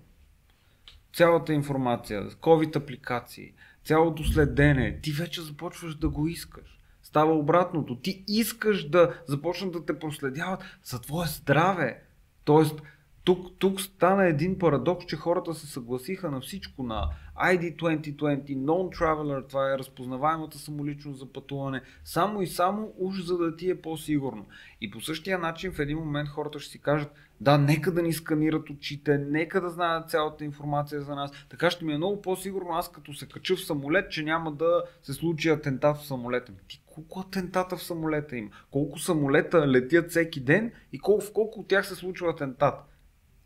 цялата 1.15 1.53
информация, 1.53 2.31
COVID 2.31 2.77
апликации, 2.77 3.53
цялото 3.85 4.25
следене, 4.25 5.01
ти 5.03 5.13
вече 5.13 5.43
започваш 5.43 5.95
да 5.95 6.09
го 6.09 6.29
искаш. 6.29 6.76
Става 7.07 7.35
обратното. 7.35 7.97
Ти 7.97 8.25
искаш 8.29 8.89
да 8.89 9.23
започнат 9.27 9.73
да 9.73 9.85
те 9.85 9.99
проследяват 9.99 10.63
за 10.85 11.01
твое 11.01 11.27
здраве. 11.27 12.03
Тоест, 12.45 12.83
тук, 13.25 13.59
тук 13.59 13.81
стана 13.81 14.27
един 14.27 14.59
парадокс, 14.59 15.07
че 15.07 15.17
хората 15.17 15.55
се 15.55 15.67
съгласиха 15.67 16.31
на 16.31 16.41
всичко 16.41 16.83
на 16.83 17.09
ID 17.43 17.77
2020, 17.77 18.57
Non-Traveler, 18.57 19.49
това 19.49 19.73
е 19.73 19.79
разпознаваемата 19.79 20.59
самоличност 20.59 21.19
за 21.19 21.33
пътуване, 21.33 21.83
само 22.05 22.43
и 22.43 22.47
само 22.47 22.93
уж 22.99 23.23
за 23.23 23.39
да 23.39 23.57
ти 23.57 23.71
е 23.71 23.81
по-сигурно. 23.81 24.47
И 24.81 24.91
по 24.91 25.01
същия 25.01 25.39
начин 25.39 25.73
в 25.73 25.79
един 25.79 25.99
момент 25.99 26.29
хората 26.29 26.59
ще 26.59 26.71
си 26.71 26.79
кажат, 26.79 27.13
да, 27.41 27.59
нека 27.59 27.93
да 27.93 28.03
ни 28.03 28.13
сканират 28.13 28.71
очите, 28.71 29.19
нека 29.19 29.61
да 29.61 29.71
знаят 29.71 30.11
цялата 30.11 30.45
информация 30.45 31.01
за 31.01 31.15
нас. 31.15 31.31
Така 31.51 31.71
ще 31.71 31.85
ми 31.85 31.93
е 31.93 31.97
много 31.97 32.23
по-сигурно 32.23 32.69
аз 32.73 32.93
като 32.93 33.15
се 33.15 33.29
кача 33.29 33.57
в 33.57 33.65
самолет, 33.65 34.11
че 34.11 34.23
няма 34.23 34.53
да 34.53 34.83
се 35.03 35.13
случи 35.13 35.49
атентат 35.49 35.97
в 35.97 36.07
самолета. 36.07 36.53
Ти 36.69 36.83
колко 36.97 37.21
атентата 37.21 37.77
в 37.77 37.83
самолета 37.83 38.37
има? 38.37 38.51
Колко 38.71 38.99
самолета 38.99 39.69
летят 39.69 40.11
всеки 40.11 40.41
ден 40.41 40.73
и 40.93 40.99
колко, 40.99 41.25
в 41.25 41.33
колко 41.33 41.61
от 41.61 41.69
тях 41.69 41.87
се 41.87 41.95
случва 41.95 42.31
атентат? 42.31 42.75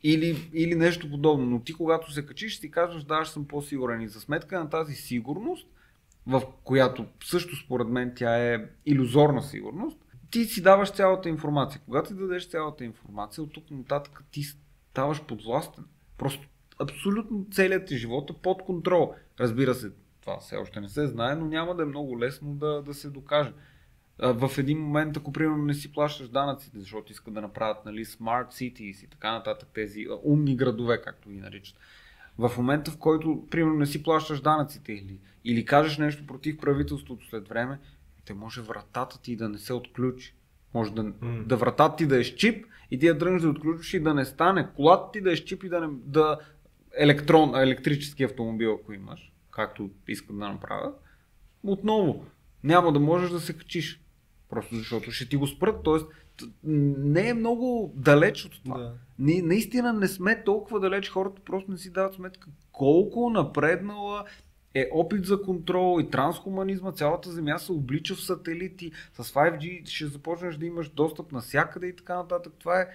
Или, 0.02 0.50
или 0.54 0.74
нещо 0.74 1.10
подобно. 1.10 1.46
Но 1.46 1.60
ти 1.60 1.72
когато 1.72 2.12
се 2.12 2.26
качиш, 2.26 2.60
си 2.60 2.70
казваш, 2.70 3.04
да, 3.04 3.14
аз 3.14 3.32
съм 3.32 3.48
по-сигурен. 3.48 4.00
И 4.00 4.08
за 4.08 4.20
сметка 4.20 4.58
на 4.58 4.70
тази 4.70 4.94
сигурност, 4.94 5.68
в 6.26 6.42
която 6.64 7.06
също 7.24 7.56
според 7.56 7.88
мен 7.88 8.12
тя 8.16 8.52
е 8.54 8.64
иллюзорна 8.86 9.42
сигурност, 9.42 9.98
ти 10.30 10.44
си 10.44 10.62
даваш 10.62 10.92
цялата 10.92 11.28
информация. 11.28 11.80
Когато 11.84 12.08
ти 12.08 12.14
дадеш 12.14 12.48
цялата 12.48 12.84
информация, 12.84 13.44
от 13.44 13.52
тук 13.52 13.70
нататък 13.70 14.24
ти 14.30 14.42
ставаш 14.42 15.22
подвластен. 15.22 15.84
Просто 16.18 16.48
абсолютно 16.78 17.46
целият 17.52 17.86
ти 17.86 17.96
живот 17.96 18.30
е 18.30 18.34
под 18.42 18.62
контрол. 18.62 19.14
Разбира 19.40 19.74
се, 19.74 19.90
това 20.20 20.38
все 20.40 20.56
още 20.56 20.80
не 20.80 20.88
се 20.88 21.06
знае, 21.06 21.34
но 21.34 21.46
няма 21.46 21.74
да 21.74 21.82
е 21.82 21.86
много 21.86 22.20
лесно 22.20 22.54
да, 22.54 22.82
да 22.82 22.94
се 22.94 23.10
докаже. 23.10 23.52
В 24.18 24.50
един 24.58 24.78
момент, 24.78 25.16
ако 25.16 25.32
примерно 25.32 25.64
не 25.64 25.74
си 25.74 25.92
плащаш 25.92 26.28
данъците, 26.28 26.78
защото 26.78 27.12
искат 27.12 27.34
да 27.34 27.40
направят 27.40 27.84
нали, 27.84 28.04
smart 28.04 28.48
cities 28.48 29.04
и 29.04 29.06
така 29.06 29.32
нататък, 29.32 29.68
тези 29.74 30.06
умни 30.24 30.56
градове, 30.56 31.02
както 31.02 31.30
ги 31.30 31.40
наричат. 31.40 31.76
В 32.38 32.52
момента, 32.56 32.90
в 32.90 32.98
който 32.98 33.46
примерно 33.50 33.78
не 33.78 33.86
си 33.86 34.02
плащаш 34.02 34.40
данъците 34.40 34.92
или, 34.92 35.18
или 35.44 35.64
кажеш 35.64 35.98
нещо 35.98 36.26
против 36.26 36.58
правителството 36.58 37.26
след 37.26 37.48
време, 37.48 37.78
те 38.24 38.34
може 38.34 38.60
вратата 38.60 39.22
ти 39.22 39.36
да 39.36 39.48
не 39.48 39.58
се 39.58 39.72
отключи. 39.72 40.34
Може 40.74 40.94
да, 40.94 41.04
mm. 41.04 41.42
да 41.42 41.56
вратата 41.56 41.96
ти 41.96 42.06
да 42.06 42.20
е 42.20 42.24
чип 42.24 42.66
и 42.90 42.98
ти 42.98 43.06
я 43.06 43.18
дръжиш 43.18 43.42
да 43.42 43.48
отключиш 43.48 43.94
и 43.94 44.00
да 44.00 44.14
не 44.14 44.24
стане. 44.24 44.68
Колата 44.76 45.12
ти 45.12 45.20
да 45.20 45.32
е 45.32 45.36
с 45.36 45.40
чип 45.40 45.64
и 45.64 45.68
да 45.68 45.80
не... 45.80 45.86
Да, 45.90 46.38
електрон, 46.96 47.54
електрически 47.54 48.24
автомобил, 48.24 48.78
ако 48.82 48.92
имаш, 48.92 49.29
както 49.50 49.90
искат 50.08 50.38
да 50.38 50.48
направят, 50.48 51.00
отново 51.62 52.24
няма 52.64 52.92
да 52.92 53.00
можеш 53.00 53.30
да 53.30 53.40
се 53.40 53.56
качиш. 53.56 54.00
Просто 54.48 54.74
защото 54.74 55.10
ще 55.10 55.28
ти 55.28 55.36
го 55.36 55.46
спрат. 55.46 55.82
Тоест, 55.84 56.06
не 56.64 57.28
е 57.28 57.34
много 57.34 57.92
далеч 57.96 58.44
от 58.44 58.62
това. 58.64 58.78
Да. 58.78 58.94
Ние 59.18 59.42
наистина 59.42 59.92
не 59.92 60.08
сме 60.08 60.44
толкова 60.44 60.80
далеч, 60.80 61.10
хората 61.10 61.42
просто 61.44 61.70
не 61.70 61.78
си 61.78 61.92
дават 61.92 62.14
сметка 62.14 62.48
колко 62.80 63.30
напреднала 63.30 64.24
е 64.74 64.88
опит 64.92 65.26
за 65.26 65.42
контрол 65.42 66.00
и 66.00 66.10
трансхуманизма, 66.10 66.92
цялата 66.92 67.30
земя 67.30 67.58
се 67.58 67.72
облича 67.72 68.14
в 68.14 68.24
сателити, 68.24 68.92
с 69.14 69.32
5G 69.32 69.88
ще 69.88 70.06
започнеш 70.06 70.56
да 70.56 70.66
имаш 70.66 70.88
достъп 70.88 71.32
навсякъде 71.32 71.86
и 71.86 71.96
така 71.96 72.16
нататък. 72.16 72.52
Това 72.58 72.80
е, 72.80 72.88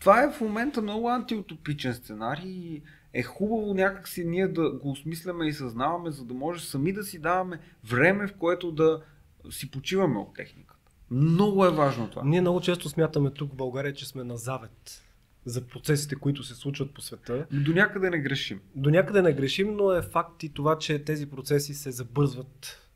това 0.00 0.22
е 0.22 0.32
в 0.32 0.40
момента 0.40 0.82
много 0.82 1.08
антиутопичен 1.08 1.94
сценарий 1.94 2.82
е 3.14 3.22
хубаво 3.22 3.74
някакси 3.74 4.24
ние 4.24 4.48
да 4.48 4.70
го 4.70 4.90
осмисляме 4.90 5.46
и 5.46 5.52
съзнаваме, 5.52 6.10
за 6.10 6.24
да 6.24 6.34
може 6.34 6.64
сами 6.64 6.92
да 6.92 7.04
си 7.04 7.18
даваме 7.18 7.60
време, 7.84 8.26
в 8.26 8.34
което 8.34 8.72
да 8.72 9.02
си 9.50 9.70
почиваме 9.70 10.18
от 10.18 10.34
техниката. 10.34 10.90
Много 11.10 11.66
е 11.66 11.70
важно 11.70 12.10
това. 12.10 12.22
Ние 12.24 12.40
много 12.40 12.60
често 12.60 12.88
смятаме 12.88 13.30
тук 13.30 13.52
в 13.52 13.56
България, 13.56 13.94
че 13.94 14.08
сме 14.08 14.24
на 14.24 14.36
завет 14.36 15.02
за 15.44 15.66
процесите, 15.66 16.14
които 16.14 16.42
се 16.42 16.54
случват 16.54 16.94
по 16.94 17.00
света. 17.00 17.46
До 17.52 17.72
някъде 17.72 18.10
не 18.10 18.18
грешим. 18.18 18.60
До 18.74 18.90
някъде 18.90 19.22
не 19.22 19.32
грешим, 19.32 19.76
но 19.76 19.92
е 19.92 20.02
факт 20.02 20.42
и 20.42 20.48
това, 20.48 20.78
че 20.78 21.04
тези 21.04 21.30
процеси 21.30 21.74
се 21.74 21.90
забързват 21.90 22.88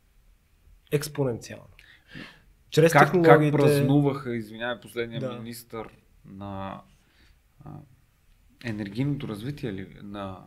експоненциално. 0.91 1.69
Чрез 2.69 2.93
как, 2.93 3.03
технологиите... 3.03 3.57
как 3.57 3.65
празнуваха, 3.65 4.35
извинявай, 4.35 4.81
последния 4.81 5.21
да. 5.21 5.39
министр 5.39 5.85
на 6.25 6.81
енергийното 8.63 9.27
развитие 9.27 9.73
ли, 9.73 9.87
на, 10.03 10.39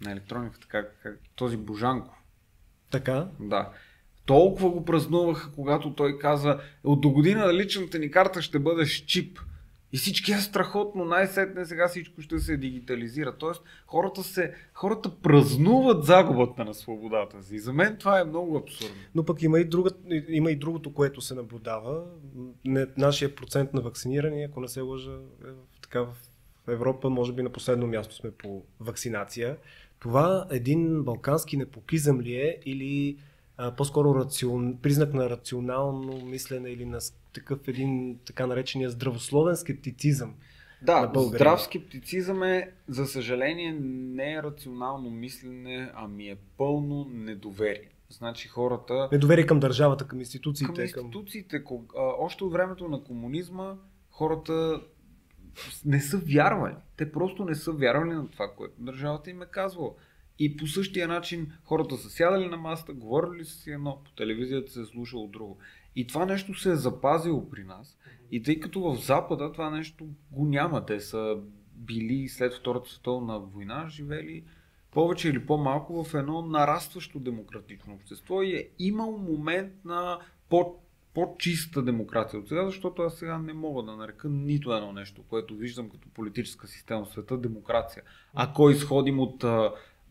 на 0.00 0.12
електрониката, 0.12 0.66
как, 0.68 0.98
как, 1.02 1.20
този 1.34 1.56
Божанков. 1.56 2.14
Така? 2.90 3.28
Да. 3.40 3.70
Толкова 4.26 4.70
го 4.70 4.84
празнуваха, 4.84 5.52
когато 5.52 5.94
той 5.94 6.18
каза, 6.18 6.60
от 6.84 7.00
до 7.00 7.10
година 7.10 7.54
личната 7.54 7.98
ни 7.98 8.10
карта 8.10 8.42
ще 8.42 8.58
бъде 8.58 8.86
с 8.86 8.90
чип. 8.90 9.38
И 9.92 9.96
всички 9.96 10.32
е 10.32 10.38
страхотно, 10.38 11.04
най-сетне 11.04 11.64
сега 11.64 11.88
всичко 11.88 12.22
ще 12.22 12.38
се 12.38 12.56
дигитализира. 12.56 13.36
Тоест, 13.38 13.62
хората, 13.86 14.22
се, 14.22 14.54
хората 14.74 15.20
празнуват 15.22 16.04
загубата 16.04 16.64
на 16.64 16.74
свободата 16.74 17.42
си. 17.42 17.54
И 17.54 17.58
за 17.58 17.72
мен 17.72 17.96
това 17.98 18.20
е 18.20 18.24
много 18.24 18.56
абсурдно. 18.56 18.96
Но 19.14 19.24
пък 19.24 19.42
има 19.42 19.60
и, 19.60 19.64
друга, 19.64 19.90
има 20.28 20.50
и 20.50 20.56
другото, 20.56 20.94
което 20.94 21.20
се 21.20 21.34
наблюдава. 21.34 22.04
Не, 22.64 22.86
нашия 22.96 23.34
процент 23.34 23.74
на 23.74 23.80
вакцинирани, 23.80 24.44
ако 24.44 24.60
не 24.60 24.68
се 24.68 24.80
лъжа, 24.80 25.12
е 25.44 25.48
така 25.82 26.00
в 26.00 26.16
Европа, 26.68 27.10
може 27.10 27.32
би 27.32 27.42
на 27.42 27.50
последно 27.50 27.86
място 27.86 28.14
сме 28.14 28.30
по 28.30 28.62
вакцинация. 28.80 29.56
Това 29.98 30.46
един 30.50 31.02
балкански 31.02 31.56
непокизъм 31.56 32.20
ли 32.20 32.34
е 32.34 32.58
или 32.66 33.16
а, 33.56 33.76
по-скоро 33.76 34.14
рацион, 34.14 34.78
признак 34.82 35.14
на 35.14 35.30
рационално 35.30 36.24
мислене 36.24 36.70
или 36.70 36.84
на 36.84 36.98
такъв 37.32 37.68
един 37.68 38.18
така 38.26 38.46
наречения 38.46 38.90
здравословен 38.90 39.56
скептицизъм. 39.56 40.34
Да, 40.82 41.12
здрав 41.16 41.62
скептицизъм 41.62 42.42
е, 42.42 42.70
за 42.88 43.06
съжаление, 43.06 43.72
не 43.80 44.34
е 44.34 44.42
рационално 44.42 45.10
мислене, 45.10 45.92
ами 45.94 46.28
е 46.28 46.36
пълно 46.56 47.10
недоверие. 47.12 47.88
Значи 48.10 48.48
хората... 48.48 49.08
Недоверие 49.12 49.46
към 49.46 49.60
държавата, 49.60 50.06
към 50.06 50.20
институциите. 50.20 50.72
Към 50.72 51.06
институциите. 51.06 51.64
Към... 51.64 51.78
Още 52.18 52.44
от 52.44 52.52
времето 52.52 52.88
на 52.88 53.04
комунизма 53.04 53.74
хората 54.10 54.80
не 55.84 56.00
са 56.00 56.18
вярвали. 56.18 56.74
Те 56.96 57.12
просто 57.12 57.44
не 57.44 57.54
са 57.54 57.72
вярвали 57.72 58.10
на 58.10 58.28
това, 58.28 58.46
което 58.56 58.74
държавата 58.78 59.30
им 59.30 59.42
е 59.42 59.46
казвала. 59.46 59.90
И 60.38 60.56
по 60.56 60.66
същия 60.66 61.08
начин 61.08 61.52
хората 61.64 61.96
са 61.96 62.10
сядали 62.10 62.48
на 62.48 62.56
масата, 62.56 62.92
говорили 62.92 63.44
си 63.44 63.70
едно, 63.70 64.00
по 64.04 64.10
телевизията 64.10 64.72
се 64.72 64.80
е 64.80 64.84
слушало 64.84 65.28
друго. 65.28 65.58
И 65.96 66.06
това 66.06 66.26
нещо 66.26 66.54
се 66.54 66.70
е 66.70 66.76
запазило 66.76 67.50
при 67.50 67.64
нас. 67.64 67.98
И 68.30 68.42
тъй 68.42 68.60
като 68.60 68.80
в 68.80 68.96
Запада 68.96 69.52
това 69.52 69.70
нещо 69.70 70.06
го 70.30 70.44
няма, 70.44 70.86
те 70.86 71.00
са 71.00 71.38
били 71.74 72.28
след 72.28 72.54
Втората 72.54 72.90
световна 72.90 73.38
война, 73.38 73.88
живели 73.88 74.44
повече 74.90 75.28
или 75.28 75.46
по-малко 75.46 76.04
в 76.04 76.14
едно 76.14 76.42
нарастващо 76.42 77.18
демократично 77.18 77.94
общество 77.94 78.42
и 78.42 78.56
е 78.56 78.68
имал 78.78 79.18
момент 79.18 79.72
на 79.84 80.18
по, 80.48 80.76
по-чиста 81.14 81.82
демокрация 81.82 82.40
от 82.40 82.48
сега, 82.48 82.64
защото 82.64 83.02
аз 83.02 83.14
сега 83.14 83.38
не 83.38 83.52
мога 83.52 83.82
да 83.82 83.96
нарека 83.96 84.28
нито 84.28 84.74
едно 84.74 84.92
нещо, 84.92 85.22
което 85.28 85.54
виждам 85.54 85.90
като 85.90 86.08
политическа 86.08 86.66
система 86.66 87.04
в 87.04 87.08
света 87.08 87.36
демокрация. 87.36 88.02
Ако 88.34 88.70
изходим 88.70 89.20
от 89.20 89.44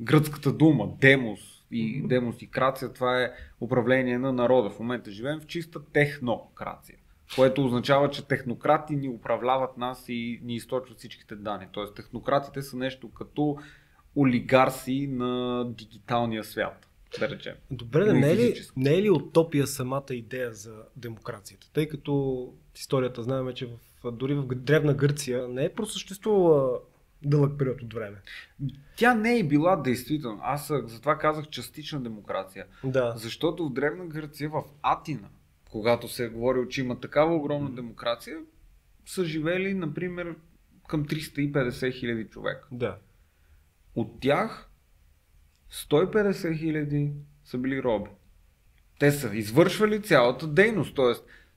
гръцката 0.02 0.54
дума, 0.54 0.90
демос 1.02 1.40
и 1.72 2.08
демонстикрация, 2.08 2.94
това 2.94 3.22
е 3.22 3.32
управление 3.62 4.20
на 4.20 4.34
народа. 4.34 4.70
В 4.70 4.80
момента 4.80 5.12
живеем 5.12 5.40
в 5.40 5.48
чиста 5.48 5.86
технокрация. 5.94 6.98
което 7.36 7.66
означава, 7.66 8.10
че 8.10 8.28
технократи 8.28 8.96
ни 8.96 9.10
управляват 9.10 9.78
нас 9.78 10.06
и 10.10 10.40
ни 10.44 10.56
източват 10.56 10.98
всичките 10.98 11.36
данни. 11.36 11.68
Тоест 11.72 11.96
технократите 11.96 12.62
са 12.62 12.78
нещо 12.78 13.10
като 13.12 13.58
олигарси 14.16 15.08
на 15.08 15.66
дигиталния 15.70 16.44
свят. 16.44 16.91
Да 17.20 17.30
речем. 17.30 17.56
Добре, 17.72 18.06
да 18.06 18.14
не 18.14 18.32
е, 18.32 18.36
ли, 18.36 18.56
не 18.76 18.94
е 18.94 19.02
ли 19.02 19.10
утопия 19.10 19.68
самата 19.68 20.06
идея 20.12 20.54
за 20.54 20.76
демокрацията? 20.96 21.70
Тъй 21.74 21.88
като 21.88 22.14
в 22.74 22.80
историята 22.80 23.24
знаем, 23.24 23.54
че 23.54 23.70
в, 24.04 24.12
дори 24.12 24.34
в 24.34 24.46
Древна 24.56 24.94
Гърция 24.94 25.48
не 25.48 25.66
е 25.66 25.74
просъществувала 25.74 26.80
дълъг 27.24 27.60
период 27.60 27.82
от 27.82 27.94
време. 27.94 28.18
Тя 28.96 29.14
не 29.14 29.40
е 29.40 29.44
била 29.44 29.76
действително. 29.76 30.40
Аз 30.44 30.68
затова 30.68 31.18
казах 31.18 31.50
частична 31.50 32.02
демокрация. 32.02 32.66
Да. 32.84 33.14
Защото 33.18 33.66
в 33.66 33.74
Древна 33.74 34.06
Гърция, 34.06 34.50
в 34.50 34.64
Атина, 34.82 35.30
когато 35.72 36.08
се 36.08 36.26
е 36.26 36.30
говорил, 36.30 36.68
че 36.68 36.82
има 36.82 37.00
такава 37.00 37.36
огромна 37.36 37.72
демокрация, 37.72 38.38
са 39.06 39.26
живели, 39.26 39.74
например, 39.74 40.36
към 40.88 41.06
350 41.06 42.00
хиляди 42.00 42.26
човека. 42.26 42.68
Да. 42.72 42.98
От 43.96 44.20
тях 44.20 44.71
150 45.72 46.60
хиляди 46.60 47.12
са 47.44 47.58
били 47.58 47.84
роби. 47.84 48.10
Те 49.00 49.12
са 49.12 49.36
извършвали 49.36 50.02
цялата 50.02 50.48
дейност, 50.48 50.96
т.е. 50.96 51.14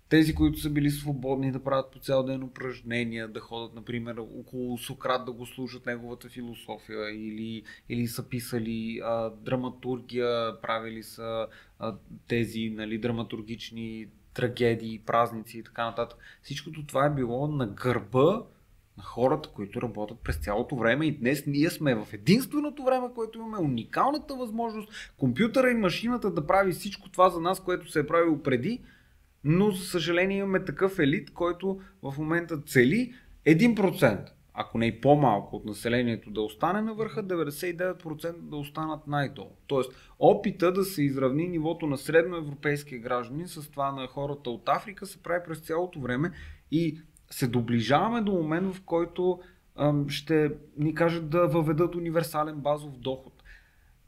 тези, 0.09 0.35
които 0.35 0.59
са 0.59 0.71
били 0.71 0.91
свободни 0.91 1.53
да 1.53 1.65
правят 1.65 1.91
по 1.93 1.99
цял 1.99 2.23
ден 2.23 2.43
упражнения, 2.43 3.29
да 3.29 3.41
ходят, 3.41 3.75
например, 3.75 4.17
около 4.17 4.79
Сократ 4.79 5.25
да 5.25 5.33
го 5.33 5.47
слушат 5.47 5.87
неговата 5.87 6.29
философия 6.29 7.11
или, 7.11 7.62
или 7.89 8.07
са 8.07 8.29
писали 8.29 9.01
а, 9.05 9.31
драматургия, 9.31 10.61
правили 10.61 11.03
са 11.03 11.47
а, 11.79 11.95
тези 12.29 12.71
нали, 12.71 12.99
драматургични 12.99 14.07
трагедии, 14.35 15.03
празници 15.07 15.59
и 15.59 15.62
така 15.62 15.85
нататък. 15.85 16.19
Всичкото 16.43 16.87
това 16.87 17.07
е 17.07 17.15
било 17.15 17.49
на 17.49 17.67
гърба 17.67 18.43
на 18.99 19.03
хората, 19.03 19.49
които 19.49 19.83
работят 19.83 20.19
през 20.19 20.37
цялото 20.37 20.77
време 20.77 21.07
и 21.07 21.19
днес 21.19 21.47
ние 21.47 21.71
сме 21.71 21.95
в 21.95 22.07
единственото 22.13 22.85
време, 22.85 23.07
което 23.15 23.39
имаме 23.39 23.59
уникалната 23.59 24.35
възможност 24.35 25.13
компютъра 25.19 25.71
и 25.71 25.75
машината 25.75 26.31
да 26.31 26.47
прави 26.47 26.73
всичко 26.73 27.09
това 27.09 27.31
за 27.31 27.41
нас, 27.41 27.61
което 27.61 27.91
се 27.91 28.01
е 28.01 28.07
правило 28.07 28.43
преди, 28.43 28.83
но 29.45 29.71
за 29.71 29.85
съжаление 29.85 30.39
имаме 30.39 30.65
такъв 30.65 30.99
елит, 30.99 31.31
който 31.33 31.81
в 32.03 32.15
момента 32.19 32.61
цели 32.61 33.15
1%, 33.47 34.31
ако 34.55 34.79
не 34.79 34.87
и 34.87 35.01
по-малко 35.01 35.57
от 35.57 35.65
населението 35.65 36.31
да 36.31 36.41
остане 36.43 36.81
на 36.81 36.95
върха, 36.95 37.25
99% 37.25 38.33
да 38.33 38.57
останат 38.57 39.07
най-долу. 39.07 39.51
Тоест, 39.67 39.93
опита 40.19 40.73
да 40.73 40.85
се 40.85 41.03
изравни 41.03 41.49
нивото 41.49 41.87
на 41.87 41.99
средноевропейския 41.99 43.01
граждани 43.01 43.49
с 43.49 43.71
това 43.71 43.93
на 43.93 44.07
хората 44.07 44.51
от 44.51 44.69
Африка 44.69 45.07
се 45.07 45.23
прави 45.23 45.41
през 45.47 45.59
цялото 45.59 46.01
време 46.01 46.33
и 46.71 47.01
се 47.31 47.47
доближаваме 47.47 48.20
до 48.20 48.33
момент, 48.33 48.75
в 48.75 48.83
който 48.83 49.41
ам, 49.77 50.09
ще 50.09 50.53
ни 50.77 50.95
кажат 50.95 51.31
да 51.31 51.47
въведат 51.49 51.95
универсален 51.95 52.57
базов 52.57 52.99
доход. 52.99 53.33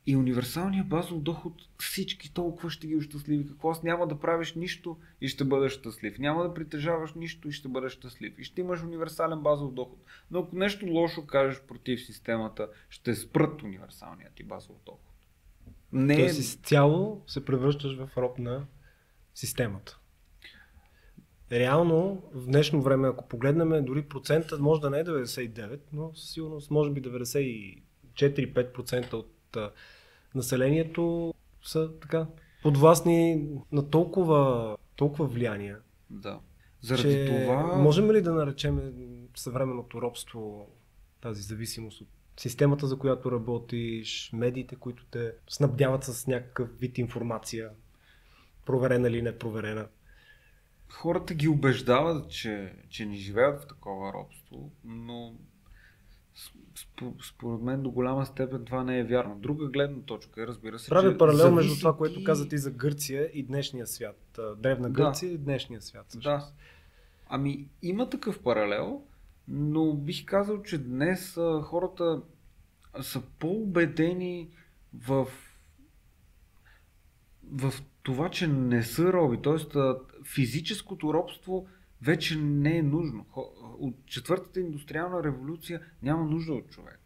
И 0.08 0.16
универсалният 0.16 0.88
базов 0.88 1.20
доход 1.20 1.52
всички 1.78 2.34
толкова 2.34 2.70
ще 2.70 2.86
ги 2.86 2.96
ощастливи. 2.96 3.46
Какво 3.46 3.70
аз 3.70 3.82
няма 3.82 4.06
да 4.06 4.20
правиш 4.20 4.54
нищо 4.54 4.96
и 5.20 5.28
ще 5.28 5.44
бъдеш 5.44 5.72
щастлив. 5.72 6.18
Няма 6.18 6.42
да 6.42 6.54
притежаваш 6.54 7.14
нищо 7.14 7.48
и 7.48 7.52
ще 7.52 7.68
бъдеш 7.68 7.92
щастлив. 7.92 8.38
И 8.38 8.44
ще 8.44 8.60
имаш 8.60 8.82
универсален 8.82 9.40
базов 9.40 9.72
доход. 9.72 9.98
Но 10.30 10.38
ако 10.38 10.56
нещо 10.56 10.86
лошо 10.86 11.26
кажеш 11.26 11.62
против 11.62 12.00
системата, 12.00 12.68
ще 12.88 13.14
спрат 13.14 13.62
универсалният 13.62 14.34
ти 14.34 14.42
базов 14.42 14.76
доход. 14.86 15.00
Не... 15.92 16.16
Тоест 16.16 16.38
изцяло 16.38 17.22
се 17.26 17.44
превръщаш 17.44 17.96
в 17.96 18.10
роб 18.16 18.38
на 18.38 18.66
системата. 19.34 19.98
Реално, 21.52 22.22
в 22.34 22.46
днешно 22.46 22.82
време, 22.82 23.08
ако 23.08 23.28
погледнем, 23.28 23.84
дори 23.84 24.02
процента 24.02 24.58
може 24.58 24.80
да 24.80 24.90
не 24.90 24.98
е 24.98 25.04
99, 25.04 25.80
но 25.92 26.14
със 26.14 26.30
сигурност 26.30 26.70
може 26.70 26.90
би 26.90 27.02
94-5% 27.02 29.12
от 29.12 29.56
а, 29.56 29.70
населението 30.34 31.34
са 31.62 31.90
така 32.00 32.26
подвластни 32.62 33.48
на 33.72 33.90
толкова, 33.90 34.76
толкова 34.96 35.26
влияния. 35.26 35.78
Да. 36.10 36.40
Заради 36.80 37.02
че 37.02 37.26
това. 37.26 37.76
Можем 37.76 38.12
ли 38.12 38.22
да 38.22 38.34
наречем 38.34 38.92
съвременното 39.36 40.02
робство 40.02 40.68
тази 41.20 41.42
зависимост 41.42 42.00
от 42.00 42.08
системата, 42.36 42.86
за 42.86 42.98
която 42.98 43.32
работиш, 43.32 44.30
медиите, 44.32 44.76
които 44.76 45.06
те 45.10 45.32
снабдяват 45.48 46.04
с 46.04 46.26
някакъв 46.26 46.78
вид 46.78 46.98
информация, 46.98 47.70
проверена 48.64 49.08
или 49.08 49.22
непроверена? 49.22 49.86
Хората 50.92 51.34
ги 51.34 51.48
убеждават, 51.48 52.30
че, 52.30 52.74
че 52.88 53.06
не 53.06 53.16
живеят 53.16 53.62
в 53.62 53.66
такова 53.66 54.12
робство, 54.12 54.70
но 54.84 55.34
според 57.28 57.60
мен 57.60 57.82
до 57.82 57.90
голяма 57.90 58.26
степен 58.26 58.64
това 58.64 58.84
не 58.84 58.98
е 58.98 59.04
вярно. 59.04 59.38
Друга 59.38 59.66
гледна 59.66 60.02
точка 60.02 60.42
е, 60.42 60.46
разбира 60.46 60.78
се. 60.78 60.88
Правя 60.88 61.18
паралел 61.18 61.38
зависи... 61.38 61.54
между 61.54 61.78
това, 61.78 61.96
което 61.96 62.24
казвате 62.24 62.54
и 62.54 62.58
за 62.58 62.70
Гърция 62.70 63.30
и 63.34 63.42
днешния 63.42 63.86
свят. 63.86 64.38
Древна 64.56 64.90
Гърция 64.90 65.28
да. 65.28 65.34
и 65.34 65.38
днешния 65.38 65.82
свят. 65.82 66.06
Всъщност. 66.08 66.46
Да. 66.46 66.52
Ами 67.28 67.68
има 67.82 68.10
такъв 68.10 68.42
паралел, 68.42 69.02
но 69.48 69.94
бих 69.94 70.24
казал, 70.24 70.62
че 70.62 70.78
днес 70.78 71.38
хората 71.62 72.22
са 73.00 73.22
по-убедени 73.38 74.48
в, 75.06 75.28
в 77.52 77.74
това, 78.02 78.30
че 78.30 78.46
не 78.46 78.82
са 78.82 79.12
роби. 79.12 79.42
Тоест, 79.42 79.76
физическото 80.34 81.14
робство 81.14 81.66
вече 82.02 82.38
не 82.38 82.76
е 82.76 82.82
нужно. 82.82 83.26
От 83.80 83.94
четвъртата 84.06 84.60
индустриална 84.60 85.22
революция 85.22 85.80
няма 86.02 86.24
нужда 86.24 86.52
от 86.52 86.70
човек. 86.70 87.00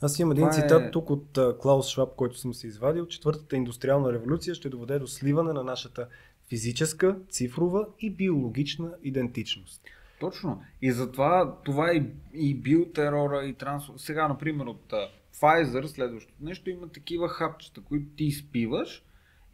Аз 0.00 0.18
имам 0.18 0.32
един 0.32 0.42
Това 0.42 0.52
цитат 0.52 0.82
е... 0.82 0.90
тук 0.90 1.10
от 1.10 1.38
Клаус 1.60 1.88
Шваб, 1.88 2.16
който 2.16 2.38
съм 2.38 2.54
се 2.54 2.66
извадил. 2.66 3.06
Четвъртата 3.06 3.56
индустриална 3.56 4.12
революция 4.12 4.54
ще 4.54 4.68
доведе 4.68 4.98
до 4.98 5.06
сливане 5.06 5.52
на 5.52 5.64
нашата 5.64 6.08
физическа, 6.48 7.18
цифрова 7.30 7.86
и 8.00 8.10
биологична 8.10 8.92
идентичност. 9.02 9.82
Точно. 10.20 10.62
И 10.82 10.92
затова 10.92 11.58
това 11.64 11.92
и, 11.92 12.06
и 12.32 12.54
биотерора, 12.54 13.44
и 13.44 13.54
транс... 13.54 13.84
Сега, 13.96 14.28
например, 14.28 14.66
от 14.66 14.92
Pfizer, 15.40 15.86
следващото 15.86 16.38
нещо, 16.40 16.70
има 16.70 16.88
такива 16.88 17.28
хапчета, 17.28 17.80
които 17.80 18.06
ти 18.16 18.24
изпиваш 18.24 19.04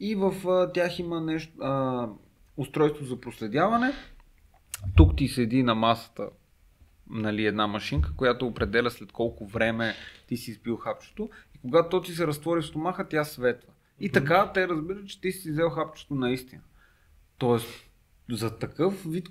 и 0.00 0.14
в 0.14 0.48
а, 0.48 0.72
тях 0.72 0.98
има 0.98 1.20
нещо, 1.20 1.52
устройство 2.60 3.04
за 3.04 3.20
проследяване. 3.20 3.92
Тук 4.96 5.16
ти 5.16 5.28
седи 5.28 5.62
на 5.62 5.74
масата 5.74 6.30
нали, 7.10 7.46
една 7.46 7.66
машинка, 7.66 8.12
която 8.16 8.46
определя 8.46 8.90
след 8.90 9.12
колко 9.12 9.46
време 9.46 9.94
ти 10.26 10.36
си 10.36 10.50
изпил 10.50 10.76
хапчето 10.76 11.30
и 11.54 11.58
когато 11.58 11.88
то 11.88 12.02
ти 12.02 12.12
се 12.12 12.26
разтвори 12.26 12.60
в 12.60 12.66
стомаха, 12.66 13.08
тя 13.08 13.24
светва. 13.24 13.72
И 14.00 14.12
така 14.12 14.52
те 14.54 14.68
разбират, 14.68 15.08
че 15.08 15.20
ти 15.20 15.32
си 15.32 15.50
взел 15.50 15.70
хапчето 15.70 16.14
наистина. 16.14 16.62
Тоест, 17.38 17.68
за 18.30 18.58
такъв 18.58 19.04
вид, 19.04 19.28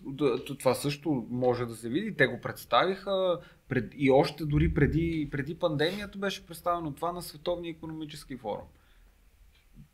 това 0.60 0.74
също 0.74 1.28
може 1.30 1.66
да 1.66 1.76
се 1.76 1.90
види. 1.90 2.18
Те 2.18 2.28
го 2.28 2.42
представиха 2.42 3.40
пред, 3.68 3.94
и 3.98 4.12
още 4.12 4.46
дори 4.46 4.74
преди, 4.74 5.28
преди 5.32 5.56
пандемията 5.56 6.18
беше 6.18 6.48
представено 6.48 6.94
това 6.94 7.12
на 7.12 7.22
Световния 7.22 7.72
економически 7.72 8.38
форум 8.38 8.68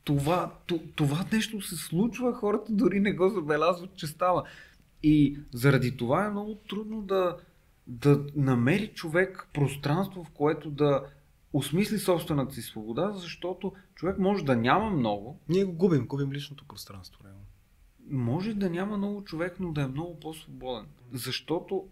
това, 0.03 0.53
това 0.95 1.25
нещо 1.31 1.61
се 1.61 1.75
случва, 1.75 2.33
хората 2.33 2.71
дори 2.71 2.99
не 2.99 3.13
го 3.13 3.29
забелязват, 3.29 3.95
че 3.95 4.07
става. 4.07 4.43
И 5.03 5.39
заради 5.53 5.97
това 5.97 6.25
е 6.25 6.29
много 6.29 6.55
трудно 6.55 7.01
да, 7.01 7.37
да 7.87 8.25
намери 8.35 8.87
човек 8.87 9.47
пространство, 9.53 10.23
в 10.23 10.29
което 10.29 10.69
да 10.69 11.03
осмисли 11.53 11.99
собствената 11.99 12.55
си 12.55 12.61
свобода, 12.61 13.11
защото 13.11 13.73
човек 13.95 14.19
може 14.19 14.45
да 14.45 14.55
няма 14.55 14.89
много. 14.89 15.39
Ние 15.49 15.65
го 15.65 15.73
губим, 15.73 16.07
губим 16.07 16.31
личното 16.31 16.65
пространство. 16.67 17.19
Реално. 17.23 17.45
Може 18.09 18.53
да 18.53 18.69
няма 18.69 18.97
много 18.97 19.23
човек, 19.23 19.55
но 19.59 19.71
да 19.71 19.81
е 19.81 19.87
много 19.87 20.19
по-свободен. 20.19 20.85
Защото 21.11 21.87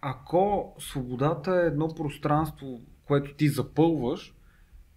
ако 0.00 0.74
свободата 0.78 1.50
е 1.50 1.66
едно 1.66 1.94
пространство, 1.94 2.80
което 3.04 3.34
ти 3.34 3.48
запълваш, 3.48 4.34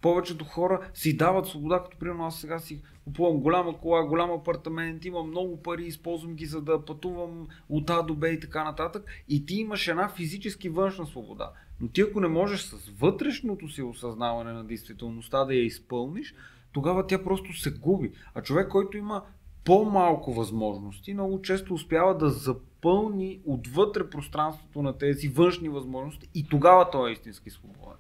повечето 0.02 0.46
хора 0.46 0.90
си 0.94 1.18
дават 1.18 1.48
свобода, 1.48 1.84
като 1.84 1.98
примерно 1.98 2.26
аз 2.26 2.40
сега 2.40 2.60
си 2.60 2.82
купувам 3.04 3.38
голяма 3.38 3.78
кола, 3.78 4.06
голям 4.06 4.32
апартамент, 4.32 5.06
имам 5.06 5.28
много 5.28 5.62
пари, 5.62 5.84
използвам 5.84 6.36
ги 6.36 6.46
за 6.46 6.62
да 6.62 6.86
пътувам 6.86 7.48
от 7.70 7.90
А 7.90 8.02
до 8.02 8.16
Б 8.16 8.30
и 8.30 8.40
така 8.40 8.64
нататък. 8.64 9.06
И 9.30 9.46
ти 9.46 9.56
имаш 9.56 9.88
една 9.88 10.10
физически 10.10 10.70
външна 10.70 11.06
свобода. 11.06 11.52
Но 11.82 11.88
ти 11.88 12.02
ако 12.02 12.20
не 12.20 12.28
можеш 12.28 12.62
с 12.62 12.90
вътрешното 13.00 13.70
си 13.70 13.82
осъзнаване 13.82 14.54
на 14.54 14.64
действителността 14.64 15.46
да 15.46 15.54
я 15.54 15.66
изпълниш, 15.66 16.36
тогава 16.72 17.08
тя 17.08 17.24
просто 17.24 17.54
се 17.54 17.72
губи. 17.72 18.12
А 18.34 18.42
човек, 18.42 18.70
който 18.70 18.98
има 18.98 19.24
по-малко 19.66 20.34
възможности, 20.34 21.14
много 21.14 21.42
често 21.42 21.74
успява 21.74 22.18
да 22.18 22.30
запълни 22.30 23.40
отвътре 23.46 24.10
пространството 24.10 24.82
на 24.82 24.98
тези 24.98 25.28
външни 25.28 25.70
възможности 25.70 26.30
и 26.36 26.48
тогава 26.50 26.90
той 26.92 27.10
е 27.10 27.14
истински 27.14 27.50
свободен. 27.50 27.98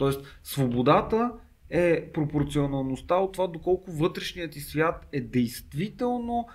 Тоест, 0.00 0.38
свободата 0.42 1.32
е 1.70 2.10
пропорционалността 2.12 3.16
от 3.16 3.32
това 3.32 3.46
доколко 3.46 3.92
вътрешният 3.92 4.52
ти 4.52 4.60
свят 4.60 5.06
е 5.12 5.20
действително 5.20 6.48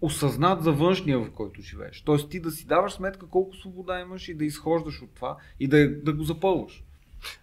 осъзнат 0.00 0.62
за 0.62 0.72
външния, 0.72 1.18
в 1.18 1.30
който 1.32 1.62
живееш. 1.62 2.02
Тоест 2.02 2.30
ти 2.30 2.40
да 2.40 2.50
си 2.50 2.66
даваш 2.66 2.92
сметка 2.92 3.26
колко 3.26 3.56
свобода 3.56 4.00
имаш 4.00 4.28
и 4.28 4.34
да 4.34 4.44
изхождаш 4.44 5.02
от 5.02 5.10
това 5.14 5.36
и 5.60 5.68
да, 5.68 6.00
да 6.02 6.12
го 6.12 6.22
запълваш. 6.22 6.84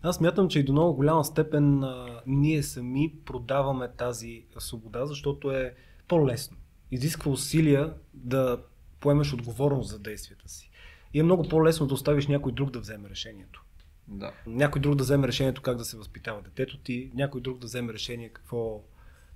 Аз 0.02 0.22
мятам, 0.22 0.48
че 0.50 0.60
и 0.60 0.64
до 0.64 0.72
много 0.72 0.94
голяма 0.94 1.26
степен 1.26 1.84
а, 1.84 2.22
ние 2.28 2.64
сами 2.64 3.14
продаваме 3.26 3.90
тази 3.98 4.46
свобода, 4.58 5.06
защото 5.06 5.52
е 5.52 5.74
по-лесно. 6.08 6.58
Изисква 6.92 7.32
усилия 7.32 7.94
да 8.14 8.62
поемеш 9.00 9.34
отговорност 9.34 9.90
за 9.90 10.00
действията 10.00 10.50
си. 10.50 10.72
И 11.14 11.20
е 11.20 11.24
много 11.24 11.50
по-лесно 11.50 11.88
да 11.88 11.94
оставиш 11.94 12.28
някой 12.28 12.52
друг 12.52 12.72
да 12.72 12.80
вземе 12.80 13.10
решението. 13.10 13.64
Да. 14.08 14.32
Някой 14.48 14.82
друг 14.82 14.96
да 14.96 15.04
вземе 15.04 15.28
решението 15.28 15.62
как 15.62 15.78
да 15.78 15.86
се 15.86 15.98
възпитава 15.98 16.42
детето 16.42 16.78
ти, 16.78 17.12
някой 17.14 17.42
друг 17.42 17.60
да 17.60 17.68
вземе 17.68 17.94
решение 17.94 18.30
какво, 18.30 18.82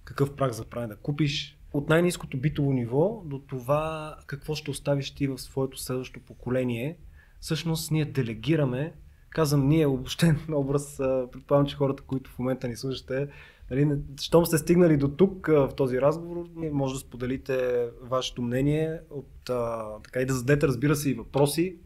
какъв 0.04 0.36
прак 0.36 0.54
за 0.54 0.66
правене 0.66 0.94
да 0.94 1.00
купиш. 1.00 1.58
От 1.74 1.90
най-низкото 1.90 2.38
битово 2.38 2.74
ниво 2.74 3.24
до 3.26 3.40
това 3.40 4.16
какво 4.28 4.56
ще 4.56 4.72
оставиш 4.72 5.12
ти 5.12 5.28
в 5.28 5.38
своето 5.38 5.78
следващо 5.78 6.20
поколение, 6.20 6.98
всъщност 7.40 7.92
ние 7.92 8.06
делегираме, 8.06 8.94
казвам 9.30 9.68
ние, 9.68 9.88
обобщен 9.88 10.40
образ, 10.54 10.98
предполагам, 11.32 11.68
че 11.68 11.76
хората, 11.76 12.04
които 12.04 12.30
в 12.30 12.40
момента 12.40 12.68
ни 12.68 12.76
слушате, 12.76 13.28
нали, 13.72 13.98
щом 14.22 14.46
сте 14.46 14.58
стигнали 14.58 14.98
до 14.98 15.08
тук 15.08 15.48
в 15.48 15.70
този 15.78 16.02
разговор, 16.02 16.50
може 16.56 16.94
да 16.94 17.00
споделите 17.00 17.88
вашето 18.02 18.42
мнение, 18.42 19.00
от, 19.10 19.50
а, 19.50 19.86
така 20.04 20.20
и 20.22 20.26
да 20.26 20.34
зададете, 20.34 20.68
разбира 20.68 20.96
се, 20.96 21.10
и 21.10 21.14
въпроси, 21.14 21.78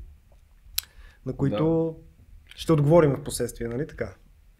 на 1.25 1.33
които 1.33 1.95
да 2.14 2.14
ще 2.55 2.73
отговорим 2.73 3.11
в 3.11 3.23
последствие, 3.23 3.67
нали 3.67 3.87
така? 3.87 4.15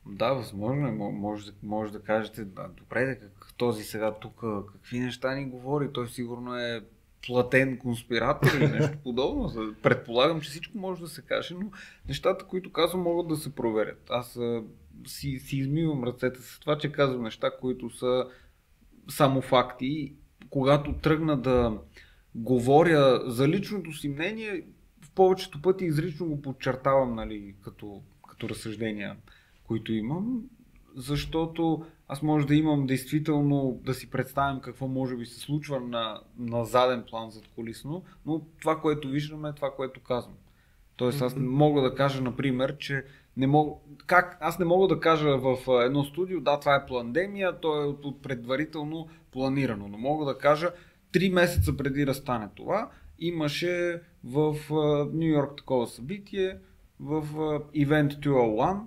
Да, 0.06 0.34
възможно 0.34 0.88
е. 0.88 0.92
Може, 0.92 1.52
може 1.64 1.92
да 1.92 2.02
кажете, 2.02 2.46
да, 2.46 2.68
добре, 2.78 3.20
как 3.20 3.54
този 3.58 3.84
сега 3.84 4.14
тук, 4.14 4.44
какви 4.74 5.00
неща 5.00 5.36
ни 5.36 5.46
говори, 5.46 5.94
той 5.94 6.08
сигурно 6.08 6.58
е 6.58 6.84
платен 7.28 7.78
конспиратор 7.78 8.48
или 8.54 8.68
нещо 8.68 8.98
подобно. 9.04 9.76
Предполагам, 9.82 10.42
че 10.42 10.50
всичко 10.50 10.78
може 10.78 11.02
да 11.02 11.08
се 11.08 11.22
каже, 11.22 11.54
но 11.54 11.72
нещата, 12.08 12.46
които 12.46 12.72
казвам, 12.72 13.02
могат 13.02 13.28
да 13.28 13.36
се 13.36 13.56
проверят. 13.56 14.08
Аз 14.10 14.38
а, 14.38 14.64
си, 15.08 15.40
си 15.40 15.58
измивам 15.58 16.04
ръцете 16.04 16.42
с 16.42 16.60
това, 16.60 16.78
че 16.78 16.92
казвам 16.92 17.24
неща, 17.24 17.52
които 17.62 17.90
са 17.90 18.26
само 19.10 19.42
факти. 19.42 20.14
Когато 20.50 20.94
тръгна 20.94 21.38
да 21.38 21.78
говоря 22.36 23.24
за 23.26 23.48
личното 23.48 23.94
си 23.94 24.10
мнение, 24.10 24.64
повечето 25.16 25.62
пъти 25.62 25.86
изрично 25.86 26.26
го 26.26 26.42
подчертавам 26.42 27.16
нали, 27.16 27.56
като, 27.62 28.02
като 28.30 28.50
разсъждения, 28.50 29.16
които 29.68 29.94
имам, 29.94 30.42
защото 30.96 31.86
аз 32.08 32.22
може 32.22 32.48
да 32.48 32.56
имам 32.56 32.88
действително 32.88 33.82
да 33.84 33.94
си 33.94 34.10
представям 34.10 34.62
какво 34.62 34.88
може 34.88 35.16
би 35.16 35.26
се 35.26 35.40
случва 35.40 35.80
на, 35.80 36.20
на 36.40 36.66
заден 36.66 37.04
план 37.10 37.30
зад 37.30 37.44
колисно, 37.56 38.04
но 38.26 38.42
това, 38.62 38.82
което 38.82 39.08
виждаме 39.08 39.50
е 39.50 39.54
това, 39.54 39.72
което 39.76 40.00
казвам. 40.00 40.36
Тоест 40.96 41.22
аз 41.22 41.36
не 41.36 41.48
мога 41.48 41.82
да 41.82 41.96
кажа, 41.96 42.22
например, 42.22 42.78
че 42.78 43.06
не 43.38 43.48
мога, 43.48 43.72
как, 44.06 44.38
аз 44.42 44.60
не 44.60 44.66
мога 44.66 44.88
да 44.88 45.00
кажа 45.00 45.38
в 45.38 45.58
едно 45.86 46.04
студио, 46.04 46.42
да, 46.42 46.60
това 46.60 46.76
е 46.76 46.86
пандемия, 46.86 47.60
то 47.60 47.84
е 47.84 48.14
предварително 48.24 49.08
планирано, 49.32 49.88
но 49.88 49.98
мога 49.98 50.26
да 50.26 50.38
кажа, 50.38 50.72
три 51.12 51.30
месеца 51.30 51.78
преди 51.78 52.06
да 52.06 52.14
стане 52.14 52.50
това, 52.56 52.90
имаше 53.20 54.02
в 54.24 54.56
Нью 55.14 55.30
Йорк 55.30 55.58
такова 55.58 55.88
събитие, 55.88 56.58
в 57.00 57.24
Event 57.76 58.20
201, 58.20 58.80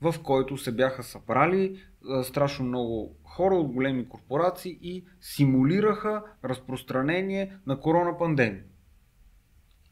в 0.00 0.14
който 0.22 0.58
се 0.58 0.72
бяха 0.72 1.02
събрали 1.02 1.80
страшно 2.22 2.64
много 2.64 3.16
хора 3.24 3.54
от 3.54 3.72
големи 3.72 4.08
корпорации 4.08 4.78
и 4.82 5.04
симулираха 5.20 6.22
разпространение 6.44 7.56
на 7.66 7.80
корона 7.80 8.18
пандемия. 8.18 8.64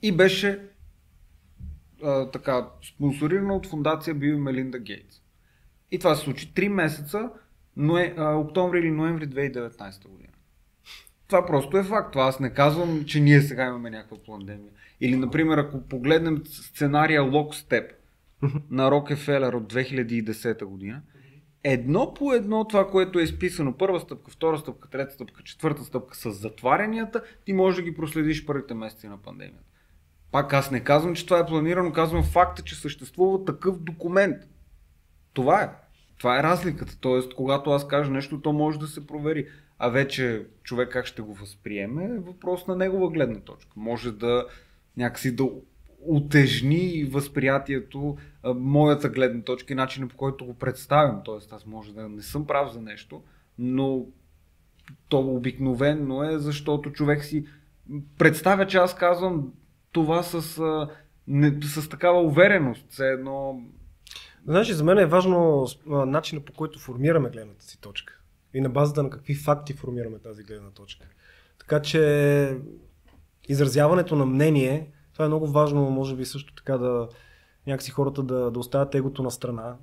И 0.03 0.13
беше 0.13 0.69
а, 2.05 2.31
така 2.31 2.69
спонсорирано 2.89 3.57
от 3.57 3.67
фундация 3.67 4.15
Бил 4.15 4.39
Мелинда 4.39 4.79
Гейтс. 4.79 5.21
И 5.91 5.99
това 5.99 6.15
се 6.15 6.25
случи 6.25 6.55
3 6.55 6.69
месеца, 6.69 7.31
ное, 7.77 8.15
а, 8.17 8.35
октомври 8.35 8.79
или 8.79 8.91
ноември 8.91 9.29
2019 9.29 10.09
година. 10.09 10.28
Това 11.29 11.47
просто 11.47 11.79
е 11.79 11.85
факт. 11.85 12.13
Това 12.13 12.25
аз 12.25 12.41
не 12.41 12.51
казвам, 12.51 13.05
че 13.05 13.21
ние 13.21 13.41
сега 13.41 13.67
имаме 13.67 13.91
някаква 13.91 14.17
пандемия. 14.27 14.71
Или, 15.01 15.17
например, 15.17 15.59
ако 15.59 15.81
погледнем 15.81 16.43
сценария 16.47 17.23
Lockstep 17.23 17.89
на 18.71 18.91
Рокефелер 18.91 19.53
от 19.53 19.73
2010 19.73 20.65
година, 20.65 21.03
едно 21.65 22.15
по 22.15 22.33
едно 22.33 22.65
това, 22.65 22.91
което 22.91 23.19
е 23.19 23.23
изписано, 23.23 23.77
първа 23.77 24.01
стъпка, 24.01 24.31
втора 24.31 24.59
стъпка, 24.59 24.89
трета 24.91 25.15
стъпка, 25.15 25.43
четвърта 25.43 25.85
стъпка 25.85 26.17
с 26.17 26.33
затварянията, 26.33 27.23
ти 27.45 27.53
можеш 27.53 27.77
да 27.77 27.83
ги 27.83 27.97
проследиш 27.97 28.47
първите 28.47 28.75
месеци 28.75 29.09
на 29.09 29.19
пандемията. 29.19 29.65
Пак 30.33 30.53
аз 30.53 30.71
не 30.71 30.85
казвам, 30.85 31.15
че 31.15 31.27
това 31.27 31.39
е 31.39 31.47
планирано, 31.47 31.93
казвам 31.93 32.23
факта, 32.23 32.63
че 32.63 32.75
съществува 32.75 33.45
такъв 33.45 33.79
документ. 33.79 34.37
Това 35.33 35.63
е. 35.63 35.71
Това 36.19 36.39
е 36.39 36.43
разликата. 36.43 36.99
Тоест, 37.01 37.35
когато 37.35 37.71
аз 37.71 37.89
кажа 37.89 38.11
нещо, 38.11 38.41
то 38.41 38.53
може 38.53 38.79
да 38.79 38.87
се 38.87 39.07
провери. 39.07 39.47
А 39.79 39.89
вече 39.89 40.47
човек 40.63 40.93
как 40.93 41.07
ще 41.07 41.23
го 41.23 41.35
възприеме 41.35 42.05
е 42.05 42.19
въпрос 42.19 42.67
на 42.67 42.77
негова 42.77 43.11
гледна 43.11 43.41
точка. 43.41 43.73
Може 43.77 44.13
да 44.13 44.47
някакси 44.97 45.37
да 45.37 45.45
утежни 46.01 47.05
възприятието, 47.05 48.17
моята 48.45 49.09
гледна 49.09 49.43
точка 49.43 49.73
и 49.73 49.77
начина 49.77 50.09
по 50.09 50.17
който 50.17 50.45
го 50.45 50.55
представям. 50.55 51.21
Тоест 51.25 51.53
аз 51.53 51.67
може 51.67 51.95
да 51.95 52.09
не 52.09 52.23
съм 52.23 52.47
прав 52.47 52.73
за 52.73 52.81
нещо, 52.81 53.23
но 53.59 54.07
то 55.09 55.21
обикновено 55.21 56.23
е, 56.23 56.39
защото 56.39 56.93
човек 56.93 57.25
си 57.25 57.47
представя, 58.19 58.67
че 58.67 58.79
аз 58.79 58.95
казвам 58.95 59.53
това 59.93 60.23
с, 60.23 60.63
не, 61.27 61.63
с 61.63 61.89
такава 61.89 62.23
увереност. 62.23 62.87
Все 62.91 63.09
едно... 63.09 63.63
Значи 64.47 64.73
за 64.73 64.85
мен 64.85 64.99
е 64.99 65.07
важно 65.07 65.67
начина 65.87 66.41
по 66.41 66.53
който 66.53 66.79
формираме 66.79 67.31
гледната 67.31 67.65
си 67.65 67.81
точка 67.81 68.18
и 68.59 68.61
на 68.61 68.69
базата 68.69 69.03
на 69.03 69.11
какви 69.11 69.35
факти 69.35 69.73
формираме 69.73 70.19
тази 70.19 70.43
гледна 70.43 70.71
точка. 70.71 71.07
Така 71.59 71.83
че 71.83 72.59
изразяването 73.49 74.17
на 74.17 74.27
мнение, 74.27 74.93
това 75.13 75.25
е 75.25 75.29
много 75.29 75.47
важно, 75.47 75.91
може 75.91 76.17
би 76.17 76.25
също 76.25 76.55
така 76.55 76.79
да 76.79 77.09
някакси 77.67 77.91
хората 77.91 78.23
да, 78.23 78.51
да 78.51 78.59
оставят 78.59 78.95
егото 78.95 79.23
на 79.23 79.31
страна, 79.31 79.77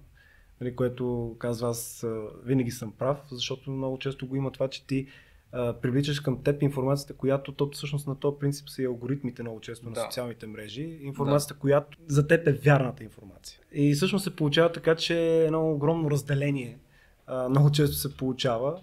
нали, 0.61 0.75
което 0.75 1.35
казва 1.39 1.69
аз 1.69 2.05
винаги 2.43 2.71
съм 2.71 2.91
прав, 2.91 3.17
защото 3.31 3.71
много 3.71 3.99
често 3.99 4.27
го 4.27 4.35
има 4.35 4.51
това, 4.51 4.67
че 4.67 4.87
ти 4.87 5.07
а, 5.51 5.73
привличаш 5.73 6.19
към 6.19 6.43
теб 6.43 6.61
информацията, 6.61 7.13
която 7.13 7.51
то 7.51 7.69
всъщност 7.69 8.07
на 8.07 8.19
този 8.19 8.37
принцип 8.39 8.69
са 8.69 8.81
и 8.81 8.85
алгоритмите 8.85 9.43
много 9.43 9.61
често 9.61 9.89
да. 9.89 9.89
на 9.89 10.05
социалните 10.05 10.47
мрежи, 10.47 10.99
информацията, 11.01 11.53
да. 11.53 11.59
която 11.59 11.97
за 12.07 12.27
теб 12.27 12.47
е 12.47 12.51
вярната 12.51 13.03
информация. 13.03 13.59
И 13.71 13.93
всъщност 13.93 14.23
се 14.23 14.35
получава 14.35 14.71
така, 14.71 14.95
че 14.95 15.19
е 15.19 15.45
едно 15.45 15.71
огромно 15.71 16.11
разделение 16.11 16.79
а, 17.27 17.49
много 17.49 17.71
често 17.71 17.95
се 17.95 18.17
получава. 18.17 18.81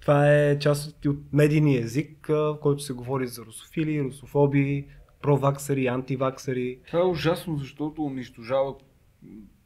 Това 0.00 0.34
е 0.34 0.58
част 0.58 1.06
от 1.06 1.16
медийния 1.32 1.82
език, 1.82 2.26
в 2.28 2.58
който 2.60 2.82
се 2.82 2.92
говори 2.92 3.26
за 3.26 3.42
русофили, 3.42 4.02
русофоби, 4.02 4.86
проваксари, 5.22 5.86
антиваксари. 5.86 6.78
Това 6.86 7.00
е 7.00 7.02
ужасно, 7.02 7.56
защото 7.56 8.04
унищожава 8.04 8.74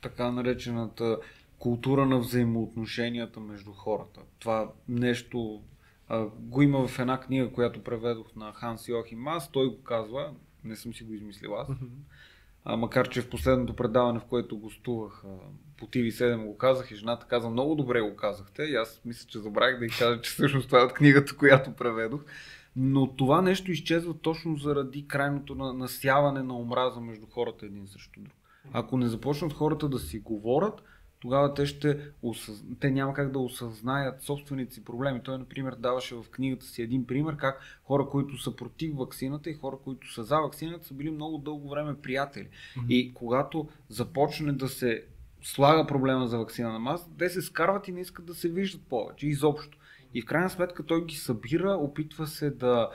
така 0.00 0.30
наречената 0.30 1.18
култура 1.58 2.06
на 2.06 2.18
взаимоотношенията 2.18 3.40
между 3.40 3.72
хората. 3.72 4.20
Това 4.38 4.72
нещо 4.88 5.62
а, 6.08 6.26
го 6.38 6.62
има 6.62 6.88
в 6.88 6.98
една 6.98 7.20
книга, 7.20 7.52
която 7.52 7.84
преведох 7.84 8.36
на 8.36 8.52
Ханс 8.52 8.88
Йохим 8.88 9.18
Мас. 9.18 9.50
Той 9.52 9.68
го 9.68 9.82
казва, 9.82 10.34
не 10.64 10.76
съм 10.76 10.94
си 10.94 11.04
го 11.04 11.14
измислил 11.14 11.54
аз. 11.54 11.68
А, 12.64 12.76
макар, 12.76 13.08
че 13.08 13.22
в 13.22 13.30
последното 13.30 13.76
предаване, 13.76 14.18
в 14.18 14.24
което 14.24 14.58
гостувах 14.58 15.24
по 15.78 15.86
TV7 15.86 16.46
го 16.46 16.58
казах 16.58 16.90
и 16.90 16.96
жената 16.96 17.26
каза, 17.26 17.50
много 17.50 17.74
добре 17.74 18.00
го 18.00 18.16
казахте. 18.16 18.62
И 18.62 18.74
аз 18.74 19.00
мисля, 19.04 19.28
че 19.28 19.38
забравих 19.38 19.78
да 19.78 19.84
й 19.84 19.88
кажа, 19.88 20.20
че 20.20 20.30
всъщност 20.30 20.66
това 20.66 20.80
е 20.80 20.84
от 20.84 20.92
книгата, 20.92 21.36
която 21.36 21.72
преведох. 21.72 22.20
Но 22.76 23.16
това 23.16 23.42
нещо 23.42 23.70
изчезва 23.70 24.14
точно 24.18 24.56
заради 24.56 25.08
крайното 25.08 25.54
насяване 25.54 26.42
на 26.42 26.58
омраза 26.58 27.00
между 27.00 27.26
хората 27.26 27.66
един 27.66 27.86
срещу 27.86 28.20
друг. 28.20 28.34
Ако 28.72 28.96
не 28.96 29.08
започнат 29.08 29.52
хората 29.52 29.88
да 29.88 29.98
си 29.98 30.18
говорят, 30.18 30.82
тогава 31.20 31.54
те, 31.54 31.66
ще 31.66 31.98
осъз... 32.22 32.64
те 32.80 32.90
няма 32.90 33.14
как 33.14 33.32
да 33.32 33.38
осъзнаят 33.38 34.22
собствените 34.22 34.74
си 34.74 34.84
проблеми. 34.84 35.20
Той, 35.24 35.38
например, 35.38 35.74
даваше 35.78 36.14
в 36.14 36.24
книгата 36.30 36.66
си 36.66 36.82
един 36.82 37.06
пример 37.06 37.36
как 37.36 37.60
хора, 37.84 38.06
които 38.10 38.36
са 38.42 38.56
против 38.56 38.96
вакцината 38.96 39.50
и 39.50 39.54
хора, 39.54 39.76
които 39.84 40.12
са 40.12 40.24
за 40.24 40.40
вакцината, 40.40 40.86
са 40.86 40.94
били 40.94 41.10
много 41.10 41.38
дълго 41.38 41.68
време 41.68 42.00
приятели. 42.00 42.48
Mm-hmm. 42.48 42.88
И 42.88 43.14
когато 43.14 43.68
започне 43.88 44.52
да 44.52 44.68
се 44.68 45.04
слага 45.42 45.86
проблема 45.86 46.28
за 46.28 46.38
вакцина 46.38 46.72
на 46.72 46.78
маса, 46.78 47.08
те 47.18 47.28
се 47.28 47.42
скарват 47.42 47.88
и 47.88 47.92
не 47.92 48.00
искат 48.00 48.24
да 48.24 48.34
се 48.34 48.48
виждат 48.48 48.82
повече, 48.82 49.26
изобщо. 49.26 49.78
И 50.14 50.22
в 50.22 50.26
крайна 50.26 50.50
сметка 50.50 50.86
той 50.86 51.06
ги 51.06 51.14
събира, 51.14 51.70
опитва 51.70 52.26
се 52.26 52.50
да 52.50 52.90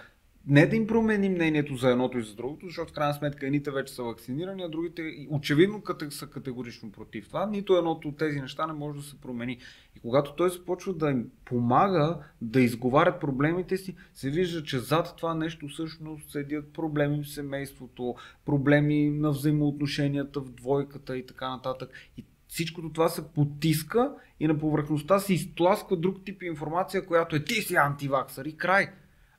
не 0.47 0.65
да 0.65 0.75
им 0.75 0.87
промени 0.87 1.29
мнението 1.29 1.75
за 1.75 1.89
едното 1.89 2.17
и 2.17 2.23
за 2.23 2.35
другото, 2.35 2.65
защото 2.65 2.91
в 2.91 2.95
крайна 2.95 3.13
сметка 3.13 3.45
едните 3.45 3.71
вече 3.71 3.93
са 3.93 4.03
вакцинирани, 4.03 4.63
а 4.63 4.69
другите 4.69 5.27
очевидно 5.29 5.83
са 6.09 6.27
категорично 6.27 6.91
против 6.91 7.27
това. 7.27 7.45
Нито 7.45 7.77
едното 7.77 8.07
от 8.07 8.17
тези 8.17 8.41
неща 8.41 8.67
не 8.67 8.73
може 8.73 8.99
да 8.99 9.05
се 9.05 9.21
промени. 9.21 9.57
И 9.95 9.99
когато 9.99 10.35
той 10.35 10.49
започва 10.49 10.93
да 10.93 11.09
им 11.09 11.29
помага 11.45 12.19
да 12.41 12.61
изговарят 12.61 13.21
проблемите 13.21 13.77
си, 13.77 13.95
се 14.13 14.29
вижда, 14.29 14.63
че 14.63 14.79
зад 14.79 15.13
това 15.17 15.35
нещо 15.35 15.67
всъщност 15.67 16.31
седят 16.31 16.73
проблеми 16.73 17.23
в 17.23 17.29
семейството, 17.29 18.15
проблеми 18.45 19.09
на 19.09 19.31
взаимоотношенията 19.31 20.39
в 20.39 20.51
двойката 20.51 21.17
и 21.17 21.25
така 21.25 21.49
нататък. 21.49 21.89
И 22.17 22.25
всичкото 22.53 22.89
това 22.89 23.09
се 23.09 23.27
потиска 23.27 24.11
и 24.39 24.47
на 24.47 24.59
повърхността 24.59 25.19
се 25.19 25.33
изтласква 25.33 25.97
друг 25.97 26.25
тип 26.25 26.43
информация, 26.43 27.05
която 27.05 27.35
е 27.35 27.43
ти 27.43 27.53
си 27.53 27.75
антиваксър 27.75 28.45
и 28.45 28.57
край. 28.57 28.89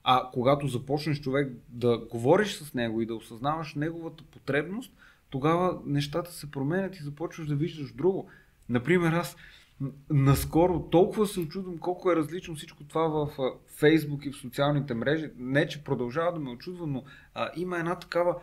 А 0.03 0.29
когато 0.33 0.67
започнеш 0.67 1.21
човек 1.21 1.53
да 1.69 1.97
говориш 1.97 2.53
с 2.53 2.73
него 2.73 3.01
и 3.01 3.05
да 3.05 3.15
осъзнаваш 3.15 3.75
неговата 3.75 4.23
потребност, 4.23 4.93
тогава 5.29 5.79
нещата 5.85 6.31
се 6.31 6.51
променят 6.51 6.95
и 6.95 7.03
започваш 7.03 7.47
да 7.47 7.55
виждаш 7.55 7.93
друго. 7.93 8.29
Например, 8.69 9.11
аз 9.11 9.35
наскоро 10.09 10.79
толкова 10.79 11.27
се 11.27 11.39
очудвам 11.39 11.77
колко 11.77 12.11
е 12.11 12.15
различно 12.15 12.55
всичко 12.55 12.83
това 12.83 13.07
в 13.07 13.29
Фейсбук 13.67 14.25
и 14.25 14.31
в 14.31 14.37
социалните 14.37 14.93
мрежи. 14.93 15.31
Не, 15.37 15.67
че 15.67 15.83
продължава 15.83 16.33
да 16.33 16.39
ме 16.39 16.49
очудва, 16.49 16.87
но 16.87 17.03
а, 17.33 17.51
има 17.55 17.79
една 17.79 17.95
такава 17.95 18.35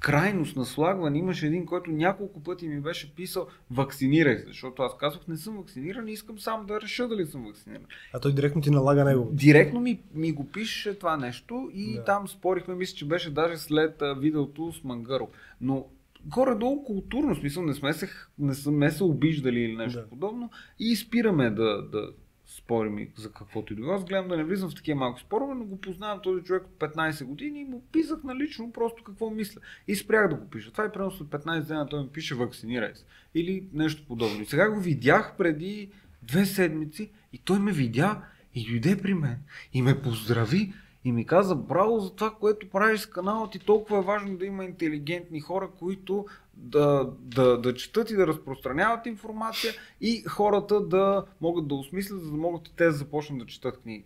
крайност 0.00 0.56
на 0.56 0.64
слагване. 0.64 1.18
Имаше 1.18 1.46
един, 1.46 1.66
който 1.66 1.90
няколко 1.90 2.42
пъти 2.42 2.68
ми 2.68 2.80
беше 2.80 3.14
писал 3.14 3.46
вакцинирай 3.70 4.38
се, 4.38 4.46
защото 4.46 4.82
аз 4.82 4.96
казах 4.96 5.28
не 5.28 5.36
съм 5.36 5.56
вакциниран 5.56 6.08
и 6.08 6.12
искам 6.12 6.38
сам 6.38 6.66
да 6.66 6.80
реша 6.80 7.08
дали 7.08 7.26
съм 7.26 7.46
вакциниран. 7.46 7.86
А 8.12 8.20
той 8.20 8.34
директно 8.34 8.62
ти 8.62 8.70
налага 8.70 9.04
него. 9.04 9.30
Директно 9.32 9.80
ми, 9.80 10.00
ми 10.14 10.32
го 10.32 10.48
пише 10.48 10.98
това 10.98 11.16
нещо 11.16 11.70
и 11.74 11.94
да. 11.94 12.04
там 12.04 12.28
спорихме, 12.28 12.74
мисля, 12.74 12.96
че 12.96 13.08
беше 13.08 13.30
даже 13.30 13.56
след 13.56 14.02
а, 14.02 14.14
видеото 14.14 14.72
с 14.72 14.84
Мангъро. 14.84 15.28
Но 15.60 15.86
горе-долу 16.24 16.84
културно, 16.84 17.34
смисъл 17.34 17.62
не 17.62 17.74
сме 17.74 17.92
се, 17.92 18.08
не 18.38 18.54
сме 18.54 18.90
се 18.90 19.04
обиждали 19.04 19.60
или 19.60 19.76
нещо 19.76 20.00
да. 20.00 20.08
подобно 20.08 20.50
и 20.78 20.96
спираме 20.96 21.50
да, 21.50 21.82
да 21.82 22.10
спорим 22.48 22.98
и 22.98 23.10
за 23.16 23.32
каквото 23.32 23.72
и 23.72 23.76
да 23.76 23.82
Аз 23.92 24.04
гледам 24.04 24.28
да 24.28 24.36
не 24.36 24.44
влизам 24.44 24.70
в 24.70 24.74
такива 24.74 24.98
малки 24.98 25.20
спорове, 25.20 25.54
но 25.54 25.64
го 25.64 25.80
познавам 25.80 26.20
този 26.22 26.44
човек 26.44 26.62
от 26.66 26.90
15 26.92 27.24
години 27.24 27.60
и 27.60 27.64
му 27.64 27.82
писах 27.92 28.22
налично 28.24 28.72
просто 28.72 29.04
какво 29.04 29.30
мисля. 29.30 29.60
И 29.88 29.96
спрях 29.96 30.28
да 30.28 30.34
го 30.34 30.50
пиша. 30.50 30.72
Това 30.72 30.84
е 30.84 30.92
примерно 30.92 31.10
след 31.10 31.28
15 31.28 31.66
дена 31.66 31.88
той 31.88 32.02
ми 32.02 32.08
пише 32.08 32.34
вакцинирай 32.34 32.94
се. 32.94 33.04
Или 33.34 33.64
нещо 33.72 34.04
подобно. 34.08 34.42
И 34.42 34.46
сега 34.46 34.70
го 34.70 34.80
видях 34.80 35.34
преди 35.38 35.90
две 36.22 36.46
седмици 36.46 37.10
и 37.32 37.38
той 37.38 37.58
ме 37.58 37.72
видя 37.72 38.22
и 38.54 38.66
дойде 38.66 39.02
при 39.02 39.14
мен 39.14 39.38
и 39.72 39.82
ме 39.82 40.02
поздрави 40.02 40.72
и 41.04 41.12
ми 41.12 41.26
каза 41.26 41.54
браво 41.54 42.00
за 42.00 42.10
това, 42.10 42.30
което 42.30 42.70
правиш 42.70 43.00
с 43.00 43.06
канала 43.06 43.50
ти. 43.50 43.58
Толкова 43.58 43.98
е 43.98 44.02
важно 44.02 44.36
да 44.36 44.46
има 44.46 44.64
интелигентни 44.64 45.40
хора, 45.40 45.70
които 45.78 46.26
да, 46.54 47.10
да, 47.20 47.58
да 47.60 47.74
четат 47.74 48.10
и 48.10 48.16
да 48.16 48.26
разпространяват 48.26 49.06
информация 49.06 49.72
и 50.00 50.22
хората 50.22 50.80
да 50.80 51.24
могат 51.40 51.68
да 51.68 51.74
осмислят, 51.74 52.20
за 52.20 52.30
да 52.30 52.36
могат 52.36 52.68
и 52.68 52.76
те 52.76 52.84
да 52.84 52.92
започнат 52.92 53.38
да 53.38 53.46
четат 53.46 53.78
книги. 53.78 54.04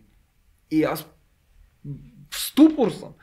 И 0.71 0.83
аз 0.83 1.09
в 2.29 2.39
ступор 2.39 2.89
съм. 2.91 3.13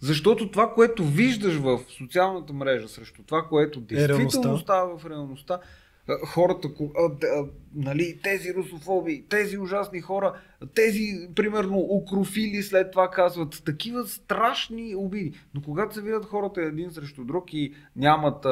Защото 0.00 0.50
това, 0.50 0.74
което 0.74 1.04
виждаш 1.04 1.54
в 1.54 1.80
социалната 1.88 2.52
мрежа 2.52 2.88
срещу 2.88 3.22
това, 3.22 3.42
което 3.48 3.78
е, 3.78 3.82
действително 3.82 4.54
е 4.54 4.58
става 4.58 4.98
в 4.98 5.06
реалността, 5.06 5.60
хората, 6.26 6.68
нали, 7.74 8.20
тези 8.22 8.54
русофоби, 8.54 9.24
тези 9.28 9.58
ужасни 9.58 10.00
хора, 10.00 10.34
тези, 10.74 11.28
примерно, 11.34 11.78
укрофили 11.78 12.62
след 12.62 12.90
това 12.90 13.10
казват 13.10 13.62
такива 13.64 14.06
страшни 14.06 14.94
обиди. 14.94 15.40
Но 15.54 15.62
когато 15.62 15.94
се 15.94 16.02
видят 16.02 16.24
хората 16.24 16.62
един 16.62 16.90
срещу 16.90 17.24
друг 17.24 17.52
и 17.52 17.74
нямат 17.96 18.46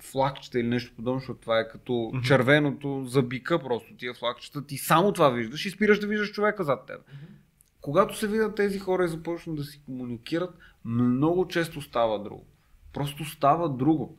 флагчета 0.00 0.60
или 0.60 0.68
нещо 0.68 0.92
подобно, 0.96 1.20
защото 1.20 1.40
това 1.40 1.60
е 1.60 1.68
като 1.68 1.92
mm-hmm. 1.92 2.22
червеното 2.22 3.04
за 3.04 3.22
бика 3.22 3.58
просто 3.58 3.96
тия 3.96 4.14
флагчета, 4.14 4.66
ти 4.66 4.78
само 4.78 5.12
това 5.12 5.30
виждаш 5.30 5.66
и 5.66 5.70
спираш 5.70 5.98
да 5.98 6.06
виждаш 6.06 6.32
човека 6.32 6.64
зад 6.64 6.86
теб. 6.86 7.00
Mm-hmm. 7.00 7.36
Когато 7.80 8.16
се 8.16 8.28
видят 8.28 8.56
тези 8.56 8.78
хора 8.78 9.04
и 9.04 9.08
започнат 9.08 9.56
да 9.56 9.64
си 9.64 9.80
комуникират, 9.84 10.50
много 10.84 11.48
често 11.48 11.80
става 11.80 12.22
друго. 12.22 12.44
Просто 12.92 13.24
става 13.24 13.68
друго. 13.68 14.18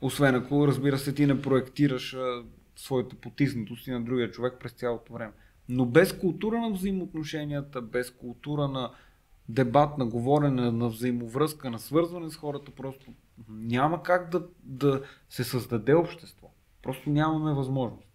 Освен 0.00 0.34
ако, 0.34 0.68
разбира 0.68 0.98
се, 0.98 1.14
ти 1.14 1.26
не 1.26 1.42
проектираш 1.42 2.14
а, 2.14 2.42
своята 2.76 3.16
потиснатост 3.16 3.86
и 3.86 3.90
на 3.90 4.04
другия 4.04 4.30
човек 4.30 4.54
през 4.60 4.72
цялото 4.72 5.12
време. 5.12 5.32
Но 5.68 5.86
без 5.86 6.18
култура 6.18 6.60
на 6.60 6.70
взаимоотношенията, 6.70 7.82
без 7.82 8.10
култура 8.10 8.68
на 8.68 8.90
дебат, 9.48 9.98
на 9.98 10.06
говорене, 10.06 10.70
на 10.70 10.88
взаимовръзка, 10.88 11.70
на 11.70 11.78
свързване 11.78 12.30
с 12.30 12.36
хората, 12.36 12.70
просто 12.70 13.12
няма 13.48 14.02
как 14.02 14.30
да, 14.30 14.46
да 14.62 15.02
се 15.28 15.44
създаде 15.44 15.94
общество. 15.94 16.50
Просто 16.82 17.10
нямаме 17.10 17.54
възможност. 17.54 18.08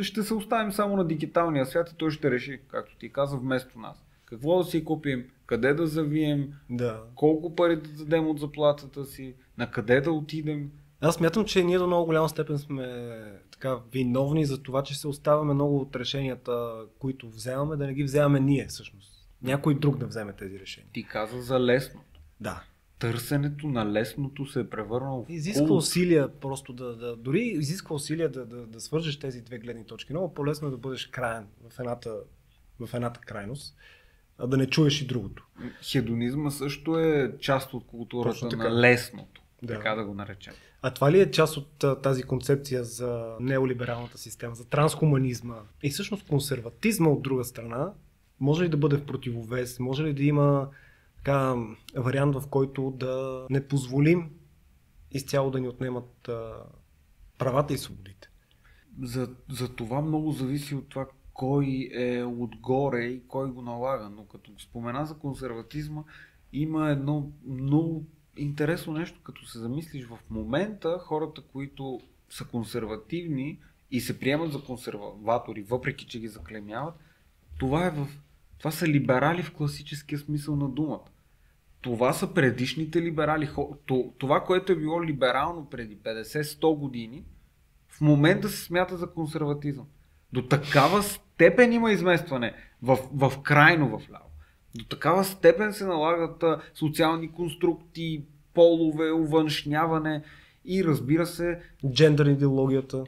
Ще 0.00 0.22
се 0.22 0.34
оставим 0.34 0.72
само 0.72 0.96
на 0.96 1.06
дигиталния 1.06 1.66
свят 1.66 1.90
и 1.90 1.96
той 1.96 2.10
ще 2.10 2.30
реши, 2.30 2.60
както 2.68 2.96
ти 2.96 3.12
каза, 3.12 3.36
вместо 3.36 3.78
нас. 3.78 4.04
Какво 4.24 4.58
да 4.58 4.64
си 4.64 4.84
купим, 4.84 5.30
къде 5.48 5.74
да 5.74 5.86
завием, 5.86 6.52
да. 6.70 7.02
колко 7.14 7.54
пари 7.54 7.76
да 7.76 7.88
дадем 7.88 8.26
от 8.26 8.40
заплатата 8.40 9.04
си, 9.04 9.34
на 9.58 9.70
къде 9.70 10.00
да 10.00 10.12
отидем. 10.12 10.70
Аз 11.00 11.20
мятам, 11.20 11.44
че 11.44 11.64
ние 11.64 11.78
до 11.78 11.86
много 11.86 12.06
голяма 12.06 12.28
степен 12.28 12.58
сме 12.58 13.08
така 13.50 13.78
виновни 13.92 14.44
за 14.44 14.62
това, 14.62 14.82
че 14.82 14.98
се 14.98 15.08
оставяме 15.08 15.54
много 15.54 15.80
от 15.80 15.96
решенията, 15.96 16.84
които 16.98 17.28
вземаме, 17.30 17.76
да 17.76 17.86
не 17.86 17.94
ги 17.94 18.04
вземаме 18.04 18.40
ние 18.40 18.66
всъщност. 18.66 19.28
Някой 19.42 19.74
друг 19.74 19.98
да 19.98 20.06
вземе 20.06 20.32
тези 20.32 20.60
решения. 20.60 20.90
Ти 20.92 21.04
каза 21.04 21.42
за 21.42 21.60
лесно. 21.60 22.00
Да. 22.40 22.62
Търсенето 22.98 23.68
на 23.68 23.92
лесното 23.92 24.46
се 24.46 24.60
е 24.60 24.70
превърнало 24.70 25.24
в 25.24 25.30
Изисква 25.30 25.74
усилия 25.74 26.40
просто 26.40 26.72
да, 26.72 26.96
да 26.96 27.16
дори 27.16 27.40
изисква 27.40 27.96
усилия 27.96 28.28
да, 28.28 28.46
да, 28.46 28.66
да 28.66 28.80
свържеш 28.80 29.18
тези 29.18 29.42
две 29.42 29.58
гледни 29.58 29.86
точки. 29.86 30.12
Много 30.12 30.34
по-лесно 30.34 30.68
е 30.68 30.70
да 30.70 30.76
бъдеш 30.76 31.06
краен 31.06 31.46
в 31.70 31.78
едната, 31.78 32.16
в 32.80 32.94
едната 32.94 33.20
крайност 33.20 33.76
а 34.38 34.46
да 34.46 34.56
не 34.56 34.66
чуеш 34.66 35.02
и 35.02 35.06
другото. 35.06 35.46
Хедонизма 35.92 36.50
също 36.50 36.98
е 36.98 37.32
част 37.40 37.74
от 37.74 37.86
културата 37.86 38.56
на 38.56 38.80
лесното, 38.80 39.42
да. 39.62 39.74
така 39.74 39.94
да 39.94 40.04
го 40.04 40.14
наречем. 40.14 40.54
А 40.82 40.90
това 40.90 41.12
ли 41.12 41.20
е 41.20 41.30
част 41.30 41.56
от 41.56 42.02
тази 42.02 42.22
концепция 42.22 42.84
за 42.84 43.36
неолибералната 43.40 44.18
система, 44.18 44.54
за 44.54 44.64
трансхуманизма 44.64 45.56
и 45.82 45.90
всъщност 45.90 46.28
консерватизма 46.28 47.08
от 47.08 47.22
друга 47.22 47.44
страна? 47.44 47.92
Може 48.40 48.64
ли 48.64 48.68
да 48.68 48.76
бъде 48.76 48.96
в 48.96 49.06
противовес? 49.06 49.78
Може 49.78 50.04
ли 50.04 50.12
да 50.12 50.22
има 50.22 50.68
така, 51.16 51.54
вариант, 51.96 52.34
в 52.34 52.46
който 52.50 52.90
да 52.90 53.46
не 53.50 53.68
позволим 53.68 54.30
изцяло 55.10 55.50
да 55.50 55.60
ни 55.60 55.68
отнемат 55.68 56.28
а, 56.28 56.52
правата 57.38 57.74
и 57.74 57.78
свободите? 57.78 58.28
За, 59.02 59.28
за 59.50 59.68
това 59.68 60.00
много 60.00 60.32
зависи 60.32 60.74
от 60.74 60.88
това 60.88 61.06
кой 61.38 61.90
е 61.92 62.24
отгоре 62.24 63.04
и 63.04 63.26
кой 63.28 63.50
го 63.50 63.62
налага. 63.62 64.10
Но 64.16 64.24
като 64.24 64.50
спомена 64.58 65.06
за 65.06 65.18
консерватизма, 65.18 66.02
има 66.52 66.90
едно 66.90 67.30
много 67.46 68.04
интересно 68.36 68.92
нещо, 68.92 69.20
като 69.22 69.46
се 69.46 69.58
замислиш 69.58 70.06
в 70.06 70.18
момента, 70.30 70.98
хората, 71.02 71.42
които 71.42 72.00
са 72.30 72.44
консервативни 72.44 73.58
и 73.90 74.00
се 74.00 74.20
приемат 74.20 74.52
за 74.52 74.64
консерватори, 74.64 75.62
въпреки 75.62 76.06
че 76.06 76.20
ги 76.20 76.28
заклемяват, 76.28 76.94
това, 77.58 77.86
е 77.86 77.90
в, 77.90 78.08
това 78.58 78.70
са 78.70 78.88
либерали 78.88 79.42
в 79.42 79.54
класическия 79.54 80.18
смисъл 80.18 80.56
на 80.56 80.68
думата. 80.68 81.04
Това 81.80 82.12
са 82.12 82.34
предишните 82.34 83.02
либерали. 83.02 83.50
Това, 84.18 84.44
което 84.44 84.72
е 84.72 84.76
било 84.76 85.04
либерално 85.04 85.70
преди 85.70 85.96
50-100 85.96 86.78
години, 86.78 87.24
в 87.88 88.00
момента 88.00 88.48
се 88.48 88.64
смята 88.64 88.96
за 88.96 89.10
консерватизъм. 89.10 89.86
До 90.32 90.42
такава 90.42 91.02
степен 91.38 91.72
има 91.72 91.92
изместване 91.92 92.54
в, 92.82 92.98
в 93.14 93.42
крайно 93.42 93.88
в 93.88 94.10
ляво. 94.10 94.30
До 94.74 94.84
такава 94.84 95.24
степен 95.24 95.72
се 95.72 95.86
налагат 95.86 96.44
социални 96.74 97.32
конструкти, 97.32 98.24
полове, 98.54 99.12
увъншняване 99.12 100.22
и 100.64 100.84
разбира 100.84 101.26
се... 101.26 101.60
Джендър 101.92 102.26
идеологията. 102.26 103.04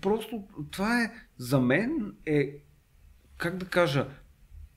Просто 0.00 0.42
това 0.70 1.02
е, 1.02 1.12
за 1.38 1.60
мен 1.60 2.14
е, 2.26 2.50
как 3.36 3.56
да 3.56 3.66
кажа, 3.66 4.06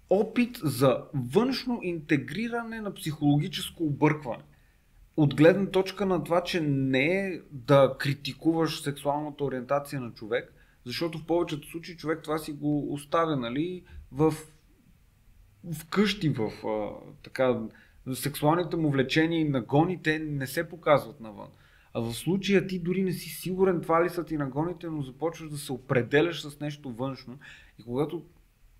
опит 0.10 0.60
за 0.64 1.04
външно 1.14 1.80
интегриране 1.84 2.82
на 2.82 2.94
психологическо 2.94 3.84
объркване. 3.84 4.44
От 5.18 5.36
гледна 5.36 5.66
точка 5.66 6.06
на 6.06 6.24
това, 6.24 6.44
че 6.44 6.62
не 6.62 7.06
е 7.06 7.42
да 7.52 7.96
критикуваш 8.00 8.82
сексуалната 8.82 9.44
ориентация 9.44 10.02
на 10.02 10.14
човек, 10.14 10.54
защото 10.88 11.18
в 11.18 11.26
повечето 11.26 11.68
случаи 11.68 11.98
човек 11.98 12.20
това 12.24 12.38
си 12.38 12.52
го 12.52 12.94
оставя 12.94 13.36
нали, 13.36 13.84
в, 14.12 14.32
в 15.64 15.86
къщи, 15.90 16.30
в 16.30 16.52
а, 16.68 16.90
така, 17.24 17.60
сексуалните 18.14 18.76
му 18.76 18.92
влечения 18.92 19.40
и 19.40 19.50
нагоните 19.50 20.20
не 20.20 20.48
се 20.48 20.70
показват 20.70 21.20
навън. 21.20 21.48
А 21.94 22.02
в 22.02 22.14
случая 22.14 22.68
ти 22.68 22.80
дори 22.80 23.04
не 23.04 23.12
си 23.12 23.30
сигурен 23.30 23.82
това 23.82 24.06
ли 24.06 24.10
са 24.10 24.26
ти 24.26 24.38
нагоните, 24.38 24.88
но 24.88 25.02
започваш 25.02 25.50
да 25.50 25.58
се 25.58 25.72
определяш 25.72 26.42
с 26.42 26.60
нещо 26.60 26.92
външно. 26.92 27.38
И 27.80 27.84
когато 27.84 28.24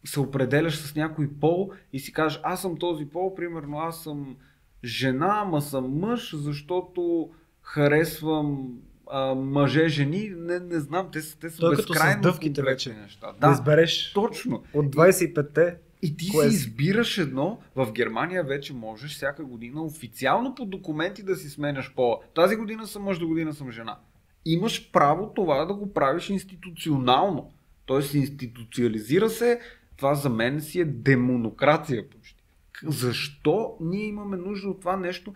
се 0.06 0.20
определяш 0.20 0.78
с 0.78 0.96
някой 0.96 1.30
пол 1.40 1.72
и 1.94 2.00
си 2.00 2.14
кажеш, 2.14 2.40
аз 2.44 2.62
съм 2.62 2.78
този 2.78 3.06
пол, 3.06 3.36
примерно 3.36 3.80
аз 3.80 4.04
съм 4.04 4.38
жена, 4.84 5.42
ама 5.42 5.62
съм 5.62 6.00
мъж, 6.00 6.36
защото 6.36 7.30
харесвам 7.62 8.80
а, 9.12 9.36
мъже, 9.36 9.88
жени, 9.88 10.32
не, 10.32 10.60
не 10.60 10.80
знам, 10.80 11.10
те, 11.12 11.22
са- 11.22 11.40
те 11.40 11.50
са 11.50 11.58
Той 11.58 11.76
безкрайно 11.76 12.22
дъвките 12.22 12.62
вече. 12.62 12.94
неща. 12.94 13.32
Да 13.32 13.48
Да, 13.48 13.54
избереш 13.54 14.14
точно. 14.14 14.64
от 14.74 14.86
25-те. 14.86 15.76
И 16.02 16.18
ти 16.18 16.30
Кое 16.30 16.50
си 16.50 16.56
избираш 16.56 17.18
едно. 17.18 17.60
В 17.76 17.92
Германия 17.92 18.44
вече 18.44 18.74
можеш 18.74 19.12
всяка 19.12 19.44
година 19.46 19.84
официално 19.84 20.56
по 20.56 20.66
документи 20.66 21.24
да 21.24 21.36
си 21.36 21.50
сменяш 21.50 21.94
пола. 21.96 22.18
Тази 22.36 22.56
година 22.56 22.88
съм 22.88 23.04
мъж, 23.04 23.20
до 23.20 23.28
година 23.28 23.54
съм 23.54 23.72
жена. 23.72 23.98
Имаш 24.46 24.92
право 24.92 25.32
това 25.34 25.66
да 25.66 25.74
го 25.74 25.94
правиш 25.94 26.30
институционално. 26.30 27.52
Тоест 27.86 28.14
институциализира 28.14 29.30
се. 29.30 29.60
Това 29.98 30.16
за 30.16 30.30
мен 30.30 30.62
си 30.62 30.80
е 30.80 30.86
демонокрация 30.86 32.10
почти. 32.10 32.44
Защо 32.84 33.78
ние 33.82 34.06
имаме 34.06 34.38
нужда 34.38 34.70
от 34.70 34.80
това 34.80 34.98
нещо? 34.98 35.34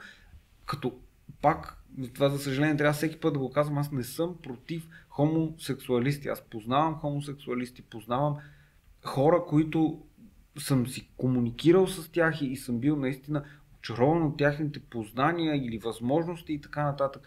Като 0.65 0.93
пак, 1.41 1.80
това 2.13 2.29
за 2.29 2.39
съжаление 2.39 2.77
трябва 2.77 2.93
всеки 2.93 3.19
път 3.19 3.33
да 3.33 3.39
го 3.39 3.51
казвам, 3.51 3.77
аз 3.77 3.91
не 3.91 4.03
съм 4.03 4.35
против 4.43 4.87
хомосексуалисти. 5.09 6.27
Аз 6.27 6.41
познавам 6.41 6.95
хомосексуалисти, 6.95 7.81
познавам 7.81 8.37
хора, 9.05 9.43
които 9.47 10.01
съм 10.57 10.87
си 10.87 11.09
комуникирал 11.17 11.87
с 11.87 12.11
тях 12.11 12.41
и, 12.41 12.55
съм 12.55 12.79
бил 12.79 12.95
наистина 12.95 13.43
очарован 13.79 14.23
от 14.23 14.37
тяхните 14.37 14.79
познания 14.79 15.55
или 15.55 15.77
възможности 15.77 16.53
и 16.53 16.61
така 16.61 16.83
нататък. 16.83 17.21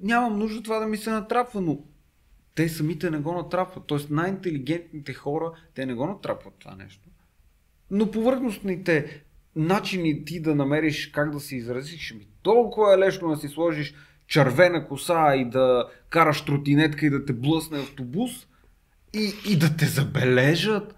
Нямам 0.00 0.38
нужда 0.38 0.62
това 0.62 0.78
да 0.78 0.86
ми 0.86 0.96
се 0.96 1.10
натрапва, 1.10 1.60
но 1.60 1.78
те 2.54 2.68
самите 2.68 3.10
не 3.10 3.18
го 3.18 3.32
натрапват. 3.32 3.86
Тоест 3.86 4.10
най-интелигентните 4.10 5.14
хора, 5.14 5.52
те 5.74 5.86
не 5.86 5.94
го 5.94 6.06
натрапват 6.06 6.54
това 6.58 6.74
нещо. 6.74 7.08
Но 7.90 8.10
повърхностните 8.10 9.24
начини 9.56 10.24
ти 10.24 10.42
да 10.42 10.54
намериш 10.54 11.06
как 11.06 11.30
да 11.30 11.40
се 11.40 11.56
изразиш, 11.56 12.14
ми 12.14 12.28
толкова 12.42 12.94
е 12.94 12.98
лесно 12.98 13.28
да 13.28 13.36
си 13.36 13.48
сложиш 13.48 13.94
червена 14.30 14.88
коса 14.88 15.34
и 15.34 15.44
да 15.44 15.88
караш 16.08 16.40
тротинетка 16.40 17.06
и 17.06 17.10
да 17.10 17.24
те 17.24 17.32
блъсне 17.32 17.78
автобус 17.78 18.30
и, 19.14 19.34
и 19.48 19.58
да 19.58 19.76
те 19.76 19.86
забележат. 19.86 20.94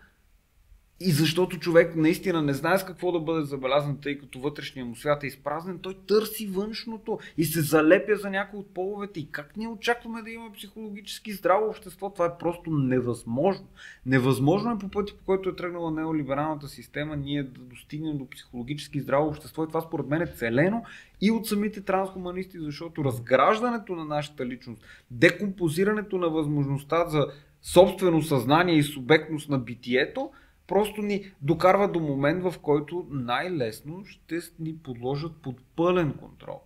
И 1.05 1.11
защото 1.11 1.59
човек 1.59 1.96
наистина 1.96 2.42
не 2.42 2.53
знае 2.53 2.78
с 2.78 2.84
какво 2.84 3.12
да 3.12 3.20
бъде 3.20 3.42
забелязан, 3.42 3.98
тъй 4.03 4.18
като 4.18 4.40
вътрешния 4.40 4.86
му 4.86 4.96
свят 4.96 5.24
е 5.24 5.26
изпразнен, 5.26 5.78
той 5.78 5.94
търси 6.09 6.46
външното 6.46 7.18
и 7.38 7.44
се 7.44 7.61
залепя 7.61 8.16
за 8.16 8.30
някой 8.30 8.61
от 8.61 8.74
половете. 8.74 9.20
И 9.20 9.28
как 9.30 9.57
ние 9.57 9.68
очакваме 9.68 10.22
да 10.22 10.30
имаме 10.30 10.53
психологически 10.53 11.32
здраво 11.32 11.66
общество? 11.66 12.11
Това 12.11 12.26
е 12.26 12.38
просто 12.38 12.70
невъзможно. 12.70 13.66
Невъзможно 14.07 14.70
е 14.70 14.78
по 14.78 14.88
пъти, 14.88 15.14
по 15.14 15.24
който 15.24 15.48
е 15.48 15.57
тръгнала 15.57 15.90
неолибералната 15.90 16.68
система, 16.68 17.16
ние 17.16 17.42
да 17.42 17.61
достигнем 17.61 18.18
до 18.18 18.30
психологически 18.30 19.00
здраво 19.00 19.28
общество. 19.28 19.64
И 19.64 19.68
това 19.68 19.80
според 19.80 20.07
мен 20.07 20.22
е 20.22 20.26
целено 20.26 20.84
и 21.20 21.30
от 21.30 21.46
самите 21.46 21.80
трансхуманисти, 21.80 22.59
защото 22.59 23.05
разграждането 23.05 23.94
на 23.94 24.05
нашата 24.05 24.46
личност, 24.46 24.82
декомпозирането 25.11 26.18
на 26.18 26.28
възможността 26.28 27.09
за 27.09 27.26
собствено 27.62 28.22
съзнание 28.22 28.74
и 28.74 28.82
субектност 28.82 29.48
на 29.48 29.59
битието, 29.59 30.30
просто 30.73 31.03
ни 31.03 31.33
докарва 31.43 31.89
до 31.89 32.01
момент, 32.01 32.43
в 32.43 32.55
който 32.62 33.07
най-лесно 33.11 34.05
ще 34.05 34.41
ни 34.59 34.77
подложат 34.77 35.33
под 35.43 35.57
пълен 35.77 36.12
контрол. 36.12 36.61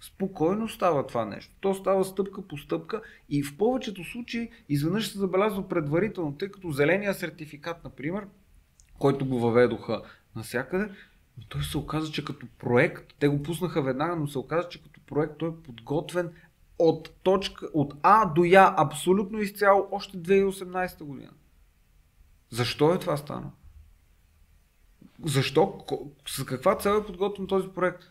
Спокойно 0.00 0.68
става 0.68 1.06
това 1.06 1.24
нещо. 1.24 1.54
То 1.60 1.74
става 1.74 2.04
стъпка 2.04 2.42
по 2.42 2.58
стъпка 2.58 3.02
и 3.28 3.42
в 3.42 3.56
повечето 3.56 4.04
случаи 4.04 4.50
изведнъж 4.68 5.08
се 5.08 5.18
забелязва 5.18 5.68
предварително, 5.68 6.36
тъй 6.36 6.48
като 6.48 6.70
зеления 6.70 7.14
сертификат, 7.14 7.84
например, 7.84 8.26
който 8.98 9.26
го 9.26 9.40
въведоха 9.40 10.02
навсякъде, 10.36 10.88
той 11.48 11.62
се 11.62 11.78
оказа, 11.78 12.12
че 12.12 12.24
като 12.24 12.46
проект, 12.58 13.14
те 13.18 13.28
го 13.28 13.42
пуснаха 13.42 13.82
веднага, 13.82 14.16
но 14.16 14.26
се 14.26 14.38
оказа, 14.38 14.68
че 14.68 14.82
като 14.82 15.00
проект 15.06 15.38
той 15.38 15.48
е 15.48 15.62
подготвен 15.64 16.30
от, 16.78 17.10
точка, 17.22 17.66
от 17.74 17.94
А 18.02 18.26
до 18.26 18.44
Я, 18.44 18.74
абсолютно 18.76 19.38
изцяло, 19.38 19.88
още 19.92 20.18
2018 20.18 21.04
година. 21.04 21.30
Защо 22.50 22.94
е 22.94 22.98
това 22.98 23.16
стана? 23.16 23.50
Защо? 25.24 25.84
С 26.28 26.44
каква 26.44 26.78
цел 26.78 27.00
е 27.02 27.06
подготвен 27.06 27.46
този 27.46 27.68
проект? 27.68 28.04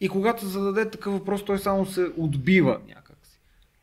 И 0.00 0.08
когато 0.08 0.46
зададе 0.46 0.90
такъв 0.90 1.12
въпрос, 1.12 1.44
той 1.44 1.58
само 1.58 1.86
се 1.86 2.12
отбива 2.16 2.80
някакси. 2.88 3.40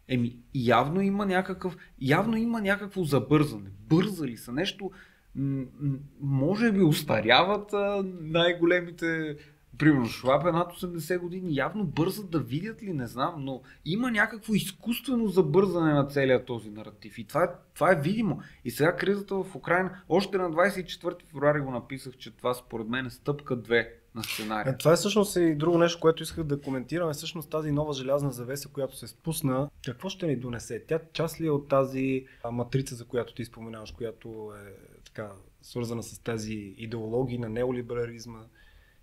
Еми, 0.08 0.38
явно 0.56 1.02
има 1.02 1.26
някакъв, 1.26 1.78
явно 2.02 2.38
има 2.38 2.62
някакво 2.62 3.04
забързане. 3.04 3.70
Бързали 3.80 4.38
са 4.38 4.52
нещо, 4.52 4.92
м- 5.36 5.66
м- 5.80 5.98
може 6.22 6.72
би 6.72 6.84
устаряват 6.84 7.74
а, 7.74 8.04
най-големите 8.22 9.38
Примерно 9.78 10.06
Шваб 10.06 10.46
е 10.46 10.52
над 10.52 10.74
80 10.74 11.20
години, 11.20 11.56
явно 11.56 11.84
бързат 11.84 12.30
да 12.30 12.40
видят 12.40 12.84
ли, 12.84 12.94
не 12.94 13.08
знам, 13.08 13.34
но 13.38 13.62
има 13.86 14.12
някакво 14.12 14.54
изкуствено 14.54 15.28
забързане 15.28 15.94
на 15.94 16.08
целият 16.08 16.46
този 16.46 16.70
наратив. 16.70 17.18
И 17.18 17.28
това 17.28 17.44
е, 17.44 17.48
това 17.74 17.92
е 17.92 18.02
видимо. 18.02 18.40
И 18.66 18.72
сега 18.72 18.96
кризата 18.96 19.36
в 19.36 19.56
Украина, 19.56 20.02
още 20.10 20.38
на 20.38 20.52
24 20.52 21.26
февруари 21.26 21.60
го 21.60 21.72
написах, 21.72 22.18
че 22.18 22.38
това 22.38 22.54
според 22.54 22.88
мен 22.88 23.06
е 23.06 23.10
стъпка 23.10 23.58
2 23.58 23.88
на 24.16 24.24
сценария. 24.24 24.74
Е, 24.74 24.78
това 24.78 24.94
е 24.94 24.96
всъщност 24.96 25.36
и 25.36 25.56
друго 25.56 25.78
нещо, 25.78 26.00
което 26.00 26.24
исках 26.24 26.44
да 26.44 26.62
коментираме. 26.62 27.14
Всъщност 27.14 27.50
тази 27.50 27.72
нова 27.72 27.94
желязна 27.94 28.32
завеса, 28.32 28.70
която 28.70 28.98
се 28.98 29.08
спусна, 29.08 29.70
какво 29.86 30.10
ще 30.10 30.28
ни 30.28 30.36
донесе? 30.36 30.84
Тя 30.88 31.00
част 31.14 31.42
ли 31.42 31.48
е 31.48 31.52
от 31.52 31.68
тази 31.68 32.26
матрица, 32.52 32.96
за 32.96 33.06
която 33.06 33.34
ти 33.34 33.46
споменаваш, 33.46 33.92
която 33.92 34.54
е 34.66 34.74
така 35.06 35.32
свързана 35.62 36.04
с 36.04 36.20
тези 36.20 36.54
идеологии 36.78 37.38
на 37.38 37.50
неолиберализма? 37.50 38.40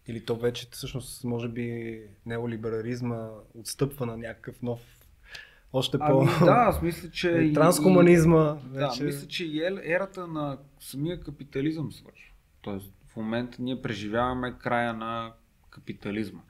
Или 0.07 0.25
то 0.25 0.37
вече 0.37 0.69
всъщност 0.71 1.25
може 1.25 1.49
би 1.49 1.99
неолиберализма 2.27 3.29
отстъпва 3.55 4.07
на 4.07 4.17
някакъв 4.17 4.63
нов 4.63 4.81
още 5.73 5.99
по... 5.99 6.05
Ами 6.05 6.31
да, 6.45 6.65
аз 6.69 6.83
мисля, 6.83 7.11
че... 7.11 7.31
и 7.31 7.53
трансхуманизма 7.53 8.57
Да, 8.65 8.89
вече... 8.89 9.05
мисля, 9.05 9.29
че 9.29 9.45
и 9.45 9.65
ерата 9.85 10.27
на 10.27 10.59
самия 10.81 11.21
капитализъм 11.21 11.93
свършва. 11.93 12.35
Тоест, 12.61 12.93
в 13.07 13.17
момента 13.17 13.63
ние 13.63 13.83
преживяваме 13.83 14.55
края 14.59 14.95
на 14.95 15.33
капитализма. 15.71 16.41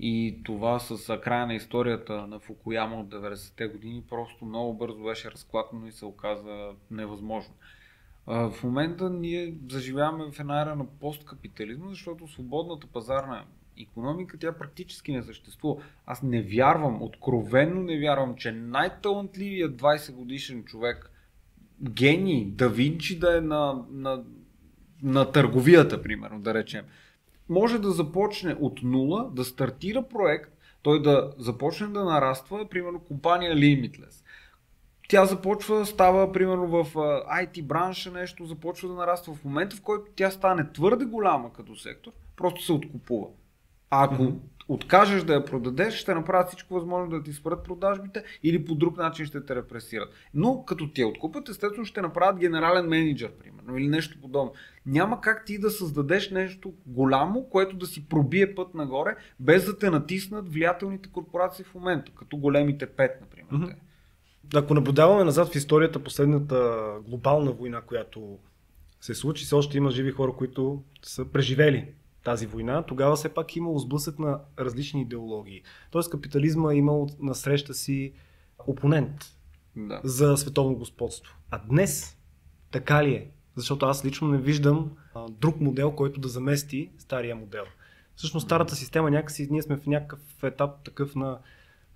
И 0.00 0.40
това 0.44 0.78
с 0.78 1.20
края 1.20 1.46
на 1.46 1.54
историята 1.54 2.26
на 2.26 2.40
Фукуяма 2.40 3.00
от 3.00 3.08
90-те 3.08 3.66
години 3.66 4.04
просто 4.08 4.44
много 4.44 4.74
бързо 4.74 5.02
беше 5.02 5.30
разклатено 5.30 5.86
и 5.86 5.92
се 5.92 6.04
оказа 6.04 6.70
невъзможно. 6.90 7.54
В 8.28 8.54
момента 8.64 9.10
ние 9.10 9.54
заживяваме 9.70 10.24
в 10.32 10.40
една 10.40 10.62
ера 10.62 10.76
на 10.76 10.86
посткапитализма, 10.86 11.88
защото 11.88 12.28
свободната 12.28 12.86
пазарна 12.86 13.44
економика, 13.82 14.38
тя 14.38 14.52
практически 14.52 15.12
не 15.12 15.22
съществува. 15.22 15.82
Аз 16.06 16.22
не 16.22 16.42
вярвам, 16.42 17.02
откровенно 17.02 17.82
не 17.82 17.98
вярвам, 17.98 18.34
че 18.36 18.52
най-талантливият 18.52 19.80
20 19.80 20.12
годишен 20.12 20.64
човек, 20.64 21.10
гений, 21.82 22.50
да 22.50 22.68
Винчи 22.68 23.18
да 23.18 23.36
е 23.36 23.40
на, 23.40 23.84
на, 23.90 24.24
на 25.02 25.32
търговията, 25.32 26.02
примерно, 26.02 26.40
да 26.40 26.54
речем, 26.54 26.84
може 27.48 27.78
да 27.78 27.90
започне 27.90 28.56
от 28.60 28.82
нула, 28.82 29.30
да 29.32 29.44
стартира 29.44 30.02
проект, 30.02 30.52
той 30.82 31.02
да 31.02 31.32
започне 31.38 31.86
да 31.86 32.04
нараства, 32.04 32.68
примерно 32.68 33.00
компания 33.00 33.56
Limitless. 33.56 34.24
Тя 35.08 35.26
започва, 35.26 35.86
става 35.86 36.32
примерно 36.32 36.66
в 36.66 36.94
IT 36.94 37.62
бранша 37.62 38.10
нещо, 38.10 38.44
започва 38.46 38.88
да 38.88 38.94
нараства 38.94 39.34
в 39.34 39.44
момента, 39.44 39.76
в 39.76 39.82
който 39.82 40.12
тя 40.16 40.30
стане 40.30 40.72
твърде 40.72 41.04
голяма 41.04 41.52
като 41.52 41.76
сектор, 41.76 42.12
просто 42.36 42.62
се 42.62 42.72
откупува. 42.72 43.26
А 43.90 44.04
ако 44.04 44.22
Мгм. 44.22 44.36
откажеш 44.68 45.22
да 45.22 45.34
я 45.34 45.44
продадеш, 45.44 45.94
ще 45.94 46.14
направят 46.14 46.48
всичко 46.48 46.74
възможно 46.74 47.10
да 47.10 47.22
ти 47.22 47.32
спрат 47.32 47.64
продажбите 47.64 48.24
или 48.42 48.64
по 48.64 48.74
друг 48.74 48.96
начин 48.96 49.26
ще 49.26 49.44
те 49.44 49.56
репресират. 49.56 50.08
Но 50.34 50.64
като 50.64 50.92
ти 50.92 51.00
я 51.00 51.08
откупят, 51.08 51.48
естествено 51.48 51.84
ще 51.84 52.00
направят 52.02 52.38
генерален 52.38 52.86
менеджер, 52.86 53.32
примерно, 53.32 53.78
или 53.78 53.88
нещо 53.88 54.20
подобно. 54.20 54.52
Няма 54.86 55.20
как 55.20 55.44
ти 55.44 55.58
да 55.58 55.70
създадеш 55.70 56.30
нещо 56.30 56.72
голямо, 56.86 57.44
което 57.50 57.76
да 57.76 57.86
си 57.86 58.08
пробие 58.08 58.54
път 58.54 58.74
нагоре, 58.74 59.16
без 59.40 59.64
да 59.64 59.78
те 59.78 59.90
натиснат 59.90 60.52
влиятелните 60.52 61.08
корпорации 61.08 61.64
в 61.64 61.74
момента, 61.74 62.12
като 62.18 62.36
големите 62.36 62.86
пет, 62.86 63.20
например. 63.20 63.48
Мгм. 63.52 63.72
Ако 64.54 64.74
наблюдаваме 64.74 65.24
назад 65.24 65.52
в 65.52 65.54
историята, 65.54 66.04
последната 66.04 66.78
глобална 67.08 67.52
война, 67.52 67.80
която 67.80 68.38
се 69.00 69.14
случи, 69.14 69.44
все 69.44 69.54
още 69.54 69.76
има 69.78 69.90
живи 69.90 70.10
хора, 70.10 70.32
които 70.32 70.82
са 71.02 71.24
преживели 71.24 71.86
тази 72.24 72.46
война, 72.46 72.82
тогава 72.82 73.16
все 73.16 73.28
пак 73.28 73.56
имало 73.56 73.78
сблъсък 73.78 74.18
на 74.18 74.40
различни 74.58 75.02
идеологии. 75.02 75.62
Тоест 75.90 76.10
капитализма 76.10 76.72
е 76.72 76.76
имал 76.76 77.08
на 77.20 77.34
среща 77.34 77.74
си 77.74 78.12
опонент 78.66 79.12
Да. 79.76 80.00
за 80.04 80.36
световно 80.36 80.74
господство. 80.74 81.36
А 81.50 81.60
днес 81.68 82.16
така 82.70 83.04
ли 83.04 83.14
е? 83.14 83.30
Защото 83.56 83.86
аз 83.86 84.04
лично 84.04 84.28
не 84.28 84.38
виждам 84.38 84.90
а, 85.14 85.26
друг 85.28 85.60
модел, 85.60 85.92
който 85.92 86.20
да 86.20 86.28
замести 86.28 86.90
стария 86.98 87.36
модел. 87.36 87.64
Всъщност 88.16 88.46
старата 88.46 88.74
система 88.76 89.10
някакси, 89.10 89.48
ние 89.50 89.62
сме 89.62 89.76
в 89.76 89.86
някакъв 89.86 90.20
етап 90.42 90.70
такъв 90.84 91.14
на 91.14 91.38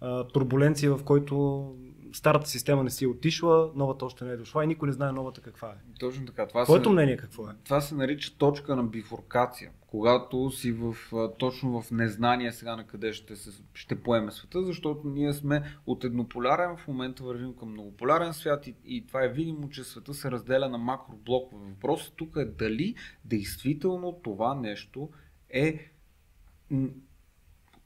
а, 0.00 0.24
турбуленция, 0.24 0.96
в 0.96 1.04
който 1.04 1.64
старата 2.12 2.46
система 2.46 2.84
не 2.84 2.90
си 2.90 3.04
е 3.04 3.08
отишла, 3.08 3.70
новата 3.74 4.04
още 4.04 4.24
не 4.24 4.32
е 4.32 4.36
дошла 4.36 4.64
и 4.64 4.66
никой 4.66 4.86
не 4.86 4.92
знае 4.92 5.12
новата 5.12 5.40
каква 5.40 5.68
е. 5.68 5.98
Точно 6.00 6.26
така. 6.26 6.46
Това 6.48 6.64
Твоето 6.64 6.88
се, 6.88 6.92
мнение 6.92 7.16
какво 7.16 7.48
е? 7.48 7.52
това 7.64 7.80
се 7.80 7.94
нарича 7.94 8.36
точка 8.38 8.76
на 8.76 8.84
бифуркация. 8.84 9.70
Когато 9.86 10.50
си 10.50 10.72
в, 10.72 10.96
точно 11.38 11.82
в 11.82 11.90
незнание 11.90 12.52
сега 12.52 12.76
на 12.76 12.86
къде 12.86 13.12
ще, 13.12 13.36
се, 13.36 13.62
ще 13.74 14.02
поеме 14.02 14.32
света, 14.32 14.64
защото 14.64 15.08
ние 15.08 15.32
сме 15.32 15.76
от 15.86 16.04
еднополярен, 16.04 16.76
в 16.76 16.88
момента 16.88 17.24
вървим 17.24 17.56
към 17.56 17.70
многополярен 17.70 18.34
свят 18.34 18.66
и, 18.66 18.74
и 18.84 19.06
това 19.06 19.24
е 19.24 19.28
видимо, 19.28 19.68
че 19.68 19.84
света 19.84 20.14
се 20.14 20.30
разделя 20.30 20.68
на 20.68 20.78
макроблокове. 20.78 21.70
Въпросът 21.70 22.14
тук 22.16 22.36
е 22.36 22.44
дали 22.44 22.94
действително 23.24 24.20
това 24.22 24.54
нещо 24.54 25.10
е 25.50 25.92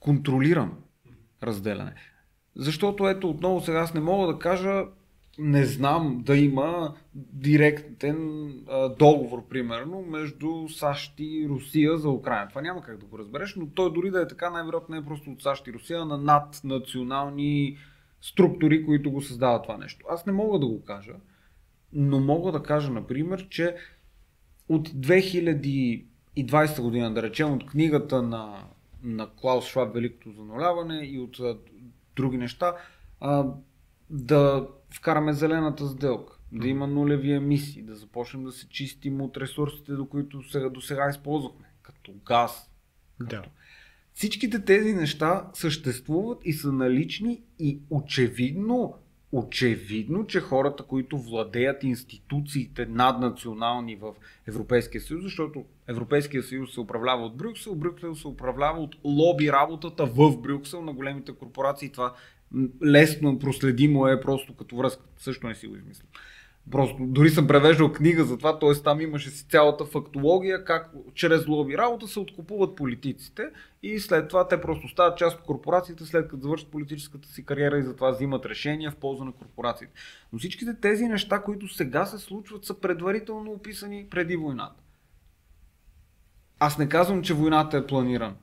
контролирано 0.00 0.76
разделяне. 1.42 1.94
Защото 2.56 3.08
ето 3.08 3.30
отново 3.30 3.60
сега 3.60 3.78
аз 3.78 3.94
не 3.94 4.00
мога 4.00 4.32
да 4.32 4.38
кажа, 4.38 4.84
не 5.38 5.64
знам 5.64 6.22
да 6.24 6.36
има 6.36 6.94
директен 7.14 8.48
а, 8.68 8.88
договор, 8.88 9.48
примерно, 9.48 10.02
между 10.02 10.68
САЩ 10.68 11.14
и 11.18 11.46
Русия 11.48 11.98
за 11.98 12.10
Украина. 12.10 12.48
Това 12.48 12.62
няма 12.62 12.82
как 12.82 12.98
да 12.98 13.06
го 13.06 13.18
разбереш, 13.18 13.56
но 13.56 13.66
той 13.66 13.92
дори 13.92 14.10
да 14.10 14.22
е 14.22 14.28
така, 14.28 14.50
най-вероятно 14.50 14.94
не 14.94 15.00
е 15.00 15.04
просто 15.04 15.30
от 15.30 15.42
САЩ 15.42 15.66
и 15.66 15.72
Русия, 15.72 16.00
а 16.00 16.04
на 16.04 16.18
наднационални 16.18 17.76
структури, 18.20 18.84
които 18.84 19.10
го 19.10 19.22
създават 19.22 19.62
това 19.62 19.76
нещо. 19.76 20.06
Аз 20.10 20.26
не 20.26 20.32
мога 20.32 20.58
да 20.58 20.66
го 20.66 20.84
кажа, 20.84 21.14
но 21.92 22.20
мога 22.20 22.52
да 22.52 22.62
кажа, 22.62 22.90
например, 22.90 23.48
че 23.48 23.76
от 24.68 24.88
2020 24.88 26.82
година, 26.82 27.14
да 27.14 27.22
речем, 27.22 27.52
от 27.52 27.66
книгата 27.66 28.22
на, 28.22 28.64
на 29.02 29.28
Клаус 29.36 29.66
Шваб 29.66 29.94
Великото 29.94 30.32
зануляване 30.32 31.00
и 31.04 31.18
от 31.18 31.40
други 32.16 32.38
неща, 32.38 32.74
а, 33.20 33.46
да 34.10 34.68
вкараме 34.90 35.32
зелената 35.32 35.86
сделка, 35.86 36.38
да 36.52 36.68
има 36.68 36.86
нулеви 36.86 37.32
емисии, 37.32 37.82
да 37.82 37.94
започнем 37.94 38.44
да 38.44 38.52
се 38.52 38.68
чистим 38.68 39.20
от 39.20 39.36
ресурсите, 39.36 39.92
до 39.92 40.08
които 40.08 40.42
сега, 40.50 40.68
до 40.68 40.80
сега 40.80 41.08
използвахме, 41.10 41.66
като 41.82 42.12
газ. 42.26 42.70
Да. 43.20 43.44
Всичките 44.14 44.64
тези 44.64 44.94
неща 44.94 45.50
съществуват 45.54 46.38
и 46.44 46.52
са 46.52 46.72
налични 46.72 47.42
и 47.58 47.80
очевидно, 47.90 48.94
очевидно, 49.32 50.26
че 50.26 50.40
хората, 50.40 50.82
които 50.82 51.18
владеят 51.18 51.84
институциите 51.84 52.86
наднационални 52.86 53.96
в 53.96 54.12
Европейския 54.46 55.00
съюз, 55.00 55.22
защото 55.22 55.64
Европейския 55.88 56.42
съюз 56.42 56.74
се 56.74 56.80
управлява 56.80 57.24
от 57.24 57.36
Брюксел, 57.36 57.74
Брюксел 57.74 58.14
се 58.14 58.28
управлява 58.28 58.80
от 58.80 58.96
лоби 59.04 59.52
работата 59.52 60.06
в 60.06 60.36
Брюксел 60.36 60.82
на 60.82 60.92
големите 60.92 61.32
корпорации. 61.32 61.92
Това 61.92 62.14
лесно 62.84 63.38
проследимо 63.38 64.06
е 64.06 64.20
просто 64.20 64.54
като 64.54 64.76
връзка. 64.76 65.02
Също 65.16 65.46
не 65.46 65.54
си 65.54 65.66
го 65.66 65.76
измислям. 65.76 66.08
Просто 66.70 66.96
дори 67.00 67.30
съм 67.30 67.46
превеждал 67.46 67.92
книга 67.92 68.24
за 68.24 68.38
това, 68.38 68.58
т.е. 68.58 68.82
там 68.82 69.00
имаше 69.00 69.30
си 69.30 69.48
цялата 69.48 69.84
фактология, 69.84 70.64
как 70.64 70.90
чрез 71.14 71.46
лоби 71.46 71.78
работа 71.78 72.08
се 72.08 72.20
откупуват 72.20 72.76
политиците 72.76 73.42
и 73.82 74.00
след 74.00 74.28
това 74.28 74.48
те 74.48 74.60
просто 74.60 74.88
стават 74.88 75.18
част 75.18 75.38
от 75.38 75.44
корпорациите, 75.44 76.04
след 76.04 76.28
като 76.28 76.42
завършат 76.42 76.70
политическата 76.70 77.28
си 77.28 77.44
кариера 77.44 77.78
и 77.78 77.82
затова 77.82 78.10
взимат 78.10 78.46
решения 78.46 78.90
в 78.90 78.96
полза 78.96 79.24
на 79.24 79.32
корпорациите. 79.32 79.92
Но 80.32 80.38
всичките 80.38 80.80
тези 80.80 81.04
неща, 81.04 81.42
които 81.42 81.68
сега 81.68 82.06
се 82.06 82.18
случват, 82.18 82.64
са 82.64 82.80
предварително 82.80 83.52
описани 83.52 84.06
преди 84.10 84.36
войната. 84.36 84.82
Аз 86.58 86.78
не 86.78 86.88
казвам, 86.88 87.22
че 87.22 87.34
войната 87.34 87.76
е 87.76 87.86
планирана, 87.86 88.34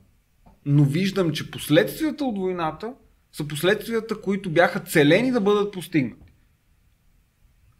но 0.66 0.84
виждам, 0.84 1.32
че 1.32 1.50
последствията 1.50 2.24
от 2.24 2.38
войната 2.38 2.94
са 3.32 3.48
последствията, 3.48 4.20
които 4.20 4.50
бяха 4.50 4.80
целени 4.80 5.32
да 5.32 5.40
бъдат 5.40 5.72
постигнати. 5.72 6.23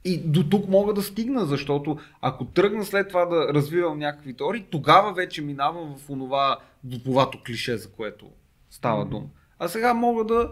И 0.05 0.19
до 0.19 0.49
тук 0.49 0.69
мога 0.69 0.95
да 0.95 1.03
стигна, 1.03 1.47
защото 1.47 1.99
ако 2.21 2.45
тръгна 2.45 2.85
след 2.85 3.09
това 3.09 3.27
да 3.27 3.55
развивам 3.55 3.99
някакви 3.99 4.37
теории, 4.37 4.67
тогава 4.71 5.13
вече 5.13 5.43
минавам 5.43 5.97
в 5.97 6.11
онова 6.11 6.59
дуповато 6.85 7.39
клише, 7.47 7.77
за 7.77 7.91
което 7.91 8.27
става 8.71 9.05
дума. 9.05 9.27
А 9.59 9.69
сега 9.69 9.95
мога 9.95 10.25
да 10.25 10.51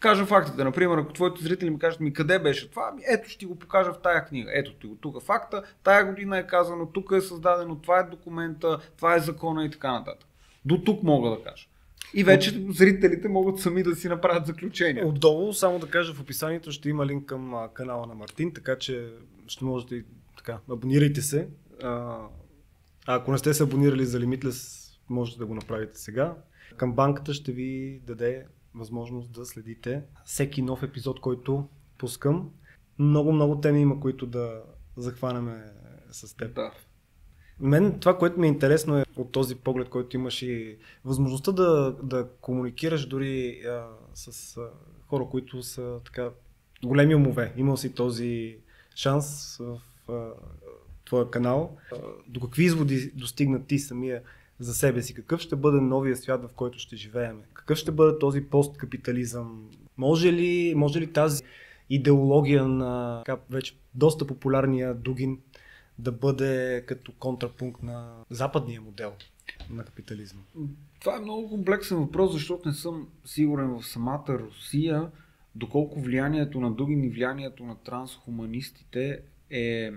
кажа 0.00 0.26
фактите. 0.26 0.64
Например, 0.64 0.98
ако 0.98 1.12
твоите 1.12 1.42
зрители 1.42 1.70
ми 1.70 1.78
кажат 1.78 2.00
ми 2.00 2.12
къде 2.12 2.38
беше 2.38 2.70
това, 2.70 2.88
ами 2.92 3.02
ето 3.08 3.28
ще 3.28 3.38
ти 3.38 3.46
го 3.46 3.58
покажа 3.58 3.92
в 3.92 3.98
тая 4.02 4.24
книга. 4.24 4.50
Ето 4.54 4.72
ти 4.72 4.86
го 4.86 4.94
тук 4.94 5.22
факта, 5.22 5.62
тая 5.82 6.04
година 6.04 6.38
е 6.38 6.46
казано, 6.46 6.86
тук 6.86 7.12
е 7.12 7.20
създадено, 7.20 7.76
това 7.76 7.98
е 7.98 8.02
документа, 8.02 8.78
това 8.96 9.16
е 9.16 9.20
закона 9.20 9.64
и 9.64 9.70
така 9.70 9.92
нататък. 9.92 10.28
До 10.64 10.78
тук 10.78 11.02
мога 11.02 11.30
да 11.30 11.42
кажа. 11.42 11.66
И 12.14 12.24
вече 12.24 12.64
зрителите 12.68 13.28
могат 13.28 13.60
сами 13.60 13.82
да 13.82 13.96
си 13.96 14.08
направят 14.08 14.46
заключения. 14.46 15.06
Отдолу, 15.06 15.52
само 15.52 15.78
да 15.78 15.86
кажа, 15.86 16.14
в 16.14 16.20
описанието 16.20 16.72
ще 16.72 16.88
има 16.88 17.06
линк 17.06 17.26
към 17.26 17.54
а, 17.54 17.68
канала 17.68 18.06
на 18.06 18.14
Мартин, 18.14 18.52
така 18.54 18.78
че 18.78 19.12
ще 19.46 19.64
можете 19.64 19.94
и 19.94 20.04
така, 20.36 20.58
абонирайте 20.70 21.22
се. 21.22 21.48
А, 21.82 21.88
а 23.06 23.14
ако 23.14 23.32
не 23.32 23.38
сте 23.38 23.54
се 23.54 23.62
абонирали 23.62 24.04
за 24.04 24.20
Limitless, 24.20 24.90
можете 25.10 25.38
да 25.38 25.46
го 25.46 25.54
направите 25.54 25.98
сега. 25.98 26.36
Към 26.76 26.92
банката 26.92 27.34
ще 27.34 27.52
ви 27.52 28.00
даде 28.06 28.44
възможност 28.74 29.32
да 29.32 29.46
следите 29.46 30.02
всеки 30.24 30.62
нов 30.62 30.82
епизод, 30.82 31.20
който 31.20 31.68
пускам. 31.98 32.50
Много, 32.98 33.32
много 33.32 33.60
теми 33.60 33.80
има, 33.80 34.00
които 34.00 34.26
да 34.26 34.62
захванеме 34.96 35.64
с 36.10 36.36
теб. 36.36 36.54
Да. 36.54 36.72
Мен 37.60 37.98
това, 38.00 38.18
което 38.18 38.40
ми 38.40 38.46
е 38.46 38.50
интересно 38.50 38.98
е 38.98 39.04
от 39.16 39.32
този 39.32 39.54
поглед, 39.54 39.88
който 39.88 40.16
имаш 40.16 40.42
и 40.42 40.76
възможността 41.04 41.52
да, 41.52 41.96
да 42.02 42.28
комуникираш 42.40 43.06
дори 43.06 43.62
а, 43.66 43.86
с 44.14 44.56
а, 44.56 44.60
хора, 45.06 45.26
които 45.30 45.62
са 45.62 45.98
така 46.04 46.30
големи 46.84 47.14
умове. 47.14 47.52
Имал 47.56 47.76
си 47.76 47.94
този 47.94 48.56
шанс 48.94 49.56
в 49.60 49.80
а, 50.08 50.28
твоя 51.04 51.30
канал. 51.30 51.76
А, 51.92 51.96
до 52.28 52.40
какви 52.40 52.64
изводи 52.64 53.10
достигна 53.14 53.66
ти 53.66 53.78
самия 53.78 54.22
за 54.58 54.74
себе 54.74 55.02
си? 55.02 55.14
Какъв 55.14 55.40
ще 55.40 55.56
бъде 55.56 55.80
новия 55.80 56.16
свят, 56.16 56.42
в 56.42 56.54
който 56.56 56.78
ще 56.78 56.96
живеем? 56.96 57.40
Какъв 57.52 57.78
ще 57.78 57.92
бъде 57.92 58.18
този 58.18 58.40
посткапитализъм? 58.40 59.70
Може 59.96 60.32
ли, 60.32 60.74
може 60.76 61.00
ли 61.00 61.12
тази 61.12 61.42
идеология 61.90 62.68
на 62.68 63.22
така, 63.26 63.40
вече 63.50 63.76
доста 63.94 64.26
популярния 64.26 64.94
Дугин 64.94 65.38
да 65.98 66.12
бъде 66.12 66.84
като 66.86 67.12
контрапункт 67.12 67.82
на 67.82 68.24
западния 68.30 68.80
модел 68.80 69.12
на 69.70 69.84
капитализма? 69.84 70.42
Това 71.00 71.16
е 71.16 71.20
много 71.20 71.48
комплексен 71.48 71.98
въпрос, 71.98 72.32
защото 72.32 72.68
не 72.68 72.74
съм 72.74 73.08
сигурен 73.24 73.68
в 73.68 73.86
самата 73.86 74.24
Русия, 74.28 75.10
доколко 75.54 76.00
влиянието 76.00 76.60
на 76.60 76.72
Дугин 76.72 77.04
и 77.04 77.08
влиянието 77.08 77.64
на 77.64 77.76
трансхуманистите 77.76 79.22
е... 79.50 79.90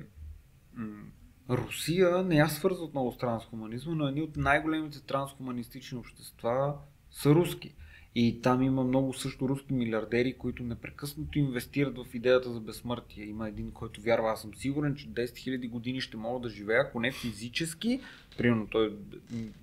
Русия 1.50 2.24
не 2.24 2.36
я 2.36 2.48
свързват 2.48 2.94
много 2.94 3.12
с 3.12 3.18
трансхуманизма, 3.18 3.96
но 3.96 4.08
едни 4.08 4.22
от 4.22 4.38
най-големите 4.38 5.02
трансхуманистични 5.02 5.98
общества 5.98 6.76
са 7.12 7.36
руски. 7.36 7.76
И 8.20 8.42
там 8.42 8.62
има 8.62 8.84
много 8.84 9.14
също 9.14 9.50
руски 9.50 9.74
милиардери, 9.74 10.34
които 10.34 10.64
непрекъснато 10.64 11.40
инвестират 11.40 11.98
в 11.98 12.06
идеята 12.14 12.54
за 12.54 12.60
безсмъртие. 12.60 13.26
Има 13.26 13.48
един, 13.48 13.72
който 13.72 14.02
вярва, 14.02 14.32
аз 14.32 14.42
съм 14.42 14.56
сигурен, 14.56 14.96
че 14.96 15.08
10 15.08 15.26
000 15.26 15.70
години 15.70 16.02
ще 16.02 16.18
мога 16.18 16.40
да 16.40 16.50
живея, 16.50 16.82
ако 16.82 17.00
не 17.00 17.12
физически, 17.12 18.02
примерно 18.38 18.68
той 18.68 18.96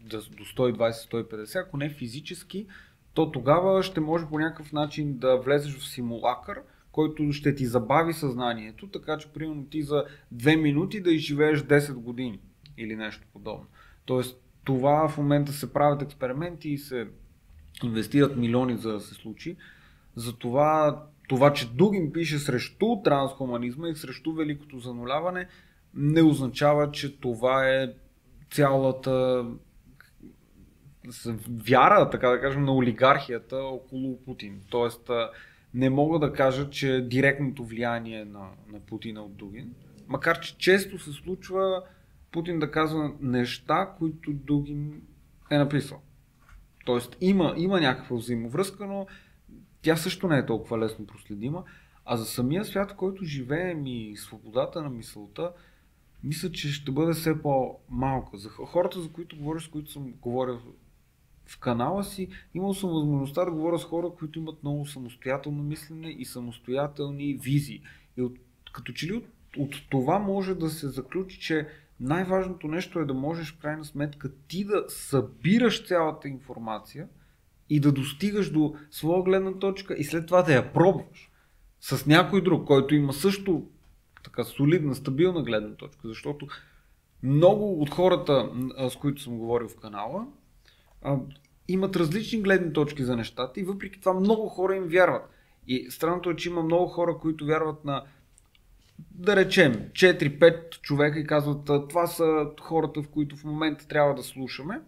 до 0.07 0.21
120-150, 0.21 1.61
ако 1.67 1.77
не 1.77 1.91
физически, 1.91 2.67
то 3.15 3.33
тогава 3.33 3.83
ще 3.83 4.01
може 4.01 4.27
по 4.27 4.39
някакъв 4.39 4.73
начин 4.73 5.19
да 5.19 5.37
влезеш 5.37 5.77
в 5.77 5.89
симулакър, 5.89 6.61
който 6.93 7.33
ще 7.33 7.55
ти 7.55 7.67
забави 7.67 8.13
съзнанието, 8.13 8.87
така 8.87 9.19
че 9.19 9.29
примерно 9.29 9.67
ти 9.67 9.83
за 9.83 10.05
2 10.35 10.61
минути 10.61 11.01
да 11.01 11.13
изживееш 11.13 11.61
10 11.61 11.95
години 11.95 12.41
или 12.79 12.97
нещо 12.97 13.27
подобно. 13.33 13.67
Тоест 14.05 14.41
това 14.65 15.09
в 15.09 15.19
момента 15.19 15.53
се 15.53 15.73
правят 15.73 16.03
експерименти 16.03 16.71
и 16.71 16.79
се 16.79 17.09
инвестират 17.83 18.37
милиони 18.37 18.77
за 18.77 18.93
да 18.93 19.01
се 19.01 19.15
случи. 19.15 19.57
Затова 20.17 21.03
това, 21.29 21.53
че 21.53 21.71
Дугин 21.71 22.13
пише 22.13 22.39
срещу 22.39 23.03
трансхуманизма 23.05 23.89
и 23.89 23.95
срещу 23.95 24.33
великото 24.33 24.79
зануляване, 24.79 25.49
не 25.95 26.23
означава, 26.23 26.91
че 26.91 27.21
това 27.21 27.69
е 27.69 27.93
цялата 28.51 29.45
вяра, 31.49 32.11
така 32.11 32.29
да 32.29 32.41
кажем, 32.41 32.65
на 32.65 32.75
олигархията 32.75 33.57
около 33.57 34.25
Путин. 34.25 34.61
Тоест, 34.71 35.11
не 35.75 35.91
мога 35.91 36.19
да 36.19 36.33
кажа, 36.33 36.71
че 36.71 37.01
директното 37.01 37.65
влияние 37.65 38.25
на, 38.25 38.49
на 38.73 38.81
Путина 38.81 39.23
от 39.23 39.37
Дугин, 39.37 39.75
макар 40.09 40.41
че 40.41 40.57
често 40.59 40.99
се 40.99 41.13
случва 41.13 41.83
Путин 42.33 42.59
да 42.59 42.71
казва 42.71 43.13
неща, 43.21 43.95
които 43.99 44.33
Дугин 44.33 45.03
е 45.51 45.59
написал. 45.59 46.03
Тоест 46.85 47.17
има, 47.21 47.55
има 47.57 47.81
някаква 47.81 48.17
взаимовръзка, 48.17 48.87
но 48.87 49.07
тя 49.83 49.97
също 49.97 50.29
не 50.29 50.39
е 50.39 50.47
толкова 50.47 50.79
лесно 50.79 51.07
проследима. 51.07 51.65
А 52.05 52.17
за 52.17 52.25
самия 52.25 52.65
свят, 52.65 52.91
в 52.91 52.97
който 52.97 53.25
живеем 53.25 53.87
и 53.87 54.17
свободата 54.17 54.83
на 54.83 54.91
мисълта, 54.91 55.53
мисля, 56.25 56.53
че 56.53 56.73
ще 56.73 56.91
бъде 56.91 57.13
все 57.13 57.43
по-малка. 57.43 58.39
За 58.39 58.49
хората, 58.49 59.01
за 59.01 59.09
които 59.09 59.37
говоря, 59.37 59.61
с 59.61 59.69
които 59.69 59.93
съм 59.93 60.13
говорил 60.13 60.61
в 61.47 61.59
канала 61.59 62.05
си 62.05 62.29
имал 62.55 62.75
съм 62.75 62.91
възможността 62.91 63.45
да 63.45 63.51
говоря 63.51 63.79
с 63.79 63.85
хора, 63.85 64.11
които 64.19 64.39
имат 64.39 64.63
много 64.63 64.87
самостоятелно 64.87 65.63
мислене 65.63 66.09
и 66.09 66.25
самостоятелни 66.25 67.35
визии. 67.35 67.83
И 68.17 68.23
от, 68.23 68.37
като 68.73 68.93
че 68.93 69.07
ли 69.07 69.13
от, 69.13 69.27
от 69.57 69.75
това 69.91 70.19
може 70.19 70.55
да 70.55 70.71
се 70.71 70.89
заключи, 70.89 71.41
че 71.41 71.69
най-важното 72.05 72.69
нещо 72.69 72.99
е 72.99 73.05
да 73.05 73.15
можеш 73.15 73.55
в 73.55 73.59
крайна 73.59 73.85
сметка 73.85 74.31
ти 74.49 74.65
да 74.65 74.85
събираш 74.89 75.87
цялата 75.87 76.29
информация 76.29 77.09
и 77.71 77.81
да 77.81 77.93
достигаш 77.93 78.51
до 78.51 78.75
своя 78.91 79.23
гледна 79.23 79.59
точка 79.59 79.95
и 79.95 80.05
след 80.05 80.27
това 80.27 80.43
да 80.43 80.55
я 80.55 80.73
пробваш 80.73 81.31
с 81.81 82.07
някой 82.07 82.43
друг, 82.43 82.67
който 82.67 82.95
има 82.95 83.13
също 83.13 83.67
така 84.25 84.45
солидна, 84.45 84.95
стабилна 84.95 85.43
гледна 85.43 85.75
точка, 85.75 86.09
защото 86.09 86.47
много 87.23 87.83
от 87.83 87.91
хората, 87.91 88.51
с 88.91 88.97
които 88.97 89.23
съм 89.23 89.39
говорил 89.39 89.69
в 89.69 89.77
канала, 89.77 90.27
имат 91.69 91.97
различни 91.97 92.43
гледни 92.43 92.73
точки 92.73 93.05
за 93.05 93.17
нещата 93.17 93.61
и 93.61 93.65
въпреки 93.65 94.01
това 94.01 94.15
много 94.15 94.49
хора 94.49 94.77
им 94.77 94.85
вярват. 94.85 95.31
И 95.67 95.91
странното 95.91 96.31
е, 96.31 96.37
че 96.37 96.49
има 96.49 96.63
много 96.63 96.87
хора, 96.87 97.19
които 97.19 97.47
вярват 97.47 97.85
на 97.85 98.05
да 98.99 99.37
речем 99.37 99.73
4-5 99.73 100.81
човека 100.81 101.19
и 101.19 101.27
казват 101.27 101.65
това 101.89 102.07
са 102.07 102.47
хората, 102.61 103.03
в 103.03 103.09
които 103.09 103.37
в 103.37 103.45
момента 103.45 103.89
трябва 103.89 104.15
да 104.15 104.23
слушаме. 104.23 104.81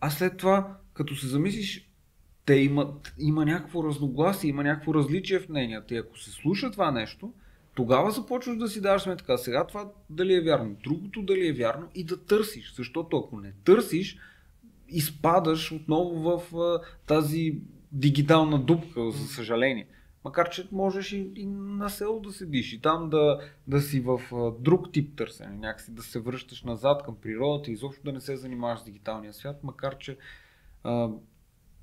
А 0.00 0.10
след 0.10 0.36
това, 0.36 0.76
като 0.94 1.16
се 1.16 1.26
замислиш, 1.26 1.90
те 2.44 2.54
имат, 2.54 3.14
има 3.18 3.44
някакво 3.44 3.84
разногласие, 3.84 4.50
има 4.50 4.62
някакво 4.62 4.94
различие 4.94 5.38
в 5.38 5.48
мненията. 5.48 5.94
И 5.94 5.98
ако 5.98 6.18
се 6.18 6.30
слуша 6.30 6.70
това 6.70 6.90
нещо, 6.90 7.32
тогава 7.74 8.10
започваш 8.10 8.56
да 8.56 8.68
си 8.68 8.80
даваш 8.80 9.02
сметка 9.02 9.38
сега 9.38 9.66
това 9.66 9.90
дали 10.10 10.34
е 10.34 10.40
вярно, 10.40 10.76
другото 10.84 11.22
дали 11.22 11.48
е 11.48 11.52
вярно 11.52 11.88
и 11.94 12.04
да 12.04 12.24
търсиш. 12.24 12.74
Защото 12.74 13.16
ако 13.16 13.40
не 13.40 13.52
търсиш, 13.64 14.18
изпадаш 14.88 15.72
отново 15.72 16.20
в 16.20 16.56
а, 16.56 16.80
тази 17.06 17.58
дигитална 17.92 18.58
дупка, 18.58 19.10
за 19.10 19.28
съжаление. 19.28 19.86
Макар, 20.26 20.50
че 20.50 20.68
можеш 20.72 21.12
и, 21.12 21.32
и 21.36 21.46
на 21.46 21.90
село 21.90 22.20
да 22.20 22.32
седиш 22.32 22.72
и 22.72 22.80
там 22.80 23.10
да, 23.10 23.40
да 23.66 23.80
си 23.80 24.00
в 24.00 24.20
друг 24.60 24.92
тип 24.92 25.16
търсене, 25.16 25.56
някакси 25.56 25.90
да 25.90 26.02
се 26.02 26.20
връщаш 26.20 26.62
назад 26.62 27.02
към 27.02 27.16
природата 27.22 27.70
и 27.70 27.74
изобщо 27.74 28.02
да 28.04 28.12
не 28.12 28.20
се 28.20 28.36
занимаваш 28.36 28.80
с 28.80 28.84
дигиталния 28.84 29.34
свят, 29.34 29.60
макар, 29.62 29.98
че 29.98 30.18
а, 30.84 31.10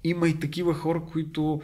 има 0.04 0.28
и 0.28 0.40
такива 0.40 0.74
хора, 0.74 1.04
които 1.12 1.62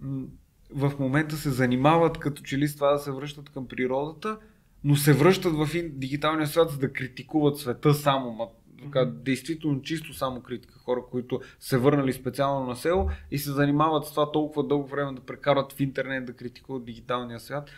м- 0.00 0.26
в 0.70 0.92
момента 0.98 1.36
се 1.36 1.50
занимават 1.50 2.18
като 2.18 2.42
че 2.42 2.58
ли 2.58 2.68
с 2.68 2.74
това 2.74 2.92
да 2.92 2.98
се 2.98 3.12
връщат 3.12 3.50
към 3.50 3.68
природата, 3.68 4.38
но 4.84 4.96
се 4.96 5.12
връщат 5.12 5.52
в 5.52 5.68
дигиталния 5.88 6.46
свят, 6.46 6.70
за 6.70 6.78
да 6.78 6.92
критикуват 6.92 7.58
света 7.58 7.94
само 7.94 8.50
така, 8.84 9.04
действително 9.04 9.82
чисто 9.82 10.14
само 10.14 10.40
критика. 10.40 10.78
Хора, 10.78 11.00
които 11.10 11.40
се 11.60 11.78
върнали 11.78 12.12
специално 12.12 12.66
на 12.66 12.76
село 12.76 13.10
и 13.30 13.38
се 13.38 13.52
занимават 13.52 14.06
с 14.06 14.10
това 14.10 14.32
толкова 14.32 14.66
дълго 14.66 14.86
време 14.86 15.12
да 15.12 15.20
прекарат 15.20 15.72
в 15.72 15.80
интернет, 15.80 16.24
да 16.24 16.32
критикуват 16.32 16.84
дигиталния 16.84 17.40
свят. 17.40 17.70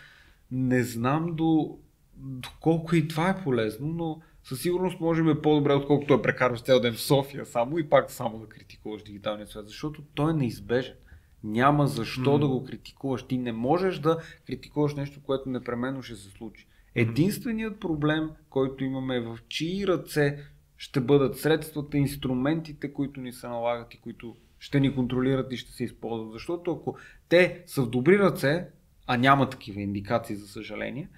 Не 0.51 0.83
знам 0.83 1.35
до, 1.35 1.77
до 2.17 2.49
колко 2.61 2.95
и 2.95 3.07
това 3.07 3.29
е 3.29 3.43
полезно, 3.43 3.87
но 3.87 4.21
със 4.43 4.61
сигурност 4.61 4.99
може 4.99 5.23
би 5.23 5.29
е 5.29 5.41
по-добре, 5.41 5.73
отколкото 5.73 6.13
е 6.13 6.21
прекарваш 6.21 6.61
цял 6.61 6.79
ден 6.79 6.93
в 6.93 7.01
София 7.01 7.45
само 7.45 7.79
и 7.79 7.89
пак 7.89 8.11
само 8.11 8.39
да 8.39 8.47
критикуваш 8.47 9.03
дигиталния 9.03 9.47
свят, 9.47 9.67
защото 9.67 10.01
той 10.15 10.31
е 10.31 10.35
неизбежен. 10.35 10.95
Няма 11.43 11.87
защо 11.87 12.37
mm. 12.37 12.39
да 12.39 12.47
го 12.47 12.63
критикуваш. 12.63 13.23
Ти 13.23 13.37
не 13.37 13.51
можеш 13.51 13.99
да 13.99 14.17
критикуваш 14.47 14.95
нещо, 14.95 15.19
което 15.23 15.49
непременно 15.49 16.03
ще 16.03 16.15
се 16.15 16.29
случи. 16.29 16.67
Единственият 16.95 17.79
проблем, 17.79 18.29
който 18.49 18.83
имаме 18.83 19.15
е 19.15 19.21
в 19.21 19.39
чии 19.49 19.87
ръце 19.87 20.37
ще 20.77 20.99
бъдат 20.99 21.39
средствата, 21.39 21.97
инструментите, 21.97 22.93
които 22.93 23.21
ни 23.21 23.33
се 23.33 23.47
налагат 23.47 23.93
и 23.93 23.99
които 23.99 24.35
ще 24.59 24.79
ни 24.79 24.95
контролират 24.95 25.53
и 25.53 25.57
ще 25.57 25.71
се 25.71 25.83
използват. 25.83 26.33
Защото 26.33 26.71
ако 26.71 26.97
те 27.29 27.63
са 27.65 27.81
в 27.81 27.89
добри 27.89 28.19
ръце, 28.19 28.67
а 29.07 29.17
няма 29.17 29.49
такива 29.49 29.81
индикации, 29.81 30.35
за 30.35 30.47
съжаление, 30.47 31.09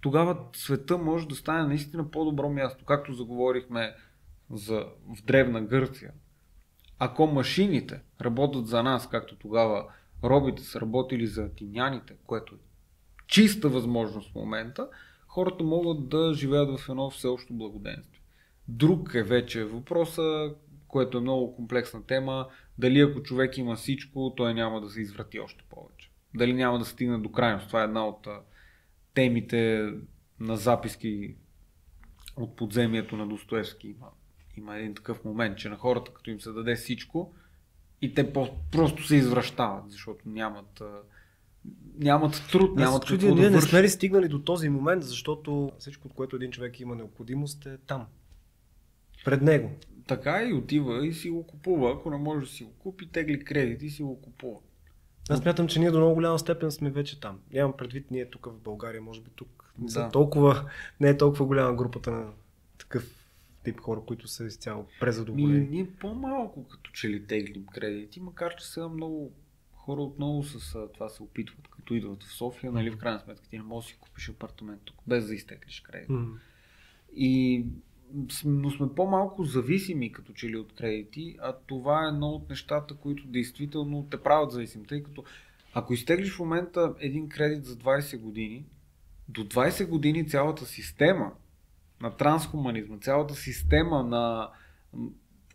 тогава 0.00 0.38
света 0.52 0.98
може 0.98 1.28
да 1.28 1.34
стане 1.34 1.68
наистина 1.68 2.10
по-добро 2.10 2.50
място. 2.50 2.84
Както 2.84 3.12
заговорихме 3.12 3.94
за, 4.50 4.86
в 5.16 5.22
древна 5.24 5.62
Гърция. 5.62 6.12
Ако 6.98 7.26
машините 7.26 8.00
работят 8.20 8.66
за 8.66 8.82
нас, 8.82 9.08
както 9.08 9.36
тогава 9.36 9.86
робите 10.24 10.62
са 10.62 10.80
работили 10.80 11.26
за 11.26 11.42
атиняните, 11.42 12.14
което 12.26 12.54
е 12.54 12.58
чиста 13.26 13.68
възможност 13.68 14.32
в 14.32 14.34
момента, 14.34 14.88
хората 15.26 15.64
могат 15.64 16.08
да 16.08 16.34
живеят 16.34 16.80
в 16.80 16.88
едно 16.88 17.10
всеобщо 17.10 17.54
благоденствие. 17.54 18.17
Друг 18.68 19.14
е 19.14 19.22
вече 19.22 19.64
въпроса, 19.64 20.54
което 20.88 21.18
е 21.18 21.20
много 21.20 21.56
комплексна 21.56 22.06
тема, 22.06 22.48
дали 22.78 23.00
ако 23.00 23.22
човек 23.22 23.58
има 23.58 23.76
всичко, 23.76 24.34
той 24.36 24.54
няма 24.54 24.80
да 24.80 24.90
се 24.90 25.00
изврати 25.00 25.40
още 25.40 25.64
повече. 25.70 26.10
Дали 26.34 26.52
няма 26.52 26.78
да 26.78 26.84
стигне 26.84 27.18
до 27.18 27.32
крайност. 27.32 27.66
Това 27.66 27.80
е 27.80 27.84
една 27.84 28.06
от 28.06 28.28
темите 29.14 29.92
на 30.40 30.56
записки 30.56 31.36
от 32.36 32.56
подземието 32.56 33.16
на 33.16 33.28
Достоевски. 33.28 33.88
Има, 33.88 34.06
има 34.56 34.76
един 34.76 34.94
такъв 34.94 35.24
момент, 35.24 35.58
че 35.58 35.68
на 35.68 35.76
хората, 35.76 36.12
като 36.12 36.30
им 36.30 36.40
се 36.40 36.52
даде 36.52 36.74
всичко, 36.74 37.34
и 38.02 38.14
те 38.14 38.32
просто 38.72 39.06
се 39.06 39.16
извръщават, 39.16 39.90
защото 39.90 40.28
нямат, 40.28 40.82
нямат 41.98 42.48
труд, 42.52 42.76
нямат 42.76 43.04
какво 43.04 43.26
да 43.28 43.34
Ние 43.34 43.50
не 43.50 43.60
сме 43.60 43.82
ли 43.82 43.88
стигнали 43.88 44.28
до 44.28 44.42
този 44.42 44.68
момент, 44.68 45.02
защото 45.02 45.72
всичко, 45.78 46.08
от 46.08 46.14
което 46.14 46.36
един 46.36 46.50
човек 46.50 46.80
има 46.80 46.96
необходимост 46.96 47.66
е 47.66 47.78
там 47.78 48.06
пред 49.24 49.42
него. 49.42 49.70
Така 50.06 50.42
и 50.42 50.52
отива 50.52 51.06
и 51.06 51.12
си 51.12 51.30
го 51.30 51.46
купува. 51.46 51.92
Ако 51.92 52.10
не 52.10 52.16
може 52.16 52.40
да 52.40 52.52
си 52.52 52.64
го 52.64 52.72
купи, 52.72 53.06
тегли 53.06 53.44
кредит 53.44 53.82
и 53.82 53.90
си 53.90 54.02
го 54.02 54.22
купува. 54.22 54.58
Аз 55.30 55.38
смятам, 55.38 55.68
че 55.68 55.80
ние 55.80 55.90
до 55.90 55.98
много 55.98 56.14
голяма 56.14 56.38
степен 56.38 56.70
сме 56.70 56.90
вече 56.90 57.20
там. 57.20 57.38
Нямам 57.52 57.76
предвид 57.78 58.10
ние 58.10 58.30
тук 58.30 58.46
в 58.46 58.60
България, 58.60 59.02
може 59.02 59.20
би 59.20 59.30
тук 59.36 59.72
не, 59.78 59.92
да. 59.92 60.10
толкова, 60.10 60.70
не 61.00 61.08
е 61.08 61.16
толкова 61.16 61.46
голяма 61.46 61.76
групата 61.76 62.10
на 62.10 62.32
такъв 62.78 63.28
тип 63.64 63.80
хора, 63.80 64.00
които 64.06 64.28
са 64.28 64.44
изцяло 64.44 64.86
презадоволени. 65.00 65.60
Ми, 65.60 65.68
ние 65.70 65.90
по-малко 66.00 66.68
като 66.68 66.90
че 66.90 67.08
ли 67.08 67.26
теглим 67.26 67.66
кредити, 67.66 68.20
макар 68.20 68.56
че 68.56 68.66
сега 68.66 68.88
много 68.88 69.32
хора 69.72 70.02
отново 70.02 70.42
с 70.42 70.88
това 70.94 71.08
се 71.08 71.22
опитват, 71.22 71.68
като 71.68 71.94
идват 71.94 72.22
в 72.22 72.32
София, 72.32 72.72
нали, 72.72 72.90
в 72.90 72.98
крайна 72.98 73.20
сметка 73.20 73.48
ти 73.48 73.56
не 73.56 73.64
можеш 73.64 73.90
да 73.90 73.94
си 73.94 74.00
купиш 74.00 74.28
апартамент 74.28 74.80
тук, 74.84 74.96
без 75.06 75.26
да 75.26 75.34
изтеглиш 75.34 75.80
кредит. 75.80 76.08
Mm. 76.08 76.28
И 77.16 77.64
но 78.44 78.70
сме 78.70 78.94
по-малко 78.96 79.44
зависими 79.44 80.12
като 80.12 80.32
че 80.32 80.48
ли 80.48 80.56
от 80.56 80.72
кредити, 80.72 81.36
а 81.42 81.52
това 81.66 82.04
е 82.04 82.08
едно 82.08 82.26
от 82.26 82.48
нещата, 82.48 82.94
които 82.94 83.26
действително 83.26 84.06
те 84.10 84.22
правят 84.22 84.52
зависим. 84.52 84.84
Тъй 84.84 85.02
като 85.02 85.24
ако 85.74 85.94
изтеглиш 85.94 86.36
в 86.36 86.38
момента 86.38 86.94
един 87.00 87.28
кредит 87.28 87.64
за 87.64 87.76
20 87.76 88.20
години, 88.20 88.66
до 89.28 89.44
20 89.44 89.86
години 89.86 90.28
цялата 90.28 90.66
система 90.66 91.32
на 92.02 92.16
трансхуманизма, 92.16 92.98
цялата 92.98 93.34
система 93.34 94.02
на 94.02 94.50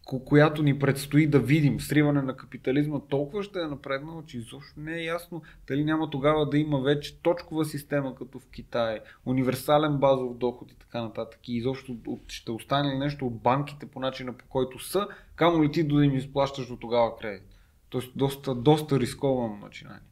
която 0.05 0.63
ни 0.63 0.79
предстои 0.79 1.27
да 1.27 1.39
видим, 1.39 1.79
сриване 1.79 2.21
на 2.21 2.35
капитализма, 2.35 2.99
толкова 3.09 3.43
ще 3.43 3.59
е 3.59 3.67
напреднало, 3.67 4.23
че 4.23 4.37
изобщо 4.37 4.79
не 4.79 4.99
е 4.99 5.03
ясно 5.03 5.41
дали 5.67 5.83
няма 5.83 6.09
тогава 6.09 6.49
да 6.49 6.57
има 6.57 6.81
вече 6.81 7.21
точкова 7.21 7.65
система, 7.65 8.15
като 8.15 8.39
в 8.39 8.49
Китай, 8.51 8.99
универсален 9.25 9.97
базов 9.97 10.37
доход 10.37 10.71
и 10.71 10.75
така 10.75 11.01
нататък. 11.01 11.39
И 11.47 11.57
изобщо 11.57 11.97
ще 12.27 12.51
остане 12.51 12.93
ли 12.93 12.97
нещо 12.97 13.27
от 13.27 13.41
банките 13.41 13.85
по 13.85 13.99
начина 13.99 14.37
по 14.37 14.45
който 14.45 14.79
са, 14.79 15.07
камо 15.35 15.63
ли 15.63 15.71
ти 15.71 15.87
да 15.87 16.05
им 16.05 16.15
изплащаш 16.15 16.67
до 16.67 16.77
тогава 16.77 17.17
кредит. 17.17 17.47
Тоест 17.89 18.11
доста, 18.15 18.55
доста 18.55 18.99
рисковано 18.99 19.57
начинание. 19.57 20.07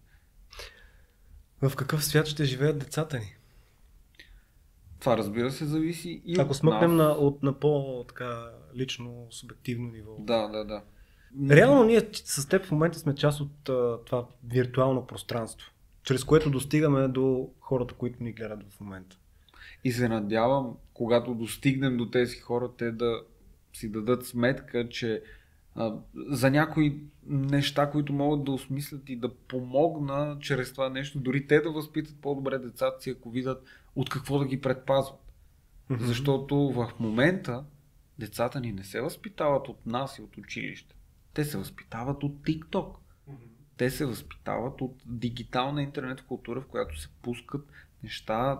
В 1.61 1.75
какъв 1.75 2.05
свят 2.05 2.27
ще 2.27 2.45
живеят 2.45 2.79
децата 2.79 3.19
ни? 3.19 3.35
Това 5.01 5.17
разбира 5.17 5.51
се 5.51 5.65
зависи 5.65 6.21
и 6.25 6.39
Ако 6.39 6.53
смъкнем 6.53 6.95
на, 6.95 7.09
от, 7.09 7.43
на 7.43 7.53
по-така 7.53 8.49
лично, 8.75 9.27
субективно 9.29 9.91
ниво. 9.91 10.15
Да, 10.19 10.47
да, 10.47 10.65
да. 10.65 10.81
Реално 11.49 11.83
ние 11.83 12.09
с 12.13 12.47
теб 12.49 12.65
в 12.65 12.71
момента 12.71 12.99
сме 12.99 13.15
част 13.15 13.41
от 13.41 13.69
а, 13.69 13.97
това 14.05 14.27
виртуално 14.47 15.07
пространство, 15.07 15.71
чрез 16.03 16.23
което 16.23 16.49
достигаме 16.49 17.07
до 17.07 17.49
хората, 17.59 17.93
които 17.93 18.23
ни 18.23 18.33
гледат 18.33 18.73
в 18.73 18.81
момента. 18.81 19.17
И 19.83 19.91
се 19.91 20.09
надявам, 20.09 20.77
когато 20.93 21.33
достигнем 21.33 21.97
до 21.97 22.09
тези 22.09 22.39
хора, 22.39 22.69
те 22.77 22.91
да 22.91 23.21
си 23.73 23.91
дадат 23.91 24.25
сметка, 24.25 24.89
че 24.89 25.23
за 26.15 26.51
някои 26.51 27.03
неща, 27.25 27.91
които 27.91 28.13
могат 28.13 28.43
да 28.43 28.51
осмислят 28.51 29.09
и 29.09 29.15
да 29.15 29.33
помогна 29.35 30.37
чрез 30.39 30.71
това 30.71 30.89
нещо, 30.89 31.19
дори 31.19 31.47
те 31.47 31.61
да 31.61 31.71
възпитат 31.71 32.21
по-добре 32.21 32.57
децата 32.57 33.01
си, 33.01 33.09
ако 33.09 33.29
видят 33.29 33.63
от 33.95 34.09
какво 34.09 34.39
да 34.39 34.45
ги 34.45 34.61
предпазват. 34.61 35.19
Mm-hmm. 35.89 35.99
Защото 35.99 36.55
в 36.55 36.91
момента 36.99 37.65
децата 38.19 38.59
ни 38.59 38.71
не 38.71 38.83
се 38.83 39.01
възпитават 39.01 39.67
от 39.67 39.85
нас 39.85 40.17
и 40.17 40.21
от 40.21 40.37
училище. 40.37 40.95
Те 41.33 41.45
се 41.45 41.57
възпитават 41.57 42.23
от 42.23 42.33
TikTok. 42.33 42.95
Mm-hmm. 42.95 43.35
Те 43.77 43.89
се 43.89 44.05
възпитават 44.05 44.81
от 44.81 45.03
дигитална 45.05 45.83
интернет 45.83 46.21
култура, 46.21 46.61
в 46.61 46.67
която 46.67 46.99
се 46.99 47.09
пускат 47.21 47.67
неща 48.03 48.59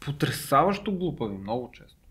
потрясаващо 0.00 0.98
глупави 0.98 1.36
много 1.36 1.70
често. 1.72 2.08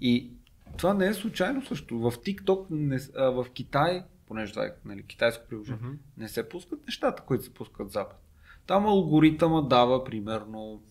И 0.00 0.30
това 0.76 0.94
не 0.94 1.06
е 1.06 1.14
случайно 1.14 1.64
също. 1.64 1.98
В 1.98 2.12
TikTok, 2.12 2.66
не, 2.70 2.98
а, 3.16 3.30
в 3.30 3.46
Китай, 3.54 4.04
понеже 4.26 4.52
това 4.52 4.66
е 4.66 4.72
нали, 4.84 5.02
китайско 5.02 5.44
приложение, 5.48 5.80
Мгм. 5.82 5.92
не 6.16 6.28
се 6.28 6.48
пускат 6.48 6.86
нещата, 6.86 7.22
които 7.22 7.44
се 7.44 7.54
пускат 7.54 7.88
в 7.88 7.92
Запад. 7.92 8.20
Там 8.66 8.86
алгоритъма 8.86 9.62
дава, 9.62 10.04
примерно, 10.04 10.82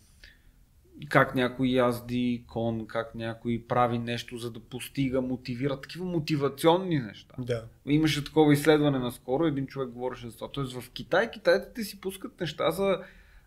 как 1.10 1.36
някой 1.36 1.68
язди 1.68 2.44
кон, 2.48 2.88
как 2.88 3.16
някой 3.16 3.66
прави 3.68 4.00
нещо, 4.00 4.38
за 4.38 4.52
да 4.52 4.60
постига, 4.60 5.22
мотивира, 5.22 5.82
такива 5.82 6.06
мотивационни 6.06 7.00
неща. 7.00 7.36
Да. 7.40 7.64
Имаше 7.86 8.24
такова 8.24 8.54
изследване 8.54 9.00
наскоро, 9.00 9.46
един 9.46 9.68
човек 9.68 9.90
говореше 9.90 10.30
за 10.30 10.36
това. 10.36 10.52
Тоест 10.52 10.74
в 10.74 10.90
Китай 10.92 11.32
китайците 11.32 11.84
си 11.84 12.02
пускат 12.02 12.40
неща 12.40 12.72
за, 12.72 13.00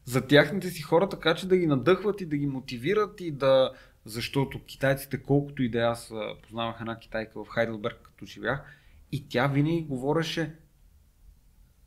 за 0.04 0.26
тяхните 0.26 0.68
си 0.68 0.82
хора, 0.82 1.08
така 1.08 1.34
че 1.34 1.48
да 1.48 1.56
ги 1.56 1.66
надъхват 1.66 2.20
и 2.20 2.26
да 2.26 2.36
ги 2.36 2.46
мотивират 2.46 3.20
и 3.20 3.30
да... 3.30 3.70
Защото 4.06 4.64
китайците, 4.64 5.22
колкото 5.22 5.62
и 5.62 5.68
да 5.68 5.78
е, 5.78 5.82
аз 5.82 6.12
познавах 6.42 6.76
една 6.80 6.98
китайка 6.98 7.44
в 7.44 7.48
Хайделберг, 7.48 8.00
като 8.02 8.26
живях, 8.26 8.76
и 9.12 9.28
тя 9.28 9.46
винаги 9.46 9.82
говореше 9.82 10.54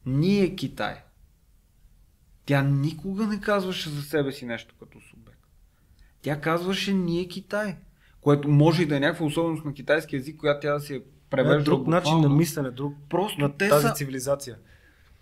ние 0.06 0.56
Китай. 0.56 1.04
Тя 2.46 2.64
никога 2.64 3.28
не 3.28 3.42
казваше 3.42 3.90
за 3.90 4.02
себе 4.02 4.32
си 4.32 4.46
нещо 4.46 4.76
като 4.80 5.02
субект. 5.02 5.48
Тя 6.22 6.42
казваше 6.42 6.94
ние 6.94 7.28
Китай. 7.28 7.78
Което 8.22 8.50
може 8.50 8.84
и 8.84 8.86
да 8.86 8.98
е 8.98 9.00
някаква 9.00 9.26
особеност 9.26 9.66
на 9.66 9.74
китайски 9.74 10.16
язик, 10.16 10.38
която 10.38 10.60
тя 10.62 10.74
да 10.74 10.80
си 10.80 10.96
е 10.96 11.02
превежда. 11.30 11.62
Е, 11.62 11.64
друг 11.64 11.88
начин 11.88 12.22
на 12.22 12.30
мислене, 12.30 12.72
друг 12.72 12.96
Просто 13.10 13.42
на 13.42 13.58
те 13.58 13.70
тази 13.70 13.88
са... 13.88 13.94
цивилизация. 13.94 14.58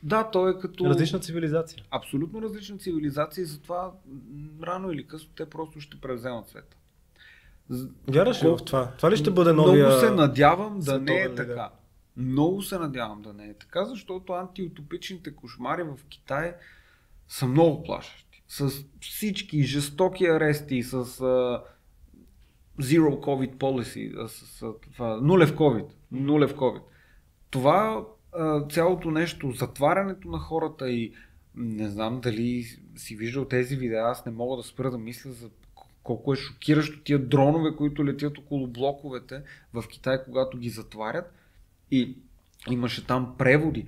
Да, 0.03 0.31
той 0.31 0.51
е 0.51 0.59
като... 0.59 0.85
Различна 0.85 1.19
цивилизация. 1.19 1.83
Абсолютно 1.91 2.41
различна 2.41 2.77
цивилизация 2.77 3.41
и 3.41 3.45
затова 3.45 3.91
рано 4.63 4.91
или 4.91 5.07
късно 5.07 5.29
те 5.35 5.49
просто 5.49 5.81
ще 5.81 6.01
превземат 6.01 6.47
света. 6.47 6.76
Вярваш 8.07 8.43
ли 8.43 8.47
в 8.47 8.57
това? 8.57 8.91
Това 8.97 9.11
ли 9.11 9.17
ще 9.17 9.31
бъде 9.31 9.53
новия... 9.53 9.87
Много 9.87 9.99
се 9.99 10.11
надявам 10.11 10.79
да 10.79 10.99
не 10.99 11.15
е 11.15 11.35
така. 11.35 11.69
Много 12.17 12.61
се 12.61 12.77
надявам 12.77 13.21
да 13.21 13.33
не 13.33 13.45
е 13.45 13.53
така, 13.53 13.85
защото 13.85 14.33
антиутопичните 14.33 15.35
кошмари 15.35 15.83
в 15.83 15.97
Китай 16.09 16.55
са 17.27 17.47
много 17.47 17.83
плашещи. 17.83 18.43
С 18.47 18.71
всички 18.99 19.63
жестоки 19.63 20.25
арести, 20.25 20.83
с 20.83 20.93
а, 20.93 21.63
Zero 22.79 23.19
COVID 23.19 23.55
policy, 23.55 24.27
с, 24.27 24.45
с 24.45 24.73
това, 24.81 25.19
нулев 25.21 25.55
COVID, 25.55 25.87
нулев 26.11 26.55
COVID. 26.55 26.81
Това 27.49 28.05
а, 28.33 28.67
цялото 28.67 29.11
нещо, 29.11 29.51
затварянето 29.51 30.27
на 30.29 30.39
хората 30.39 30.89
и 30.89 31.13
не 31.55 31.89
знам 31.89 32.21
дали 32.21 32.63
си 32.95 33.15
виждал 33.15 33.45
тези 33.45 33.75
видеа, 33.75 34.01
аз 34.01 34.25
не 34.25 34.31
мога 34.31 34.57
да 34.57 34.63
спра 34.63 34.91
да 34.91 34.97
мисля 34.97 35.31
за 35.31 35.49
колко 36.07 36.33
е 36.33 36.35
шокиращо 36.35 36.99
тия 37.03 37.19
дронове, 37.19 37.75
които 37.75 38.05
летят 38.05 38.37
около 38.37 38.67
блоковете 38.67 39.41
в 39.73 39.83
Китай, 39.89 40.23
когато 40.25 40.57
ги 40.57 40.69
затварят. 40.69 41.33
И 41.91 42.17
имаше 42.69 43.07
там 43.07 43.35
преводи. 43.37 43.85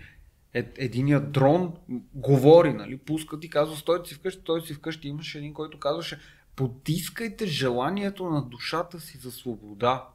Е, 0.54 0.66
единият 0.78 1.32
дрон 1.32 1.74
говори, 2.14 2.74
нали, 2.74 2.98
пускат 2.98 3.44
и 3.44 3.50
казва, 3.50 3.76
стойте 3.76 4.10
си 4.10 4.16
вкъщи, 4.16 4.42
той 4.44 4.62
си 4.62 4.74
вкъщи. 4.74 5.08
Имаше 5.08 5.38
един, 5.38 5.54
който 5.54 5.80
казваше, 5.80 6.20
потискайте 6.56 7.46
желанието 7.46 8.30
на 8.30 8.42
душата 8.42 9.00
си 9.00 9.18
за 9.18 9.32
свобода. 9.32 10.08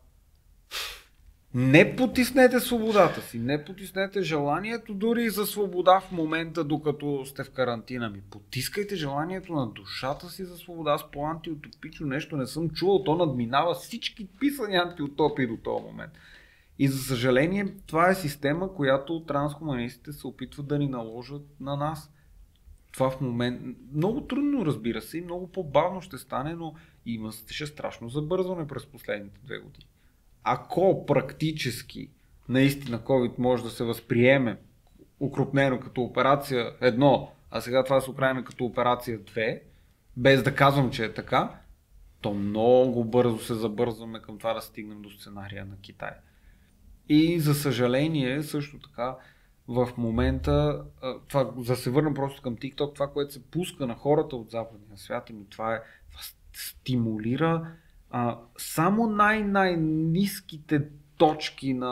Не 1.55 1.97
потиснете 1.97 2.61
свободата 2.61 3.23
си, 3.23 3.39
не 3.39 3.65
потиснете 3.65 4.23
желанието 4.23 4.95
дори 4.95 5.31
за 5.31 5.47
свобода 5.47 6.01
в 6.01 6.13
момента, 6.13 6.65
докато 6.65 7.27
сте 7.27 7.45
в 7.45 7.51
карантина 7.51 8.11
ми. 8.11 8.23
Потискайте 8.31 8.97
желанието 8.97 9.53
на 9.53 9.67
душата 9.67 10.31
си 10.31 10.45
за 10.45 10.57
свобода. 10.57 10.93
Аз 10.93 11.11
по 11.11 11.27
антиутопично 11.27 12.07
нещо 12.07 12.37
не 12.37 12.47
съм 12.47 12.71
чувал. 12.71 13.05
То 13.05 13.15
надминава 13.15 13.75
всички 13.75 14.29
писани 14.41 14.77
антиутопии 14.77 15.47
до 15.47 15.57
този 15.57 15.85
момент. 15.85 16.13
И 16.79 16.89
за 16.89 16.99
съжаление, 16.99 17.75
това 17.87 18.09
е 18.11 18.15
система, 18.15 18.75
която 18.75 19.25
трансхуманистите 19.25 20.13
се 20.13 20.27
опитват 20.27 20.67
да 20.67 20.79
ни 20.79 20.89
наложат 20.89 21.43
на 21.61 21.77
нас. 21.77 22.13
Това 22.93 23.11
в 23.11 23.21
момент 23.21 23.77
много 23.95 24.21
трудно, 24.21 24.67
разбира 24.67 25.03
се, 25.03 25.19
и 25.19 25.25
много 25.25 25.53
по-бавно 25.53 26.01
ще 26.01 26.19
стане, 26.19 26.55
но 26.55 26.75
има 27.07 27.33
ще 27.33 27.67
страшно 27.67 28.09
забързване 28.09 28.67
през 28.67 28.87
последните 28.87 29.41
две 29.45 29.59
години. 29.59 29.87
Ако 30.45 31.07
практически 31.07 32.11
наистина 32.49 32.99
COVID 32.99 33.39
може 33.39 33.63
да 33.63 33.71
се 33.71 33.85
възприеме 33.85 34.59
укрупнено 35.21 35.81
като 35.81 36.03
операция 36.03 36.73
едно, 36.81 37.33
а 37.51 37.61
сега 37.61 37.85
това 37.85 38.01
се 38.01 38.11
оправяме 38.11 38.45
като 38.45 38.65
операция 38.65 39.19
2, 39.19 39.61
без 40.17 40.43
да 40.43 40.55
казвам, 40.55 40.91
че 40.91 41.05
е 41.05 41.15
така, 41.15 41.61
то 42.21 42.35
много 42.35 43.05
бързо 43.05 43.39
се 43.39 43.55
забързваме 43.55 44.23
към 44.23 44.39
това 44.39 44.55
да 44.55 44.61
стигнем 44.61 45.03
до 45.03 45.11
сценария 45.11 45.65
на 45.65 45.77
Китай. 45.77 46.11
И 47.09 47.41
за 47.41 47.55
съжаление, 47.55 48.43
също 48.43 48.79
така, 48.79 49.17
в 49.69 49.89
момента, 49.97 50.85
това, 51.29 51.53
за 51.59 51.73
да 51.73 51.77
се 51.77 51.91
върна 51.91 52.15
просто 52.15 52.43
към 52.43 52.57
TikTok, 52.57 52.95
това, 52.95 53.11
което 53.11 53.33
се 53.33 53.51
пуска 53.51 53.87
на 53.87 53.95
хората 53.95 54.37
от 54.37 54.51
западния 54.51 54.99
свят, 54.99 55.31
ами 55.31 55.45
това 55.51 55.75
е, 55.75 55.81
това 56.11 56.23
стимулира 56.53 57.73
а, 58.17 58.39
само 58.59 59.07
най-най-низките 59.07 60.83
точки 61.17 61.75
на, 61.75 61.87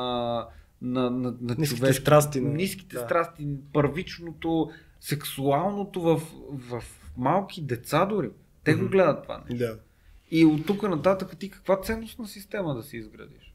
на, 0.83 1.11
на, 1.11 1.35
на 1.41 1.55
Ниските 1.59 1.77
човешки- 1.77 2.01
страсти 2.03 2.41
на- 2.41 2.51
Ниските 2.51 2.97
да. 2.97 3.03
страсти, 3.03 3.49
първичното, 3.73 4.71
сексуалното 5.01 6.01
в, 6.03 6.23
в 6.51 6.83
малки 7.17 7.63
деца 7.63 8.05
дори. 8.07 8.31
Те 8.65 8.75
го 8.75 8.83
Мгм. 8.83 8.91
гледат 8.91 9.23
това 9.23 9.39
нещо. 9.41 9.67
Да. 9.67 9.79
И 10.31 10.45
от 10.45 10.67
тук 10.67 10.83
нататък 10.83 11.37
ти 11.39 11.51
каква 11.51 11.81
ценностна 11.81 12.27
система 12.27 12.75
да 12.75 12.83
си 12.83 12.97
изградиш? 12.97 13.55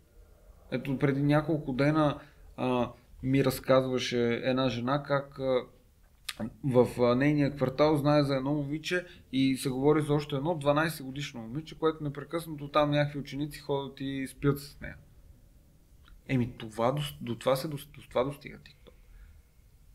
Ето 0.72 1.00
преди 1.00 1.24
няколко 1.24 1.74
дена 1.74 2.20
а, 2.58 2.90
ми 3.24 3.46
разказваше 3.46 4.42
една 4.44 4.70
жена 4.70 5.04
как 5.04 5.40
а, 5.40 5.62
в 6.64 7.16
нейния 7.16 7.56
квартал 7.56 7.98
знае 7.98 8.24
за 8.24 8.36
едно 8.36 8.54
момиче 8.54 9.06
и 9.32 9.58
се 9.58 9.70
говори 9.70 10.02
за 10.02 10.14
още 10.14 10.36
едно 10.36 10.50
12 10.50 11.04
годишно 11.04 11.42
момиче, 11.42 11.80
което 11.80 12.04
непрекъснато 12.04 12.68
там 12.68 12.92
някакви 12.92 13.20
ученици 13.20 13.60
ходят 13.60 14.00
и 14.00 14.28
спят 14.28 14.60
с 14.60 14.82
нея. 14.82 14.96
Еми 16.28 16.54
това, 16.58 16.92
до, 16.92 17.02
до, 17.22 17.36
това, 17.36 17.56
се, 17.56 17.68
до, 17.68 17.78
до 17.78 18.02
това 18.10 18.24
достига 18.24 18.58
TikTok. 18.58 18.92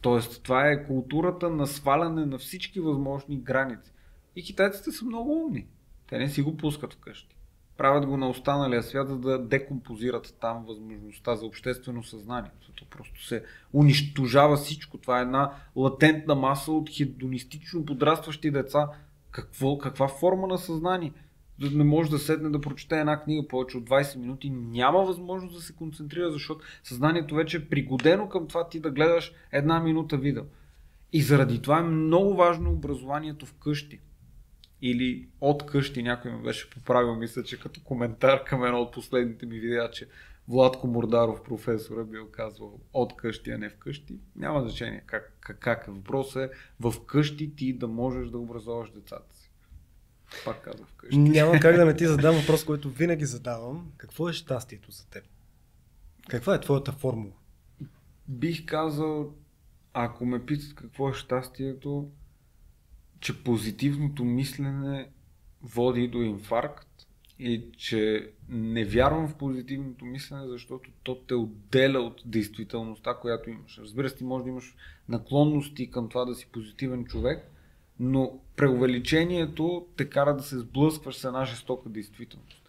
Тоест 0.00 0.42
това 0.42 0.68
е 0.68 0.86
културата 0.86 1.50
на 1.50 1.66
сваляне 1.66 2.26
на 2.26 2.38
всички 2.38 2.80
възможни 2.80 3.36
граници. 3.36 3.92
И 4.36 4.42
китайците 4.42 4.92
са 4.92 5.04
много 5.04 5.32
умни. 5.32 5.66
Те 6.06 6.18
не 6.18 6.28
си 6.28 6.42
го 6.42 6.56
пускат 6.56 6.94
вкъщи. 6.94 7.36
Правят 7.76 8.06
го 8.06 8.16
на 8.16 8.28
останалия 8.28 8.82
свят, 8.82 9.08
за 9.08 9.18
да 9.18 9.38
декомпозират 9.38 10.34
там 10.40 10.64
възможността 10.68 11.36
за 11.36 11.46
обществено 11.46 12.02
съзнание. 12.02 12.50
Защото 12.58 12.84
просто 12.90 13.26
се 13.26 13.44
унищожава 13.72 14.56
всичко. 14.56 14.98
Това 14.98 15.18
е 15.18 15.22
една 15.22 15.52
латентна 15.76 16.34
маса 16.34 16.72
от 16.72 16.96
хедонистично 16.96 17.84
подрастващи 17.84 18.50
деца. 18.50 18.88
Какво, 19.30 19.78
каква 19.78 20.08
форма 20.08 20.46
на 20.46 20.58
съзнание? 20.58 21.12
Да 21.58 21.70
Не 21.70 21.84
може 21.84 22.10
да 22.10 22.18
седне 22.18 22.50
да 22.50 22.60
прочете 22.60 23.00
една 23.00 23.20
книга 23.20 23.48
повече 23.48 23.76
от 23.76 23.84
20 23.84 24.16
минути. 24.16 24.50
Няма 24.50 25.04
възможност 25.04 25.54
да 25.54 25.62
се 25.62 25.72
концентрира, 25.72 26.32
защото 26.32 26.64
съзнанието 26.84 27.34
вече 27.34 27.56
е 27.56 27.68
пригодено 27.68 28.28
към 28.28 28.48
това 28.48 28.68
ти 28.68 28.80
да 28.80 28.90
гледаш 28.90 29.32
една 29.52 29.80
минута 29.80 30.16
видео. 30.16 30.42
И 31.12 31.22
заради 31.22 31.62
това 31.62 31.78
е 31.78 31.82
много 31.82 32.34
важно 32.34 32.72
образованието 32.72 33.46
вкъщи 33.46 34.00
или 34.82 35.28
от 35.40 35.66
къщи, 35.66 36.02
някой 36.02 36.30
ме 36.30 36.42
беше 36.42 36.70
поправил, 36.70 37.14
мисля, 37.14 37.42
че 37.42 37.60
като 37.60 37.80
коментар 37.84 38.44
към 38.44 38.64
едно 38.64 38.80
от 38.80 38.92
последните 38.92 39.46
ми 39.46 39.58
видеа, 39.58 39.90
че 39.90 40.08
Владко 40.48 40.86
Мордаров, 40.86 41.42
професора, 41.42 42.04
бил 42.04 42.28
казвал 42.30 42.80
от 42.92 43.16
къщи, 43.16 43.50
а 43.50 43.58
не 43.58 43.68
вкъщи. 43.68 44.18
Няма 44.36 44.60
значение 44.60 45.02
как, 45.06 45.36
как, 45.40 45.58
как 45.58 45.88
е. 45.88 45.90
Въпросът 45.90 46.52
е 46.52 46.54
в 46.80 46.94
къщи 47.06 47.56
ти 47.56 47.72
да 47.72 47.88
можеш 47.88 48.28
да 48.28 48.38
образоваш 48.38 48.90
децата 48.90 49.36
си. 49.36 49.50
Пак 50.44 50.62
казвам 50.62 50.86
вкъщи. 50.86 51.18
Няма 51.18 51.60
как 51.60 51.76
да 51.76 51.84
не 51.84 51.96
ти 51.96 52.06
задам 52.06 52.34
въпрос, 52.34 52.64
който 52.64 52.90
винаги 52.90 53.24
задавам. 53.24 53.92
Какво 53.96 54.28
е 54.28 54.32
щастието 54.32 54.90
за 54.90 55.06
теб? 55.10 55.24
Каква 56.28 56.54
е 56.54 56.60
твоята 56.60 56.92
формула? 56.92 57.34
Бих 58.28 58.66
казал, 58.66 59.34
ако 59.92 60.26
ме 60.26 60.46
питат 60.46 60.74
какво 60.74 61.10
е 61.10 61.14
щастието, 61.14 62.10
че 63.22 63.44
позитивното 63.44 64.24
мислене 64.24 65.08
води 65.62 66.08
до 66.08 66.22
инфаркт 66.22 66.88
и 67.38 67.64
че 67.76 68.30
не 68.48 68.84
вярвам 68.84 69.28
в 69.28 69.34
позитивното 69.34 70.04
мислене, 70.04 70.48
защото 70.48 70.90
то 71.02 71.14
те 71.14 71.34
отделя 71.34 72.00
от 72.00 72.22
действителността, 72.24 73.14
която 73.14 73.50
имаш. 73.50 73.78
Разбира 73.78 74.08
се, 74.08 74.16
ти 74.16 74.24
може 74.24 74.44
да 74.44 74.50
имаш 74.50 74.74
наклонности 75.08 75.90
към 75.90 76.08
това 76.08 76.24
да 76.24 76.34
си 76.34 76.48
позитивен 76.52 77.04
човек, 77.04 77.50
но 78.00 78.38
преувеличението 78.56 79.86
те 79.96 80.10
кара 80.10 80.36
да 80.36 80.42
се 80.42 80.58
сблъскваш 80.58 81.16
с 81.16 81.24
една 81.24 81.44
жестока 81.44 81.88
действителност. 81.88 82.62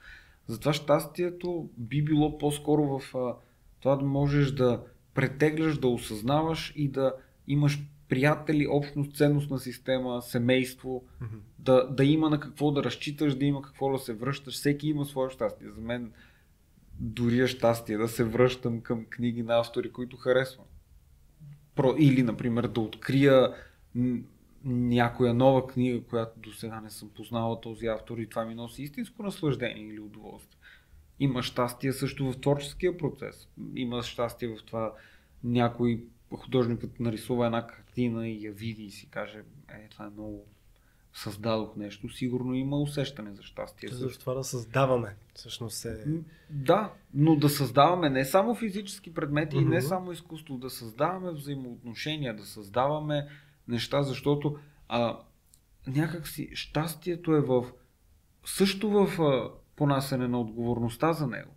Затова 0.47 0.73
щастието 0.73 1.69
би 1.77 2.01
било 2.01 2.37
по-скоро 2.37 2.99
в 2.99 3.13
това 3.79 3.95
да 3.95 4.05
можеш 4.05 4.51
да 4.51 4.83
претегляш, 5.13 5.77
да 5.77 5.87
осъзнаваш 5.87 6.73
и 6.75 6.87
да 6.87 7.13
имаш 7.47 7.79
приятели, 8.13 8.67
общност, 8.67 9.15
ценностна 9.15 9.59
система, 9.59 10.21
семейство, 10.21 11.03
да, 11.59 11.87
да 11.87 12.05
има 12.05 12.29
на 12.29 12.39
какво 12.39 12.71
да 12.71 12.83
разчиташ, 12.83 13.35
да 13.35 13.45
има 13.45 13.61
какво 13.61 13.91
да 13.91 13.99
се 13.99 14.13
връщаш. 14.13 14.53
Всеки 14.53 14.87
има 14.87 15.05
свое 15.05 15.29
щастие. 15.29 15.69
За 15.69 15.81
мен 15.81 16.11
дори 16.99 17.39
е 17.39 17.47
щастие 17.47 17.97
да 17.97 18.07
се 18.07 18.23
връщам 18.23 18.81
към 18.81 19.05
книги 19.05 19.43
на 19.43 19.59
автори, 19.59 19.91
които 19.91 20.17
харесвам. 20.17 20.65
Про, 21.75 21.95
или, 21.99 22.23
например, 22.23 22.67
да 22.67 22.81
открия 22.81 23.53
някоя 24.65 25.33
нова 25.33 25.67
книга, 25.67 26.03
която 26.03 26.39
до 26.39 26.51
сега 26.51 26.81
не 26.81 26.89
съм 26.89 27.09
познала 27.09 27.61
този 27.61 27.87
автор 27.87 28.17
и 28.17 28.29
това 28.29 28.45
ми 28.45 28.55
носи 28.55 28.83
истинско 28.83 29.23
наслаждение 29.23 29.87
или 29.87 29.99
удоволствие. 29.99 30.59
Има 31.19 31.43
щастие 31.43 31.93
също 31.93 32.31
в 32.31 32.39
творческия 32.39 32.97
процес. 32.97 33.47
Има 33.75 34.03
щастие 34.03 34.47
в 34.47 34.63
това 34.65 34.93
някой 35.43 36.03
художникът 36.37 36.99
нарисува 36.99 37.45
една 37.45 37.67
картина 37.67 38.27
и 38.27 38.45
я 38.45 38.51
види 38.51 38.83
и 38.83 38.91
си 38.91 39.09
каже, 39.09 39.43
е, 39.69 39.87
това 39.89 40.05
е 40.05 40.09
много 40.09 40.45
създадох 41.13 41.75
нещо, 41.75 42.09
сигурно 42.09 42.53
има 42.53 42.77
усещане 42.77 43.33
за 43.33 43.43
щастие. 43.43 43.89
За 43.89 44.19
това 44.19 44.33
да 44.33 44.43
създаваме, 44.43 45.15
всъщност 45.33 45.85
е... 45.85 46.05
Да, 46.49 46.93
но 47.13 47.35
да 47.35 47.49
създаваме 47.49 48.09
не 48.09 48.25
само 48.25 48.55
физически 48.55 49.13
предмети 49.13 49.55
mm-hmm. 49.55 49.61
и 49.61 49.65
не 49.65 49.81
само 49.81 50.11
изкуство, 50.11 50.57
да 50.57 50.69
създаваме 50.69 51.31
взаимоотношения, 51.31 52.35
да 52.35 52.45
създаваме 52.45 53.27
неща, 53.67 54.03
защото 54.03 54.57
а, 54.87 55.19
някакси 55.87 56.49
щастието 56.53 57.35
е 57.35 57.41
в 57.41 57.65
също 58.45 58.89
в 58.89 59.21
а, 59.21 59.51
понасене 59.75 60.27
на 60.27 60.41
отговорността 60.41 61.13
за 61.13 61.27
него. 61.27 61.51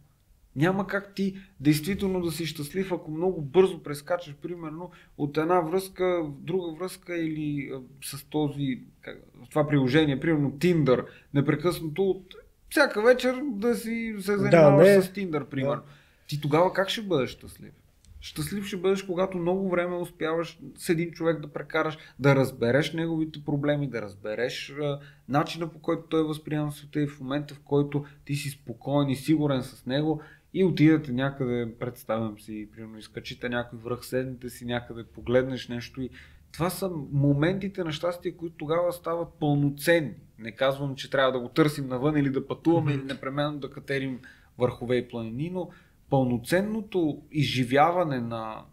Няма 0.57 0.87
как 0.87 1.15
ти 1.15 1.37
действително 1.61 2.21
да 2.21 2.31
си 2.31 2.47
щастлив, 2.47 2.93
ако 2.93 3.11
много 3.11 3.43
бързо 3.43 3.83
прескачаш, 3.83 4.35
примерно, 4.43 4.91
от 5.19 5.37
една 5.37 5.61
връзка 5.61 6.25
в 6.25 6.41
друга 6.41 6.73
връзка 6.79 7.17
или 7.17 7.73
с 8.05 8.25
този, 8.25 8.81
как, 9.01 9.19
това 9.51 9.69
приложение, 9.69 10.21
примерно 10.21 10.51
Tinder, 10.53 11.05
непрекъснато 11.35 12.03
от 12.03 12.35
всяка 12.71 13.03
вечер 13.03 13.43
да 13.45 13.75
си 13.75 14.15
се 14.21 14.39
занимаваш 14.39 14.89
да, 14.89 15.03
с 15.03 15.09
Tinder, 15.09 15.45
примерно. 15.45 15.83
Да. 15.83 15.93
Ти 16.29 16.41
тогава 16.41 16.73
как 16.73 16.89
ще 16.89 17.03
бъдеш 17.03 17.31
щастлив? 17.31 17.73
Щастлив 18.21 18.67
ще 18.67 18.77
бъдеш, 18.77 19.03
когато 19.03 19.39
много 19.39 19.71
време 19.71 19.97
успяваш 19.97 20.59
с 20.77 20.89
един 20.89 21.11
човек 21.11 21.41
да 21.41 21.49
прекараш, 21.49 21.99
да 22.19 22.37
разбереш 22.37 22.93
неговите 22.93 23.45
проблеми, 23.45 23.91
да 23.91 24.03
разбереш 24.03 24.75
а, 24.83 25.01
начина 25.29 25.69
по 25.69 25.79
който 25.79 26.03
той 26.03 26.23
възприема 26.23 26.73
света 26.73 27.01
и 27.01 27.07
в 27.07 27.21
момента 27.21 27.55
в 27.55 27.61
който 27.61 28.05
ти 28.25 28.35
си 28.35 28.51
спокоен 28.51 29.09
и 29.09 29.17
сигурен 29.17 29.63
с 29.63 29.87
него 29.87 30.23
и 30.59 30.65
отидете 30.65 31.13
някъде, 31.13 31.75
представям 31.79 32.39
си, 32.39 32.69
примерно 32.73 32.99
изкачите 32.99 33.49
някой 33.49 33.79
връх, 33.79 34.07
седнете 34.07 34.51
си 34.51 34.65
някъде, 34.65 35.05
погледнеш 35.05 35.69
нещо 35.69 36.03
и 36.03 36.11
това 36.53 36.71
са 36.71 36.91
моментите 37.13 37.85
на 37.85 37.93
щастие, 37.93 38.37
които 38.37 38.57
тогава 38.57 38.93
стават 38.93 39.29
пълноценни. 39.41 40.15
Не 40.39 40.53
казвам, 40.53 40.95
че 40.95 41.11
трябва 41.11 41.33
да 41.33 41.41
го 41.41 41.49
търсим 41.49 41.87
навън 41.87 42.17
или 42.17 42.31
да 42.31 42.47
пътуваме 42.47 42.93
или 42.93 43.03
непременно 43.03 43.59
да 43.59 43.71
катерим 43.71 44.21
върхове 44.59 44.97
и 44.97 45.09
планини, 45.09 45.51
но 45.51 45.71
пълноценното 46.11 47.23
изживяване 47.33 48.21
на, 48.21 48.65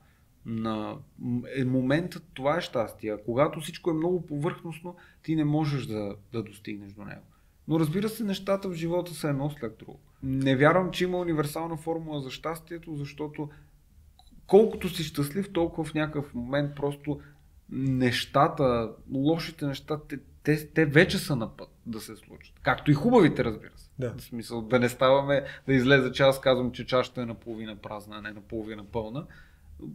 на 0.45 0.97
е 1.55 1.65
моментът, 1.65 2.23
това 2.33 2.57
е 2.57 2.61
щастие. 2.61 3.11
А 3.11 3.23
когато 3.25 3.59
всичко 3.59 3.89
е 3.89 3.93
много 3.93 4.25
повърхностно, 4.25 4.95
ти 5.23 5.35
не 5.35 5.45
можеш 5.45 5.85
да, 5.85 6.15
да 6.33 6.43
достигнеш 6.43 6.93
до 6.93 7.05
него. 7.05 7.23
Но 7.67 7.79
разбира 7.79 8.09
се, 8.09 8.23
нещата 8.23 8.69
в 8.69 8.73
живота 8.73 9.13
са 9.13 9.29
едно 9.29 9.49
след 9.49 9.77
друго. 9.77 9.99
Не 10.23 10.55
вярвам, 10.55 10.91
че 10.91 11.03
има 11.03 11.17
универсална 11.17 11.77
формула 11.77 12.21
за 12.21 12.31
щастието, 12.31 12.95
защото 12.95 13.49
колкото 14.47 14.89
си 14.89 15.03
щастлив, 15.03 15.53
толкова 15.53 15.83
в 15.83 15.93
някакъв 15.93 16.33
момент 16.33 16.75
просто 16.75 17.19
нещата, 17.69 18.91
лошите 19.13 19.65
неща, 19.65 19.99
те, 20.09 20.19
те, 20.43 20.67
те 20.67 20.85
вече 20.85 21.17
са 21.17 21.35
на 21.35 21.57
път 21.57 21.69
да 21.85 22.01
се 22.01 22.15
случат. 22.15 22.59
Както 22.61 22.91
и 22.91 22.93
хубавите, 22.93 23.43
разбира 23.43 23.71
се. 23.75 23.89
Да. 23.99 24.13
В 24.17 24.21
смисъл 24.21 24.61
да 24.61 24.79
не 24.79 24.89
ставаме 24.89 25.43
да 25.67 25.73
излезе, 25.73 26.11
че 26.11 26.23
аз 26.23 26.41
казвам, 26.41 26.71
че 26.71 26.85
чашата 26.85 27.21
е 27.21 27.25
наполовина 27.25 27.75
празна, 27.75 28.17
а 28.17 28.21
не 28.21 28.31
наполовина 28.31 28.83
пълна. 28.83 29.25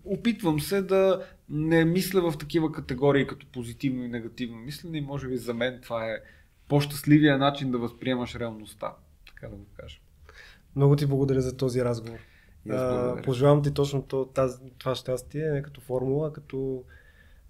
Опитвам 0.05 0.60
се 0.60 0.82
да 0.82 1.26
не 1.48 1.84
мисля 1.84 2.30
в 2.30 2.38
такива 2.38 2.72
категории 2.72 3.26
като 3.26 3.46
позитивно 3.46 4.05
и 4.05 4.09
негативно 4.09 4.56
мислене 4.56 4.98
и 4.98 5.00
може 5.00 5.28
би 5.28 5.36
за 5.36 5.55
мен 5.55 5.80
това 5.82 6.06
е 6.06 6.18
по-щастливия 6.68 7.38
начин 7.38 7.70
да 7.70 7.78
възприемаш 7.78 8.34
реалността, 8.34 8.92
така 9.26 9.48
да 9.48 9.56
го 9.56 9.66
кажем. 9.76 10.00
Много 10.78 10.96
ти 10.96 11.06
благодаря 11.06 11.40
за 11.40 11.56
този 11.56 11.84
разговор. 11.84 12.18
пожелавам 13.24 13.62
ти 13.62 13.74
точно 13.74 14.02
това, 14.02 14.59
това 14.78 14.94
щастие, 14.94 15.50
не 15.50 15.62
като 15.62 15.80
формула, 15.80 16.32
като 16.32 16.84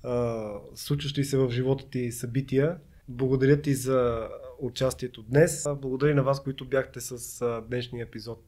а, 0.02 0.52
случващи 0.74 1.24
се 1.24 1.36
в 1.36 1.50
живота 1.50 1.90
ти 1.90 2.12
събития. 2.12 2.78
Благодаря 3.08 3.60
ти 3.60 3.74
за 3.74 4.28
участието 4.58 5.22
днес. 5.22 5.66
Благодаря 5.80 6.14
на 6.14 6.22
вас, 6.22 6.42
които 6.42 6.68
бяхте 6.68 7.00
с 7.00 7.40
днешния 7.68 8.02
епизод 8.02 8.44